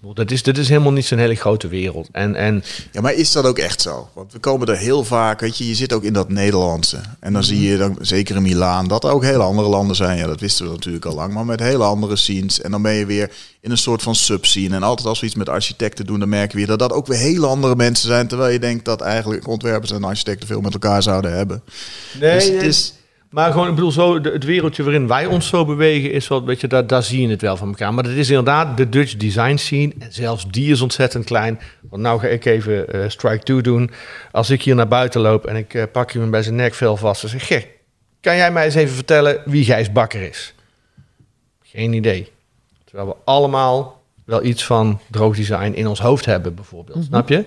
Dat 0.00 0.30
is, 0.30 0.42
dat 0.42 0.56
is 0.56 0.68
helemaal 0.68 0.92
niet 0.92 1.04
zo'n 1.04 1.18
hele 1.18 1.34
grote 1.34 1.68
wereld. 1.68 2.08
En, 2.12 2.34
en 2.34 2.64
Ja, 2.92 3.00
maar 3.00 3.14
is 3.14 3.32
dat 3.32 3.44
ook 3.44 3.58
echt 3.58 3.80
zo? 3.80 4.08
Want 4.14 4.32
we 4.32 4.38
komen 4.38 4.66
er 4.66 4.76
heel 4.76 5.04
vaak, 5.04 5.40
weet 5.40 5.58
je, 5.58 5.68
je 5.68 5.74
zit 5.74 5.92
ook 5.92 6.02
in 6.02 6.12
dat 6.12 6.28
Nederlandse. 6.28 7.00
En 7.20 7.32
dan 7.32 7.44
zie 7.44 7.60
je 7.60 7.76
dan, 7.76 7.96
zeker 8.00 8.36
in 8.36 8.42
Milaan, 8.42 8.88
dat 8.88 9.04
er 9.04 9.10
ook 9.10 9.22
hele 9.22 9.42
andere 9.42 9.68
landen 9.68 9.96
zijn. 9.96 10.18
Ja, 10.18 10.26
dat 10.26 10.40
wisten 10.40 10.66
we 10.66 10.72
natuurlijk 10.72 11.04
al 11.04 11.14
lang, 11.14 11.32
maar 11.32 11.44
met 11.44 11.60
hele 11.60 11.84
andere 11.84 12.16
scenes. 12.16 12.60
En 12.60 12.70
dan 12.70 12.82
ben 12.82 12.92
je 12.92 13.06
weer 13.06 13.30
in 13.60 13.70
een 13.70 13.78
soort 13.78 14.02
van 14.02 14.14
subscene. 14.14 14.74
En 14.74 14.82
altijd 14.82 15.08
als 15.08 15.20
we 15.20 15.26
iets 15.26 15.34
met 15.34 15.48
architecten 15.48 16.06
doen, 16.06 16.18
dan 16.18 16.28
merken 16.28 16.50
we 16.50 16.56
weer 16.56 16.66
dat 16.66 16.88
dat 16.88 16.92
ook 16.92 17.06
weer 17.06 17.18
hele 17.18 17.46
andere 17.46 17.76
mensen 17.76 18.08
zijn. 18.08 18.28
Terwijl 18.28 18.52
je 18.52 18.58
denkt 18.58 18.84
dat 18.84 19.00
eigenlijk 19.00 19.46
ontwerpers 19.46 19.90
en 19.90 20.04
architecten 20.04 20.48
veel 20.48 20.60
met 20.60 20.72
elkaar 20.72 21.02
zouden 21.02 21.36
hebben. 21.36 21.62
nee, 22.20 22.34
Dus 22.34 22.48
het 22.48 22.62
is, 22.62 22.92
maar 23.30 23.52
gewoon, 23.52 23.68
ik 23.68 23.74
bedoel, 23.74 23.90
zo, 23.90 24.22
het 24.22 24.44
wereldje 24.44 24.82
waarin 24.82 25.06
wij 25.06 25.26
ons 25.26 25.48
zo 25.48 25.64
bewegen 25.64 26.12
is 26.12 26.28
wat, 26.28 26.44
weet 26.44 26.60
je, 26.60 26.66
daar, 26.66 26.86
daar 26.86 27.02
zie 27.02 27.20
je 27.20 27.28
het 27.28 27.40
wel 27.40 27.56
van 27.56 27.68
elkaar. 27.68 27.94
Maar 27.94 28.04
dat 28.04 28.12
is 28.12 28.28
inderdaad 28.28 28.76
de 28.76 28.88
Dutch 28.88 29.16
design 29.16 29.56
scene. 29.56 29.92
En 29.98 30.12
zelfs 30.12 30.46
die 30.50 30.70
is 30.70 30.80
ontzettend 30.80 31.24
klein. 31.24 31.60
Want 31.90 32.02
nou 32.02 32.20
ga 32.20 32.26
ik 32.26 32.44
even 32.44 32.88
eh, 32.92 33.08
strike 33.08 33.44
two 33.44 33.60
doen. 33.60 33.90
Als 34.30 34.50
ik 34.50 34.62
hier 34.62 34.74
naar 34.74 34.88
buiten 34.88 35.20
loop 35.20 35.46
en 35.46 35.56
ik 35.56 35.74
eh, 35.74 35.82
pak 35.92 36.12
hem 36.12 36.30
bij 36.30 36.42
zijn 36.42 36.54
nekvel 36.54 36.96
vast 36.96 37.22
en 37.22 37.28
zeg, 37.28 37.46
"Gek, 37.46 37.68
kan 38.20 38.36
jij 38.36 38.52
mij 38.52 38.64
eens 38.64 38.74
even 38.74 38.94
vertellen 38.94 39.42
wie 39.44 39.64
Gijs 39.64 39.92
Bakker 39.92 40.22
is? 40.22 40.54
Geen 41.62 41.92
idee. 41.92 42.30
Terwijl 42.84 43.08
we 43.08 43.14
allemaal 43.24 44.02
wel 44.24 44.44
iets 44.44 44.64
van 44.64 45.00
droog 45.10 45.36
design 45.36 45.72
in 45.72 45.86
ons 45.86 46.00
hoofd 46.00 46.24
hebben, 46.24 46.54
bijvoorbeeld. 46.54 47.04
Snap 47.04 47.28
je? 47.28 47.44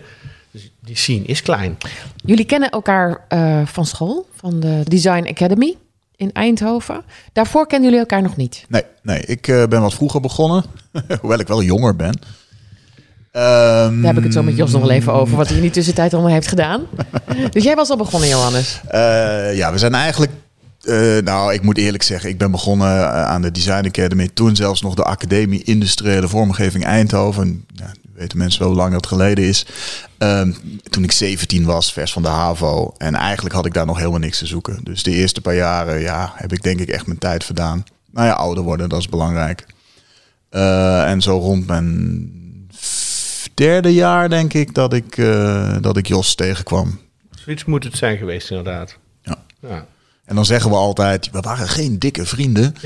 Dus 0.51 0.71
die 0.79 0.95
scene 0.97 1.25
is 1.25 1.41
klein. 1.41 1.77
Jullie 2.25 2.45
kennen 2.45 2.69
elkaar 2.69 3.25
eh, 3.27 3.61
van 3.65 3.85
school, 3.85 4.29
van 4.35 4.59
de 4.59 4.81
Design 4.83 5.27
Academy 5.29 5.75
in 6.15 6.31
Eindhoven. 6.33 7.03
Daarvoor 7.33 7.67
kennen 7.67 7.87
jullie 7.89 8.03
elkaar 8.05 8.21
nog 8.21 8.35
niet. 8.35 8.65
nee, 8.69 8.83
nee, 9.01 9.19
ik 9.25 9.47
eh, 9.47 9.63
ben 9.67 9.81
wat 9.81 9.93
vroeger 9.93 10.21
begonnen. 10.21 10.63
Hoewel 11.21 11.39
ik 11.39 11.47
wel 11.47 11.63
jonger 11.63 11.95
ben. 11.95 12.19
Ehm, 13.31 14.01
Daar 14.01 14.13
heb 14.13 14.17
ik 14.17 14.23
het 14.23 14.33
zo 14.33 14.43
met 14.43 14.57
Jos 14.57 14.71
nog 14.71 14.81
wel 14.81 14.89
even 14.91 15.13
over, 15.13 15.37
wat 15.37 15.47
hij 15.47 15.55
in 15.55 15.61
die 15.61 15.71
tussentijd 15.71 16.13
allemaal 16.13 16.31
heeft 16.31 16.47
gedaan. 16.47 16.81
dus 17.51 17.63
jij 17.63 17.75
was 17.75 17.89
al 17.89 17.97
begonnen, 17.97 18.29
Johannes. 18.29 18.81
Eh, 18.87 19.55
ja, 19.57 19.71
we 19.71 19.77
zijn 19.77 19.93
eigenlijk. 19.93 20.31
eh, 20.81 21.17
nou, 21.17 21.53
ik 21.53 21.61
moet 21.61 21.77
eerlijk 21.77 22.03
zeggen, 22.03 22.29
ik 22.29 22.37
ben 22.37 22.51
begonnen 22.51 23.11
aan 23.27 23.41
de 23.41 23.51
Design 23.51 23.85
Academy. 23.87 24.29
Toen 24.33 24.55
zelfs 24.55 24.81
nog 24.81 24.95
de 24.95 25.03
Academie 25.03 25.63
Industriële 25.63 26.27
Vormgeving 26.27 26.83
Eindhoven. 26.85 27.65
Ja, 27.73 27.91
weten 28.21 28.37
mensen 28.37 28.59
wel 28.59 28.69
hoe 28.69 28.77
lang 28.77 28.93
dat 28.93 29.07
geleden 29.07 29.43
is. 29.43 29.65
Ehm, 30.17 30.53
toen 30.89 31.03
ik 31.03 31.11
17 31.11 31.65
was, 31.65 31.93
vers 31.93 32.13
van 32.13 32.21
de 32.21 32.27
HAVO. 32.27 32.93
En 32.97 33.15
eigenlijk 33.15 33.55
had 33.55 33.65
ik 33.65 33.73
daar 33.73 33.85
nog 33.85 33.97
helemaal 33.97 34.19
niks 34.19 34.37
te 34.37 34.45
zoeken. 34.45 34.79
Dus 34.83 35.03
de 35.03 35.11
eerste 35.11 35.41
paar 35.41 35.55
jaren 35.55 35.99
ja, 35.99 36.31
heb 36.35 36.53
ik 36.53 36.63
denk 36.63 36.79
ik 36.79 36.89
echt 36.89 37.05
mijn 37.05 37.19
tijd 37.19 37.43
verdaan. 37.43 37.83
Nou 38.11 38.27
ja, 38.27 38.33
ouder 38.33 38.63
worden, 38.63 38.89
dat 38.89 38.99
is 38.99 39.09
belangrijk. 39.09 39.65
Eh, 40.49 41.09
en 41.09 41.21
zo 41.21 41.37
rond 41.37 41.67
mijn 41.67 42.29
derde 43.53 43.93
jaar 43.93 44.29
denk 44.29 44.53
ik 44.53 44.73
dat 44.73 44.93
ik, 44.93 45.17
eh, 45.17 45.75
dat 45.81 45.97
ik 45.97 46.07
Jos 46.07 46.35
tegenkwam. 46.35 46.99
Zoiets 47.31 47.65
moet 47.65 47.83
het 47.83 47.97
zijn 47.97 48.17
geweest, 48.17 48.49
inderdaad. 48.49 48.97
Ja. 49.21 49.37
ja. 49.59 49.85
En 50.31 50.37
dan 50.37 50.45
zeggen 50.45 50.69
we 50.69 50.75
altijd, 50.75 51.29
we 51.31 51.39
waren 51.39 51.67
geen 51.67 51.99
dikke 51.99 52.25
vrienden. 52.25 52.75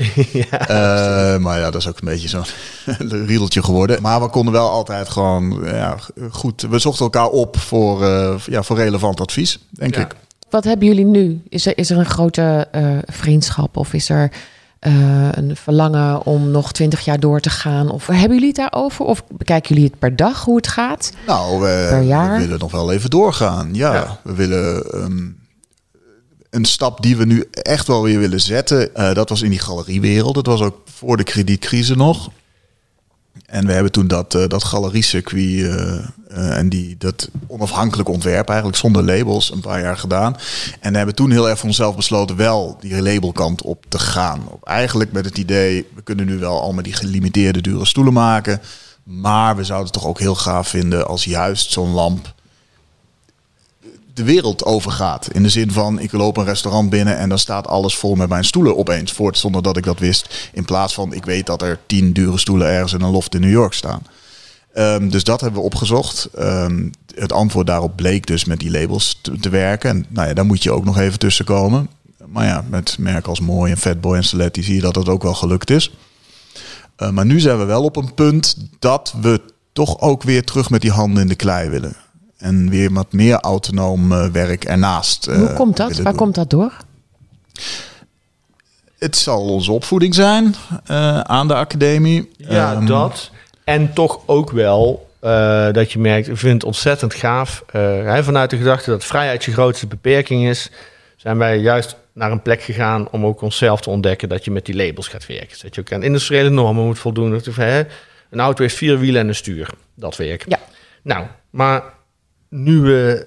Eh, 0.50 1.36
maar 1.36 1.58
ja, 1.58 1.70
dat 1.70 1.80
is 1.80 1.88
ook 1.88 1.98
een 2.00 2.08
beetje 2.08 2.28
zo'n 2.28 2.44
riedeltje 3.26 3.62
geworden. 3.62 4.02
Maar 4.02 4.20
we 4.20 4.28
konden 4.28 4.52
wel 4.52 4.70
altijd 4.70 5.08
gewoon, 5.08 5.60
ja, 5.64 5.96
goed. 6.30 6.66
We 6.70 6.78
zochten 6.78 7.04
elkaar 7.04 7.28
op 7.28 7.56
voor, 7.58 8.04
eh, 8.04 8.34
ja, 8.46 8.62
voor 8.62 8.76
relevant 8.76 9.20
advies, 9.20 9.58
denk 9.70 9.94
Ja. 9.94 10.00
ik. 10.00 10.14
Wat 10.50 10.64
hebben 10.64 10.86
jullie 10.86 11.04
nu? 11.04 11.42
Is 11.48 11.66
er, 11.66 11.78
is 11.78 11.90
er 11.90 11.98
een 11.98 12.06
grote 12.06 12.68
eh, 12.72 12.84
vriendschap 13.06 13.76
of 13.76 13.92
is 13.92 14.08
er 14.08 14.30
eh, 14.78 14.92
een 15.32 15.56
verlangen 15.56 16.24
om 16.26 16.50
nog 16.50 16.72
twintig 16.72 17.04
jaar 17.04 17.20
door 17.20 17.40
te 17.40 17.50
gaan? 17.50 17.90
Of 17.90 18.06
hebben 18.06 18.30
jullie 18.32 18.46
het 18.46 18.56
daarover? 18.56 19.04
Of 19.04 19.22
bekijken 19.28 19.74
jullie 19.74 19.90
het 19.90 19.98
per 19.98 20.16
dag 20.16 20.44
hoe 20.44 20.56
het 20.56 20.68
gaat? 20.68 21.12
Nou, 21.26 21.60
we, 21.60 21.86
Per 21.90 22.02
jaar? 22.02 22.32
we 22.38 22.42
willen 22.42 22.58
nog 22.58 22.70
wel 22.72 22.92
even 22.92 23.10
doorgaan. 23.10 23.68
Ja, 23.74 23.94
Ja. 23.94 24.18
we 24.22 24.34
willen 24.34 24.82
ehm, 24.92 25.26
een 26.50 26.64
stap 26.64 27.02
die 27.02 27.16
we 27.16 27.24
nu 27.24 27.44
echt 27.52 27.86
wel 27.86 28.02
weer 28.02 28.18
willen 28.18 28.40
zetten. 28.40 28.94
eh, 28.94 29.14
dat 29.14 29.28
was 29.28 29.42
in 29.42 29.50
die 29.50 29.58
galeriewereld. 29.58 30.34
Dat 30.34 30.46
was 30.46 30.60
ook 30.60 30.76
voor 30.84 31.16
de 31.16 31.22
kredietcrisis 31.22 31.96
nog. 31.96 32.30
En 33.46 33.66
we 33.66 33.72
hebben 33.72 33.92
toen 33.92 34.06
dat, 34.06 34.34
eh, 34.34 34.48
dat 34.48 34.64
galeriecircuit 34.64 35.64
eh, 36.28 36.58
en 36.58 36.68
die, 36.68 36.96
dat 36.98 37.28
onafhankelijk 37.46 38.08
ontwerp 38.08 38.48
eigenlijk 38.48 38.78
zonder 38.78 39.04
labels 39.04 39.52
een 39.52 39.60
paar 39.60 39.80
jaar 39.80 39.96
gedaan. 39.96 40.36
En 40.80 40.90
we 40.90 40.96
hebben 40.96 41.14
toen 41.14 41.30
heel 41.30 41.48
erg 41.48 41.58
voor 41.58 41.68
onszelf 41.68 41.96
besloten 41.96 42.36
wel 42.36 42.76
die 42.80 43.02
labelkant 43.02 43.62
op 43.62 43.84
te 43.88 43.98
gaan. 43.98 44.42
Eigenlijk 44.64 45.12
met 45.12 45.24
het 45.24 45.38
idee, 45.38 45.86
we 45.94 46.02
kunnen 46.02 46.26
nu 46.26 46.38
wel 46.38 46.60
allemaal 46.60 46.82
die 46.82 46.92
gelimiteerde 46.92 47.60
dure 47.60 47.84
stoelen 47.84 48.12
maken. 48.12 48.60
Maar 49.02 49.56
we 49.56 49.64
zouden 49.64 49.86
het 49.86 50.00
toch 50.00 50.06
ook 50.06 50.18
heel 50.18 50.34
gaaf 50.34 50.68
vinden 50.68 51.06
als 51.06 51.24
juist 51.24 51.72
zo'n 51.72 51.90
lamp 51.90 52.34
de 54.16 54.24
wereld 54.24 54.64
overgaat. 54.64 55.28
In 55.32 55.42
de 55.42 55.48
zin 55.48 55.72
van, 55.72 55.98
ik 55.98 56.12
loop 56.12 56.36
een 56.36 56.44
restaurant 56.44 56.90
binnen 56.90 57.18
en 57.18 57.28
dan 57.28 57.38
staat 57.38 57.66
alles 57.66 57.96
vol 57.96 58.14
met 58.14 58.28
mijn 58.28 58.44
stoelen 58.44 58.76
opeens 58.76 59.12
voort, 59.12 59.38
zonder 59.38 59.62
dat 59.62 59.76
ik 59.76 59.84
dat 59.84 59.98
wist. 59.98 60.50
In 60.52 60.64
plaats 60.64 60.94
van, 60.94 61.12
ik 61.12 61.24
weet 61.24 61.46
dat 61.46 61.62
er 61.62 61.78
tien 61.86 62.12
dure 62.12 62.38
stoelen 62.38 62.68
ergens 62.68 62.92
in 62.92 63.00
een 63.00 63.10
loft 63.10 63.34
in 63.34 63.40
New 63.40 63.50
York 63.50 63.72
staan. 63.72 64.02
Ehm, 64.72 65.08
dus 65.08 65.24
dat 65.24 65.40
hebben 65.40 65.60
we 65.60 65.66
opgezocht. 65.66 66.28
Ehm, 66.34 66.88
het 67.14 67.32
antwoord 67.32 67.66
daarop 67.66 67.96
bleek 67.96 68.26
dus 68.26 68.44
met 68.44 68.58
die 68.60 68.70
labels 68.70 69.20
te, 69.40 69.48
werken. 69.48 69.90
En 69.90 70.06
nou 70.08 70.28
ja, 70.28 70.34
daar 70.34 70.46
moet 70.46 70.62
je 70.62 70.72
ook 70.72 70.84
nog 70.84 70.98
even 70.98 71.18
tussen 71.18 71.44
komen. 71.44 71.88
Maar 72.26 72.46
ja, 72.46 72.64
met 72.68 72.96
merken 72.98 73.28
als 73.28 73.40
Mooi 73.40 73.72
en 73.72 73.78
Fatboy 73.78 74.16
en 74.16 74.24
Stiletti 74.24 74.62
zie 74.62 74.74
je 74.74 74.80
dat 74.80 74.94
het 74.94 75.08
ook 75.08 75.22
wel 75.22 75.34
gelukt 75.34 75.70
is. 75.70 75.92
Uh, 76.98 77.10
maar 77.10 77.26
nu 77.26 77.40
zijn 77.40 77.58
we 77.58 77.64
wel 77.64 77.82
op 77.82 77.96
een 77.96 78.14
punt 78.14 78.56
dat 78.78 79.14
we 79.20 79.40
toch 79.72 80.00
ook 80.00 80.22
weer 80.22 80.44
terug 80.44 80.70
met 80.70 80.80
die 80.80 80.90
handen 80.90 81.22
in 81.22 81.28
de 81.28 81.34
klei 81.34 81.68
willen. 81.68 81.96
En 82.38 82.70
weer 82.70 82.92
wat 82.92 83.12
meer 83.12 83.40
autonoom 83.40 84.12
uh, 84.12 84.28
werk 84.28 84.64
ernaast. 84.64 85.28
Uh, 85.28 85.36
Hoe 85.36 85.52
komt 85.52 85.76
dat? 85.76 85.96
Waar 85.96 86.04
doen. 86.04 86.14
komt 86.14 86.34
dat 86.34 86.50
door? 86.50 86.72
Het 88.98 89.16
zal 89.16 89.40
onze 89.40 89.72
opvoeding 89.72 90.14
zijn 90.14 90.54
uh, 90.90 91.20
aan 91.20 91.48
de 91.48 91.54
academie. 91.54 92.30
Ja, 92.36 92.74
um, 92.74 92.86
dat. 92.86 93.30
En 93.64 93.92
toch 93.92 94.20
ook 94.26 94.50
wel 94.50 95.10
uh, 95.22 95.72
dat 95.72 95.92
je 95.92 95.98
merkt, 95.98 96.28
ik 96.28 96.36
vind 96.36 96.54
het 96.54 96.64
ontzettend 96.64 97.14
gaaf. 97.14 97.64
Uh, 97.76 98.18
vanuit 98.18 98.50
de 98.50 98.56
gedachte 98.56 98.90
dat 98.90 99.04
vrijheid 99.04 99.44
je 99.44 99.52
grootste 99.52 99.86
beperking 99.86 100.48
is, 100.48 100.70
zijn 101.16 101.38
wij 101.38 101.58
juist 101.58 101.96
naar 102.12 102.30
een 102.30 102.42
plek 102.42 102.62
gegaan 102.62 103.08
om 103.10 103.26
ook 103.26 103.40
onszelf 103.40 103.80
te 103.80 103.90
ontdekken 103.90 104.28
dat 104.28 104.44
je 104.44 104.50
met 104.50 104.66
die 104.66 104.76
labels 104.76 105.08
gaat 105.08 105.26
werken. 105.26 105.58
Dat 105.62 105.74
je 105.74 105.80
ook 105.80 105.92
aan 105.92 106.02
industriële 106.02 106.50
normen 106.50 106.84
moet 106.84 106.98
voldoen. 106.98 107.30
Dat, 107.30 107.44
hè, 107.44 107.82
een 108.30 108.40
auto 108.40 108.62
heeft 108.62 108.76
vier 108.76 108.98
wielen 108.98 109.20
en 109.20 109.28
een 109.28 109.34
stuur. 109.34 109.70
Dat 109.94 110.16
werk. 110.16 110.44
Ja. 110.48 110.58
Nou, 111.02 111.24
maar 111.50 111.82
nu 112.56 112.80
we 112.80 113.26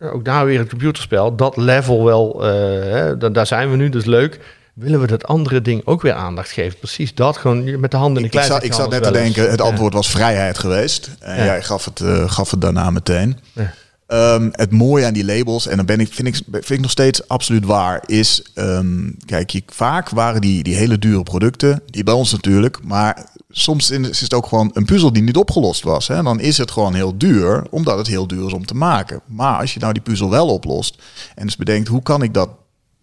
ook 0.00 0.24
daar 0.24 0.46
weer 0.46 0.58
het 0.58 0.68
computerspel, 0.68 1.36
dat 1.36 1.56
level 1.56 2.04
wel, 2.04 2.44
uh, 2.44 2.50
hè, 2.92 3.30
daar 3.32 3.46
zijn 3.46 3.70
we 3.70 3.76
nu, 3.76 3.88
dus 3.88 4.04
leuk. 4.04 4.40
Willen 4.74 5.00
we 5.00 5.06
dat 5.06 5.26
andere 5.26 5.62
ding 5.62 5.82
ook 5.84 6.02
weer 6.02 6.12
aandacht 6.12 6.50
geven? 6.50 6.78
Precies 6.78 7.14
dat, 7.14 7.36
gewoon 7.36 7.80
met 7.80 7.90
de 7.90 7.96
handen 7.96 8.22
in 8.22 8.22
de 8.22 8.28
klei. 8.28 8.46
Ik, 8.46 8.52
zat, 8.52 8.64
ik 8.64 8.72
zat 8.72 8.90
net 8.90 9.02
te 9.02 9.10
denken, 9.10 9.50
het 9.50 9.60
antwoord 9.60 9.92
was 9.92 10.10
vrijheid 10.10 10.58
geweest. 10.58 11.10
En 11.20 11.36
ja. 11.36 11.44
jij 11.44 11.62
gaf 11.62 11.84
het, 11.84 12.00
uh, 12.00 12.30
gaf 12.30 12.50
het 12.50 12.60
daarna 12.60 12.90
meteen. 12.90 13.38
Ja. 13.52 13.74
Um, 14.34 14.48
het 14.52 14.70
mooie 14.70 15.06
aan 15.06 15.12
die 15.12 15.24
labels, 15.24 15.66
en 15.66 15.76
dan 15.76 15.86
ben 15.86 16.00
ik, 16.00 16.12
vind, 16.12 16.28
ik, 16.28 16.34
vind 16.50 16.70
ik 16.70 16.80
nog 16.80 16.90
steeds 16.90 17.28
absoluut 17.28 17.64
waar, 17.64 18.02
is, 18.06 18.42
um, 18.54 19.16
kijk, 19.26 19.50
je, 19.50 19.62
vaak 19.66 20.08
waren 20.08 20.40
die, 20.40 20.62
die 20.62 20.74
hele 20.74 20.98
dure 20.98 21.22
producten, 21.22 21.82
die 21.86 22.04
bij 22.04 22.14
ons 22.14 22.32
natuurlijk, 22.32 22.78
maar 22.82 23.26
soms 23.48 23.90
is 23.90 24.20
het 24.20 24.34
ook 24.34 24.46
gewoon 24.46 24.70
een 24.74 24.84
puzzel 24.84 25.12
die 25.12 25.22
niet 25.22 25.36
opgelost 25.36 25.82
was. 25.82 26.08
Hè? 26.08 26.22
Dan 26.22 26.40
is 26.40 26.58
het 26.58 26.70
gewoon 26.70 26.94
heel 26.94 27.18
duur, 27.18 27.66
omdat 27.70 27.98
het 27.98 28.06
heel 28.06 28.26
duur 28.26 28.46
is 28.46 28.52
om 28.52 28.66
te 28.66 28.74
maken. 28.74 29.20
Maar 29.26 29.58
als 29.58 29.74
je 29.74 29.80
nou 29.80 29.92
die 29.92 30.02
puzzel 30.02 30.30
wel 30.30 30.48
oplost 30.48 31.02
en 31.34 31.46
dus 31.46 31.56
bedenkt, 31.56 31.88
hoe 31.88 32.02
kan 32.02 32.22
ik 32.22 32.34
dat 32.34 32.50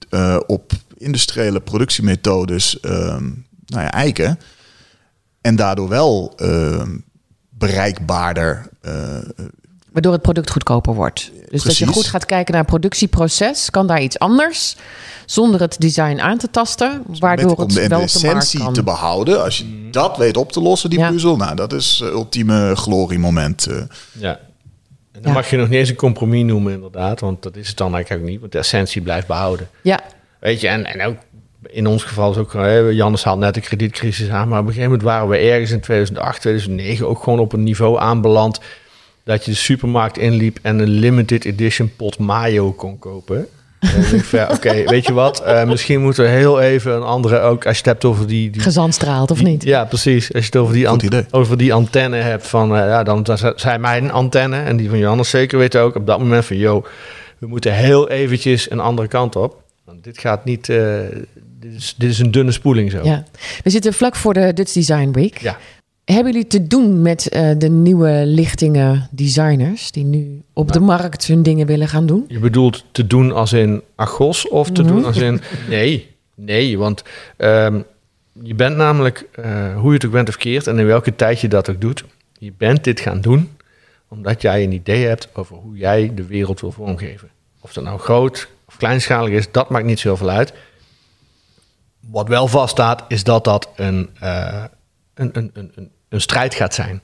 uh, 0.10 0.40
op 0.48 0.72
industriële 0.98 1.62
productiemethodes 1.62 2.78
um, 2.82 3.46
nou 3.66 3.84
ja, 3.84 3.92
eiken 3.92 4.40
en 5.42 5.56
daardoor 5.56 5.90
wel 5.90 6.36
bereikbaarder 7.50 8.70
uh, 8.82 9.18
Waardoor 9.96 10.14
het 10.14 10.22
product 10.22 10.52
goedkoper 10.52 10.94
wordt. 10.94 11.32
Dus 11.34 11.62
Precies. 11.62 11.64
dat 11.66 11.78
je 11.78 11.94
goed 11.94 12.06
gaat 12.06 12.26
kijken 12.26 12.52
naar 12.54 12.62
het 12.62 12.70
productieproces. 12.70 13.70
Kan 13.70 13.88
daar 13.88 14.02
iets 14.02 14.20
anders? 14.20 14.76
Zonder 15.26 15.60
het 15.62 15.76
design 15.82 16.20
aan 16.20 16.38
te 16.38 16.50
tasten. 16.52 17.04
Waardoor 17.20 17.46
Met, 17.50 17.58
om 17.58 17.64
het 17.64 17.74
de, 17.74 17.88
wel 17.88 17.98
de 18.00 18.04
essentie 18.06 18.66
te, 18.66 18.72
te 18.72 18.84
behouden. 18.84 19.44
Als 19.44 19.58
je 19.58 19.88
dat 19.92 20.18
weet 20.18 20.38
op 20.38 20.52
te 20.52 20.62
lossen, 20.62 20.90
die 20.90 21.00
Ja. 21.00 21.10
puzzel. 21.10 21.36
Nou, 21.38 21.56
dat 21.56 21.74
is 21.74 22.00
uh, 22.04 22.10
ultieme 22.10 22.76
gloriemoment. 22.76 23.68
Uh. 23.70 23.82
Ja. 24.12 24.40
En 25.12 25.22
dan 25.22 25.32
Ja. 25.32 25.32
mag 25.38 25.50
je 25.50 25.58
nog 25.58 25.70
niet 25.70 25.80
eens 25.80 25.90
een 25.90 25.96
compromis 25.96 26.44
noemen, 26.44 26.74
inderdaad. 26.74 27.20
Want 27.20 27.44
dat 27.44 27.56
is 27.56 27.68
het 27.68 27.78
dan 27.78 27.94
eigenlijk 27.94 28.24
ook 28.24 28.30
niet. 28.30 28.40
Want 28.40 28.52
de 28.52 28.58
essentie 28.58 29.02
blijft 29.02 29.28
behouden. 29.28 29.70
Ja, 29.82 30.00
Weet 30.40 30.62
je, 30.62 30.68
en, 30.68 30.86
en 30.86 31.02
ook 31.08 31.18
in 31.68 31.88
ons 31.88 32.04
geval 32.04 32.32
is 32.32 32.38
ook, 32.38 32.54
hè, 32.54 32.78
Jannes 32.80 33.24
haalt 33.24 33.40
net 33.40 33.54
de 33.54 33.62
kredietcrisis 33.62 34.30
aan, 34.30 34.48
maar 34.48 34.60
op 34.60 34.66
een 34.68 34.74
gegeven 34.74 34.90
moment 34.92 35.08
waren 35.10 35.28
we 35.30 35.38
ergens 35.38 35.72
in 35.72 35.80
2008, 35.80 36.42
2009 36.42 37.08
ook 37.08 37.24
gewoon 37.24 37.40
op 37.40 37.54
een 37.54 37.64
niveau 37.64 38.00
aanbeland 38.00 38.60
dat 39.26 39.46
je 39.46 39.52
de 39.52 39.58
supermarkt 39.58 40.18
inliep 40.18 40.60
en 40.62 40.80
een 40.80 40.90
limited 40.90 41.46
edition 41.46 41.92
pot 41.96 42.18
mayo 42.18 42.72
kon 42.72 43.00
kopen. 43.00 43.48
En 43.80 43.92
dan 43.92 44.02
denk 44.02 44.14
ik 44.14 44.24
van, 44.24 44.40
ja, 44.40 44.50
Oké, 44.52 44.84
weet 44.92 45.06
je 45.06 45.14
wat? 45.14 45.44
Eh, 45.44 45.64
misschien 45.66 46.02
moeten 46.02 46.24
we 46.24 46.30
heel 46.30 46.62
even 46.62 46.96
een 46.96 47.04
andere 47.04 47.40
ook, 47.40 47.66
als 47.66 47.74
je 47.74 47.78
het 47.84 47.86
hebt 47.92 48.06
over 48.06 48.28
die... 48.28 48.50
die 48.50 48.62
gezandstraalt 48.62 49.32
of 49.32 49.38
die- 49.38 49.48
niet? 49.48 49.64
Ja, 49.64 49.86
precies. 49.86 50.34
Als 50.34 50.42
je 50.46 50.50
het 50.52 50.56
over 50.62 50.74
die, 50.74 50.90
an- 50.90 51.02
over 51.32 51.58
die 51.58 51.74
antenne 51.74 52.18
hebt 52.18 52.48
van, 52.48 52.76
eh, 52.76 52.88
ja, 52.88 53.04
dan 53.04 53.24
dan 53.24 53.38
zijn 53.56 53.82
mijn 53.82 54.12
antenne 54.12 54.58
en 54.58 54.78
die 54.78 54.90
van 54.90 54.98
Johannes 54.98 55.30
zeker 55.30 55.58
weten 55.58 55.82
ook 55.82 55.96
op 55.96 56.06
dat 56.08 56.20
moment 56.20 56.46
van, 56.46 56.58
yo, 56.58 56.86
we 57.38 57.48
moeten 57.48 57.74
heel 57.74 58.10
eventjes 58.10 58.72
een 58.72 58.80
andere 58.80 59.08
kant 59.08 59.36
op. 59.36 59.62
Want 59.86 60.04
dit 60.04 60.18
gaat 60.18 60.46
niet, 60.46 60.70
eh, 60.70 60.78
dit, 61.60 61.74
is, 61.78 61.96
dit 61.98 62.10
is 62.10 62.20
een 62.20 62.32
dunne 62.32 62.52
spoeling 62.52 62.92
zo. 62.92 63.00
Ja. 63.04 63.24
We 63.64 63.70
zitten 63.70 63.94
vlak 63.94 64.16
voor 64.16 64.34
de 64.34 64.54
Dutch 64.54 64.72
Design 64.74 65.12
Week. 65.12 65.38
Ja. 65.42 65.58
Hebben 66.06 66.32
jullie 66.34 66.48
te 66.48 66.68
doen 66.68 67.02
met 67.02 67.30
eh, 67.30 67.52
de 67.58 67.70
nieuwe 67.70 68.24
lichtingen 68.26 69.08
designers 69.12 69.91
die 69.91 70.04
nu 70.04 70.41
op 70.54 70.72
de 70.72 70.80
markt 70.80 71.26
hun 71.28 71.44
dingen 71.44 71.68
willen 71.68 71.88
gaan 71.88 72.06
doen? 72.06 72.26
Je 72.28 72.39
bedoelt 72.39 72.84
te 72.91 73.08
doen 73.08 73.32
als 73.32 73.54
in 73.54 73.82
Argos 73.96 74.48
of 74.50 74.72
te 74.72 74.82
Mhm. 74.82 74.91
doen 74.91 75.06
als 75.06 75.18
in... 75.18 75.41
Nee, 75.70 76.15
nee, 76.36 76.78
want 76.78 77.04
ehm, 77.38 77.82
je 78.44 78.56
bent 78.56 78.76
namelijk, 78.76 79.28
eh, 79.32 79.78
hoe 79.80 79.88
je 79.88 79.94
het 79.94 80.06
ook 80.06 80.12
bent 80.12 80.30
of 80.30 80.38
keert... 80.38 80.68
en 80.68 80.80
in 80.80 80.86
welke 80.86 81.15
tijd 81.15 81.39
je 81.41 81.48
dat 81.48 81.70
ook 81.70 81.82
doet... 81.82 82.04
je 82.39 82.54
bent 82.58 82.84
dit 82.84 83.00
gaan 83.00 83.22
doen 83.22 83.50
omdat 84.10 84.41
jij 84.41 84.63
een 84.63 84.72
idee 84.72 85.06
hebt... 85.06 85.28
over 85.34 85.56
hoe 85.56 85.78
jij 85.78 86.12
de 86.15 86.26
wereld 86.26 86.62
wil 86.62 86.72
vormgeven. 86.72 87.30
Of 87.60 87.74
dat 87.74 87.84
nou 87.84 88.00
groot 88.00 88.48
of 88.68 88.78
kleinschalig 88.78 89.34
is, 89.34 89.52
dat 89.52 89.70
maakt 89.70 89.86
niet 89.86 90.00
zoveel 90.00 90.30
uit. 90.30 90.54
Wat 92.00 92.28
wel 92.28 92.48
vaststaat, 92.48 93.04
is 93.08 93.24
dat 93.24 93.44
dat 93.44 93.70
een, 93.76 94.10
eh, 94.20 94.63
een, 95.13 95.30
een, 95.34 95.52
een, 95.54 95.89
een, 96.15 96.21
strijd 96.21 96.56
gaat 96.56 96.73
zijn. 96.73 97.01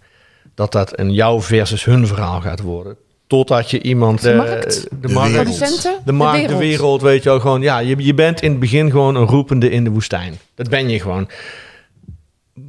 Dat 0.56 0.72
dat 0.72 1.00
een 1.00 1.14
jou 1.14 1.42
versus 1.42 1.86
hun 1.86 2.08
verhaal 2.08 2.42
gaat 2.42 2.62
worden. 2.62 2.96
Totdat 3.28 3.72
je 3.72 3.82
iemand... 3.82 4.22
De 4.22 4.32
eh, 4.32 4.38
markt? 4.38 4.88
de 4.90 5.08
De 5.08 5.14
markt. 5.14 5.34
Producenten? 5.34 5.96
de 6.06 6.12
markt, 6.12 6.48
de 6.48 6.58
wereld, 6.58 7.02
weet 7.02 7.24
je 7.24 7.30
wel, 7.30 7.40
gewoon, 7.40 7.62
ja, 7.62 7.80
je, 7.80 7.96
je 7.98 8.14
bent 8.14 8.42
in 8.42 8.52
het 8.52 8.60
begin 8.60 8.92
gewoon 8.92 9.16
een 9.16 9.28
roepende 9.28 9.70
in 9.70 9.84
de 9.84 9.90
woestijn. 9.90 10.40
Dat 10.56 10.70
ben 10.70 10.90
je 10.90 11.00
gewoon. 11.00 11.30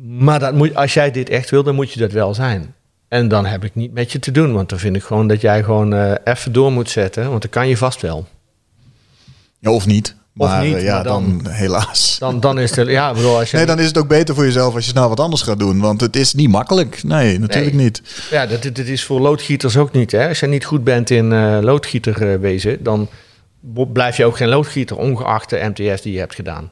Maar 0.02 0.38
dat 0.38 0.54
moet, 0.54 0.74
als 0.74 0.94
jij 0.94 1.10
dit 1.10 1.28
echt 1.28 1.50
wil, 1.50 1.62
dan 1.62 1.74
moet 1.74 1.92
je 1.92 2.00
dat 2.00 2.12
wel 2.12 2.34
zijn. 2.34 2.74
En 3.08 3.28
dan 3.28 3.46
heb 3.46 3.64
ik 3.64 3.74
niet 3.74 3.92
met 3.92 4.12
je 4.12 4.18
te 4.18 4.30
doen, 4.30 4.52
want 4.52 4.68
dan 4.68 4.78
vind 4.78 4.96
ik 4.96 5.02
gewoon 5.02 5.28
dat 5.28 5.40
jij 5.40 5.62
gewoon 5.62 5.94
eh, 5.94 6.12
even 6.24 6.52
door 6.52 6.72
moet 6.72 6.90
zetten, 6.90 7.28
want 7.28 7.42
dan 7.42 7.50
kan 7.50 7.68
je 7.68 7.76
vast 7.76 8.00
wel. 8.00 8.26
Ja, 9.58 9.70
of 9.70 9.86
niet. 9.86 10.16
Of 10.36 10.48
Maar 10.48 10.64
niet, 10.64 10.74
eh, 10.74 10.82
ja, 10.84 10.94
maar 10.94 11.04
dan- 11.04 11.40
dan, 11.42 11.52
helaas. 11.52 12.16
Dan, 12.18 12.40
dan 12.40 12.58
is 12.58 12.76
het, 12.76 12.88
ja, 12.88 13.12
bedoel, 13.14 13.38
als 13.38 13.50
je, 13.50 13.56
Nee, 13.56 13.66
dan 13.66 13.78
is 13.78 13.86
het 13.86 13.98
ook 13.98 14.08
beter 14.08 14.34
voor 14.34 14.44
jezelf 14.44 14.74
als 14.74 14.84
je 14.84 14.90
snel 14.90 15.08
wat 15.08 15.20
anders 15.20 15.42
gaat 15.42 15.58
doen. 15.58 15.80
Want 15.80 16.00
het 16.00 16.16
is 16.16 16.34
niet 16.34 16.48
makkelijk. 16.48 17.02
Nee, 17.02 17.38
natuurlijk 17.38 17.74
Nee. 17.74 17.84
niet. 17.84 18.02
ja, 18.30 18.46
dat, 18.46 18.62
dat 18.62 18.78
is 18.78 19.04
voor 19.04 19.20
loodgieters 19.20 19.76
ook 19.76 19.92
niet. 19.92 20.10
Hè? 20.12 20.28
Als 20.28 20.40
je 20.40 20.46
niet 20.46 20.64
goed 20.64 20.84
bent 20.84 21.10
in 21.10 21.32
eh, 21.32 21.58
loodgieter 21.60 22.32
eh, 22.32 22.38
wezen, 22.38 22.82
dan 22.82 23.08
blijf 23.92 24.16
je 24.16 24.24
ook 24.24 24.36
geen 24.36 24.48
loodgieter, 24.48 24.96
ongeacht 24.96 25.50
de 25.50 25.70
MTS 25.74 26.02
die 26.02 26.12
je 26.12 26.18
hebt 26.18 26.34
gedaan. 26.34 26.70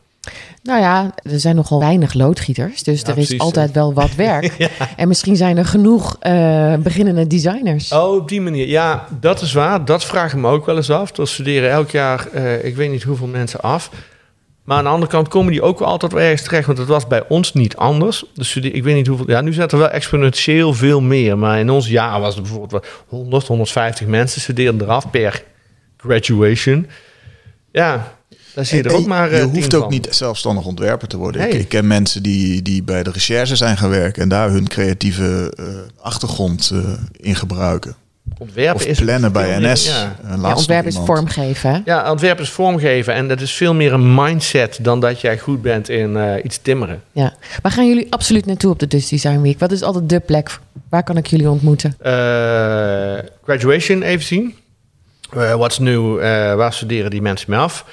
Nou 0.63 0.81
ja, 0.81 1.15
er 1.23 1.41
zijn 1.41 1.57
nogal 1.57 1.79
weinig 1.81 2.15
loodgieters, 2.15 2.83
dus 2.83 3.01
Ja, 3.01 3.07
er 3.07 3.19
is 3.19 3.25
precies. 3.27 3.41
altijd 3.41 3.73
wel 3.73 3.95
wat 3.95 4.15
werk. 4.15 4.53
En 4.97 5.09
misschien 5.09 5.37
zijn 5.37 5.57
er 5.57 5.65
genoeg 5.65 6.17
eh, 6.21 6.75
beginnende 6.75 7.27
designers. 7.27 7.93
Oh, 7.93 8.15
op 8.15 8.29
die 8.29 8.41
manier. 8.41 8.69
Ja, 8.69 9.07
dat 9.21 9.41
is 9.41 9.53
waar. 9.53 9.85
Dat 9.85 10.05
vraag 10.05 10.33
ik 10.33 10.39
me 10.39 10.49
ook 10.49 10.67
wel 10.67 10.77
eens 10.77 10.91
af. 10.91 11.17
Er 11.17 11.29
studeren 11.29 11.71
elk 11.71 11.91
jaar, 11.91 12.27
eh, 12.33 12.65
ik 12.65 12.77
weet 12.77 12.91
niet 12.91 13.03
hoeveel 13.03 13.27
mensen 13.27 13.61
af. 13.61 13.91
Maar 14.65 14.79
aan 14.79 14.85
de 14.85 14.91
andere 14.91 15.11
kant 15.13 15.29
komen 15.29 15.53
die 15.53 15.63
ook 15.63 15.79
wel 15.79 15.89
altijd 15.89 16.13
wel 16.13 16.23
ergens 16.23 16.43
terecht. 16.43 16.67
Want 16.67 16.79
het 16.79 16.89
was 16.89 17.07
bij 17.07 17.25
ons 17.29 17.53
niet 17.53 17.77
anders. 17.77 18.25
De 18.35 18.45
studie, 18.45 18.71
ik 18.71 18.83
weet 18.83 18.95
niet 18.95 19.07
hoeveel. 19.07 19.31
Ja, 19.31 19.41
nu 19.41 19.53
zijn 19.53 19.69
er 19.69 19.79
wel 19.79 19.91
exponentieel 19.91 20.73
veel 20.75 21.01
meer. 21.01 21.39
Maar 21.39 21.59
in 21.59 21.71
ons 21.71 21.89
jaar 21.89 22.21
was 22.21 22.35
er 22.37 22.43
bijvoorbeeld 22.43 22.71
wel 22.71 22.83
100, 23.07 23.47
150 23.47 24.07
mensen 24.07 24.41
studeerden 24.41 24.83
eraf 24.83 25.11
per 25.11 25.43
graduation. 25.97 26.87
Ja, 27.73 28.19
Daar 28.55 28.65
zie 28.65 28.77
je 28.77 28.83
er 28.85 28.91
En 28.91 28.97
ook 28.97 29.07
maar 29.07 29.31
je 29.31 29.37
eh, 29.37 29.45
hoeft 29.45 29.75
ook 29.75 29.83
van. 29.83 29.91
niet 29.91 30.09
zelfstandig 30.11 30.65
ontwerper 30.65 31.09
te 31.09 31.17
worden. 31.17 31.43
Ik, 31.43 31.51
Nee. 31.53 31.61
ik 31.61 31.69
ken 31.69 31.87
mensen 31.87 32.23
die, 32.23 32.63
die 32.63 32.83
bij 32.83 33.03
de 33.03 33.11
recherche 33.11 33.57
zijn 33.57 33.77
gaan 33.77 33.91
werken 33.91 34.23
en 34.23 34.29
daar 34.29 34.51
hun 34.51 34.69
creatieve 34.69 35.53
eh, 35.57 35.65
achtergrond 36.05 36.71
eh, 36.75 36.79
in 37.17 37.35
gebruiken. 37.37 37.95
Ontwerpen 38.39 38.75
Of 38.75 38.85
is 38.85 38.99
plannen 39.01 39.33
bij 39.33 39.59
meer- 39.61 39.71
NS. 39.73 39.87
Ja. 39.87 39.93
Eh, 39.93 40.01
Ja, 40.01 40.29
laatst 40.29 40.43
nog 40.43 40.57
ontwerp 40.57 40.87
is 40.87 40.97
vormgeven. 40.97 41.83
Ja, 41.85 42.11
ontwerp 42.11 42.41
is 42.41 42.51
vormgeven 42.51 43.15
en 43.15 43.29
dat 43.29 43.41
is 43.41 43.53
veel 43.53 43.75
meer 43.75 43.93
een 43.93 44.15
mindset 44.15 44.79
dan 44.83 45.01
dat 45.01 45.21
jij 45.21 45.39
goed 45.39 45.63
bent 45.63 45.89
in 45.89 46.17
eh, 46.17 46.45
iets 46.45 46.59
timmeren. 46.63 47.03
Ja. 47.13 47.35
Waar 47.63 47.73
gaan 47.73 47.89
jullie 47.89 48.07
absoluut 48.11 48.47
naartoe 48.47 48.71
op 48.71 48.79
de 48.79 48.87
Dutch 48.87 49.09
Design 49.09 49.41
Week? 49.41 49.59
Wat 49.59 49.73
is 49.73 49.83
altijd 49.83 50.09
de 50.09 50.21
plek? 50.21 50.59
Waar 50.89 51.03
kan 51.03 51.17
ik 51.17 51.27
jullie 51.27 51.51
ontmoeten? 51.51 51.95
Eh, 52.01 52.13
graduation 53.45 54.03
even 54.03 54.25
zien. 54.27 54.55
Eh 55.35 55.55
What's 55.55 55.79
new? 55.79 56.19
eh, 56.19 56.25
waar 56.55 56.73
studeren 56.73 57.11
die 57.11 57.23
mensen 57.23 57.51
mee 57.51 57.59
af? 57.61 57.85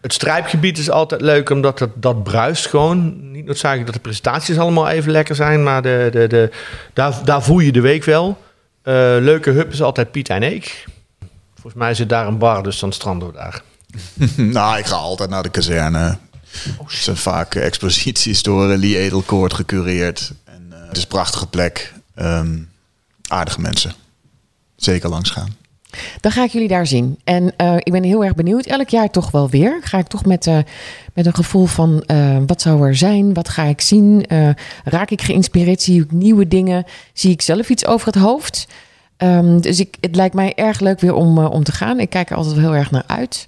Het 0.00 0.12
strijpgebied 0.12 0.78
is 0.78 0.90
altijd 0.90 1.20
leuk, 1.20 1.50
omdat 1.50 1.78
het, 1.78 1.90
dat 1.94 2.22
bruist 2.22 2.66
gewoon. 2.66 3.30
Niet 3.32 3.44
noodzakelijk 3.44 3.86
dat 3.86 3.94
de 3.94 4.00
presentaties 4.00 4.58
allemaal 4.58 4.88
even 4.88 5.12
lekker 5.12 5.34
zijn, 5.34 5.62
maar 5.62 5.82
de, 5.82 6.08
de, 6.12 6.26
de, 6.26 6.50
daar, 6.92 7.24
daar 7.24 7.42
voel 7.42 7.58
je 7.58 7.72
de 7.72 7.80
week 7.80 8.04
wel. 8.04 8.38
Eh, 8.82 8.94
leuke 9.20 9.50
hub 9.50 9.72
is 9.72 9.82
altijd 9.82 10.10
Piet 10.10 10.28
en 10.28 10.42
Eek. 10.42 10.84
Volgens 11.54 11.74
mij 11.74 11.94
zit 11.94 12.08
daar 12.08 12.26
een 12.26 12.38
bar, 12.38 12.62
dus 12.62 12.78
dan 12.78 12.92
stranden 12.92 13.28
we 13.28 13.34
daar. 13.34 13.62
nou, 14.36 14.78
ik 14.78 14.86
ga 14.86 14.94
altijd 14.94 15.30
naar 15.30 15.42
de 15.42 15.48
kazerne. 15.48 16.18
Oh, 16.78 16.88
Het 16.88 17.02
zijn 17.02 17.16
vaak 17.16 17.54
eh, 17.54 17.64
exposities 17.64 18.42
door 18.42 18.70
uh, 18.72 18.78
Lee 18.78 18.98
Edelkoort 18.98 19.54
gecureerd. 19.54 20.32
En, 20.44 20.66
eh, 20.70 20.86
het 20.86 20.96
is 20.96 21.02
een 21.02 21.08
prachtige 21.08 21.46
plek. 21.46 21.92
Ehm, 22.14 22.58
aardige 23.28 23.60
mensen. 23.60 23.92
Zeker 24.76 25.08
langs 25.08 25.30
gaan. 25.30 25.56
Dan 26.20 26.32
ga 26.32 26.44
ik 26.44 26.50
jullie 26.50 26.68
daar 26.68 26.86
zien. 26.86 27.18
En 27.24 27.52
eh, 27.56 27.76
ik 27.76 27.92
ben 27.92 28.02
heel 28.02 28.24
erg 28.24 28.34
benieuwd. 28.34 28.66
Elk 28.66 28.88
jaar 28.88 29.10
toch 29.10 29.30
wel 29.30 29.48
weer. 29.48 29.78
Ga 29.82 29.98
ik 29.98 30.06
toch 30.06 30.24
met, 30.24 30.46
eh, 30.46 30.58
met 31.14 31.26
een 31.26 31.34
gevoel 31.34 31.66
van 31.66 32.02
eh, 32.06 32.36
wat 32.46 32.60
zou 32.60 32.86
er 32.86 32.96
zijn? 32.96 33.34
Wat 33.34 33.48
ga 33.48 33.62
ik 33.62 33.80
zien? 33.80 34.24
Raak 34.84 35.10
ik 35.10 35.22
geïnspireerd? 35.22 35.82
Zie 35.82 36.02
ik 36.02 36.12
nieuwe 36.12 36.48
dingen? 36.48 36.84
Zie 37.12 37.30
ik 37.30 37.42
zelf 37.42 37.68
iets 37.68 37.86
over 37.86 38.06
het 38.06 38.16
hoofd? 38.16 38.66
Ehm, 39.16 39.60
dus 39.60 39.80
ik, 39.80 39.96
het 40.00 40.16
lijkt 40.16 40.34
mij 40.34 40.54
erg 40.54 40.80
leuk 40.80 41.00
weer 41.00 41.14
om, 41.14 41.38
om 41.38 41.64
te 41.64 41.72
gaan. 41.72 42.00
Ik 42.00 42.10
kijk 42.10 42.30
er 42.30 42.36
altijd 42.36 42.56
heel 42.56 42.74
erg 42.74 42.90
naar 42.90 43.04
uit. 43.06 43.46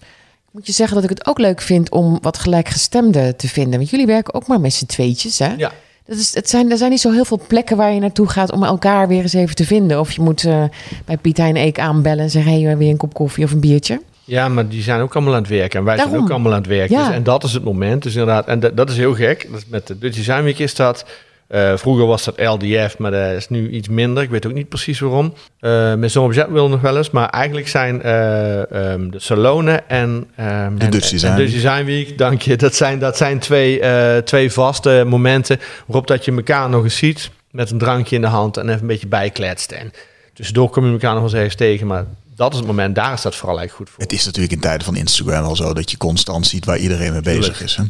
Ik 0.48 0.54
moet 0.54 0.66
je 0.66 0.72
zeggen 0.72 0.94
dat 0.94 1.04
ik 1.04 1.18
het 1.18 1.26
ook 1.26 1.38
leuk 1.38 1.60
vind 1.60 1.90
om 1.90 2.18
wat 2.22 2.38
gelijkgestemden 2.38 3.36
te 3.36 3.48
vinden. 3.48 3.78
Want 3.78 3.90
jullie 3.90 4.06
werken 4.06 4.34
ook 4.34 4.46
maar 4.46 4.60
met 4.60 4.72
z'n 4.72 4.86
tweetjes, 4.86 5.38
hè? 5.38 5.54
Ja. 5.56 5.72
Dat 6.08 6.18
is, 6.18 6.34
het 6.34 6.48
zijn, 6.48 6.70
er 6.70 6.76
zijn 6.76 6.90
niet 6.90 7.00
zo 7.00 7.10
heel 7.10 7.24
veel 7.24 7.40
plekken 7.46 7.76
waar 7.76 7.92
je 7.92 8.00
naartoe 8.00 8.28
gaat 8.28 8.52
om 8.52 8.64
elkaar 8.64 9.08
weer 9.08 9.22
eens 9.22 9.32
even 9.32 9.54
te 9.54 9.64
vinden. 9.64 10.00
Of 10.00 10.12
je 10.12 10.20
moet 10.20 10.44
eh, 10.44 10.64
bij 11.04 11.16
Piet 11.16 11.36
Hein 11.36 11.56
Eek 11.56 11.78
aanbellen 11.78 12.24
en 12.24 12.30
zeggen: 12.30 12.52
hey, 12.52 12.76
weer 12.76 12.90
een 12.90 12.96
kop 12.96 13.14
koffie 13.14 13.44
of 13.44 13.52
een 13.52 13.60
biertje. 13.60 14.00
Ja, 14.24 14.48
maar 14.48 14.68
die 14.68 14.82
zijn 14.82 15.00
ook 15.00 15.14
allemaal 15.14 15.34
aan 15.34 15.40
het 15.40 15.50
werken. 15.50 15.78
En 15.78 15.84
wij 15.84 15.96
zijn 15.96 16.16
ook 16.16 16.30
allemaal 16.30 16.52
aan 16.52 16.58
het 16.58 16.66
werken. 16.66 16.96
Ja. 16.96 17.06
Dus, 17.06 17.14
en 17.14 17.22
dat 17.22 17.44
is 17.44 17.52
het 17.52 17.64
moment. 17.64 18.02
Dus 18.02 18.12
inderdaad, 18.12 18.46
en 18.46 18.60
dat, 18.60 18.76
dat 18.76 18.90
is 18.90 18.96
heel 18.96 19.14
gek. 19.14 19.46
Dat 19.50 19.58
is 19.58 19.66
met 19.68 19.86
de 19.86 19.98
Dutch 19.98 20.16
Design 20.16 20.42
Week 20.42 20.58
is 20.58 20.74
dat. 20.74 21.04
Eh, 21.48 21.76
vroeger 21.76 22.06
was 22.06 22.24
dat 22.24 22.40
LDF, 22.40 22.98
maar 22.98 23.10
dat 23.10 23.32
is 23.32 23.48
nu 23.48 23.70
iets 23.70 23.88
minder. 23.88 24.22
Ik 24.22 24.30
weet 24.30 24.46
ook 24.46 24.52
niet 24.52 24.68
precies 24.68 25.00
waarom. 25.00 25.34
Eh 25.60 25.94
met 25.94 26.12
zo'n 26.12 26.24
object 26.24 26.50
wil 26.50 26.68
nog 26.68 26.80
wel 26.80 26.96
eens. 26.96 27.10
Maar 27.10 27.28
eigenlijk 27.28 27.68
zijn 27.68 28.02
eh, 28.02 28.92
ehm, 28.92 29.10
de 29.10 29.18
Salonen 29.20 29.88
en, 29.88 30.26
De 30.36 30.42
en- 30.42 30.76
Dutch 30.90 31.10
Design 31.10 31.30
en 31.32 31.36
Dutch 31.36 31.52
Design 31.52 31.84
Week, 31.84 32.18
dank 32.18 32.42
je. 32.42 32.56
Dat 32.56 32.74
zijn, 32.74 32.98
dat 32.98 33.16
zijn 33.16 33.38
twee, 33.38 33.80
twee 34.22 34.52
vaste 34.52 35.04
momenten 35.06 35.60
waarop 35.86 36.06
dat 36.06 36.24
je 36.24 36.32
elkaar 36.32 36.68
nog 36.68 36.84
eens 36.84 36.96
ziet. 36.96 37.30
Met 37.50 37.70
een 37.70 37.78
drankje 37.78 38.14
in 38.16 38.20
de 38.22 38.26
hand 38.26 38.56
en 38.56 38.68
even 38.68 38.80
een 38.80 38.86
beetje 38.86 39.06
bijkletst. 39.06 39.72
En 39.72 39.92
tussendoor 40.34 40.70
kom 40.70 40.86
je 40.86 40.92
elkaar 40.92 41.14
nog 41.14 41.22
eens 41.22 41.32
eens 41.32 41.54
tegen. 41.54 41.86
Maar 41.86 42.04
dat 42.36 42.52
is 42.52 42.58
het 42.58 42.66
moment, 42.66 42.94
daar 42.94 43.12
is 43.12 43.22
dat 43.22 43.34
vooral 43.34 43.58
eigenlijk 43.58 43.88
goed 43.88 43.94
voor. 43.96 44.04
Het 44.04 44.12
is 44.18 44.24
natuurlijk 44.24 44.52
in 44.54 44.60
tijden 44.60 44.84
van 44.84 44.96
Instagram 44.96 45.42
wel 45.42 45.56
zo 45.56 45.72
dat 45.74 45.90
je 45.90 45.96
constant 45.96 46.46
ziet 46.46 46.64
waar 46.64 46.78
iedereen 46.78 47.12
mee 47.12 47.20
bezig 47.20 47.40
Tuurlijk. 47.42 47.60
is. 47.60 47.76
Hè? 47.76 47.82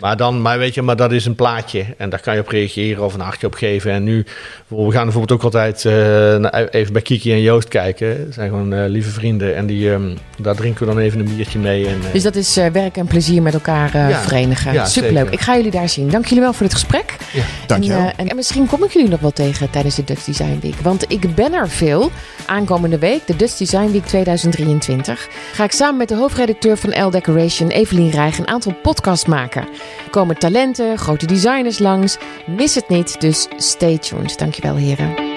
Maar 0.00 0.16
dan, 0.16 0.42
maar 0.42 0.58
weet 0.58 0.74
je, 0.74 0.82
maar 0.82 0.96
dat 0.96 1.12
is 1.12 1.24
een 1.26 1.34
plaatje 1.34 1.84
en 1.96 2.10
daar 2.10 2.20
kan 2.20 2.34
je 2.34 2.40
op 2.40 2.48
reageren 2.48 3.04
of 3.04 3.14
een 3.14 3.20
hartje 3.20 3.46
op 3.46 3.54
geven. 3.54 3.92
En 3.92 4.02
nu, 4.02 4.24
we 4.68 4.90
gaan 4.90 5.04
bijvoorbeeld 5.04 5.32
ook 5.32 5.42
altijd 5.44 5.84
eh, 5.84 6.70
even 6.70 6.92
bij 6.92 7.02
Kiki 7.02 7.32
en 7.32 7.40
Joost 7.40 7.68
kijken. 7.68 8.24
Dat 8.24 8.34
zijn 8.34 8.48
gewoon 8.48 8.72
eh, 8.72 8.84
lieve 8.88 9.10
vrienden 9.10 9.56
en 9.56 9.66
die, 9.66 9.90
ehm, 9.92 10.16
daar 10.38 10.54
drinken 10.54 10.86
we 10.86 10.94
dan 10.94 11.02
even 11.02 11.18
een 11.20 11.36
biertje 11.36 11.58
mee. 11.58 11.86
En, 11.86 11.98
eh, 12.06 12.12
Dus 12.12 12.22
dat 12.22 12.36
is 12.36 12.56
eh, 12.56 12.66
werk 12.66 12.96
en 12.96 13.06
plezier 13.06 13.42
met 13.42 13.54
elkaar 13.54 13.94
eh, 13.94 14.08
Ja. 14.10 14.20
verenigen. 14.20 14.72
Ja, 14.72 14.84
Superleuk. 14.84 15.16
zeker. 15.18 15.32
Ik 15.32 15.40
ga 15.40 15.56
jullie 15.56 15.70
daar 15.70 15.88
zien. 15.88 16.08
Dank 16.08 16.24
jullie 16.26 16.42
wel 16.42 16.52
voor 16.52 16.66
dit 16.66 16.74
gesprek. 16.74 17.16
ja. 17.32 17.42
Dank 17.66 17.84
je 17.84 17.92
En, 17.92 17.98
wel. 17.98 18.12
en, 18.16 18.28
en 18.28 18.36
misschien 18.36 18.66
kom 18.66 18.84
ik 18.84 18.90
jullie 18.90 19.08
nog 19.10 19.20
wel 19.20 19.30
tegen 19.32 19.70
tijdens 19.70 19.94
de 19.94 20.04
Dutch 20.04 20.24
Design 20.24 20.58
Week. 20.62 20.74
Want 20.82 21.04
ik 21.08 21.34
ben 21.34 21.52
er 21.52 21.68
veel. 21.68 22.10
Aankomende 22.46 22.98
week, 22.98 23.26
de 23.26 23.36
Dutch 23.36 23.56
Design 23.56 23.90
Week 23.90 24.06
2023, 24.06 25.28
ga 25.52 25.64
ik 25.64 25.72
samen 25.72 25.96
met 25.96 26.08
de 26.08 26.14
hoofdredacteur 26.16 26.76
van 26.76 27.04
L 27.06 27.10
Decoration, 27.10 27.68
Evelien 27.68 28.10
Rijg, 28.10 28.38
een 28.38 28.48
aantal 28.48 28.72
podcasts 28.82 29.26
maken. 29.26 29.64
Komen 30.10 30.38
talenten, 30.38 30.98
grote 30.98 31.26
designers 31.26 31.78
langs. 31.78 32.18
Mis 32.46 32.74
het 32.74 32.88
niet, 32.88 33.20
dus 33.20 33.48
stay 33.56 33.98
tuned. 33.98 34.38
Dankjewel 34.38 34.76
heren. 34.76 35.29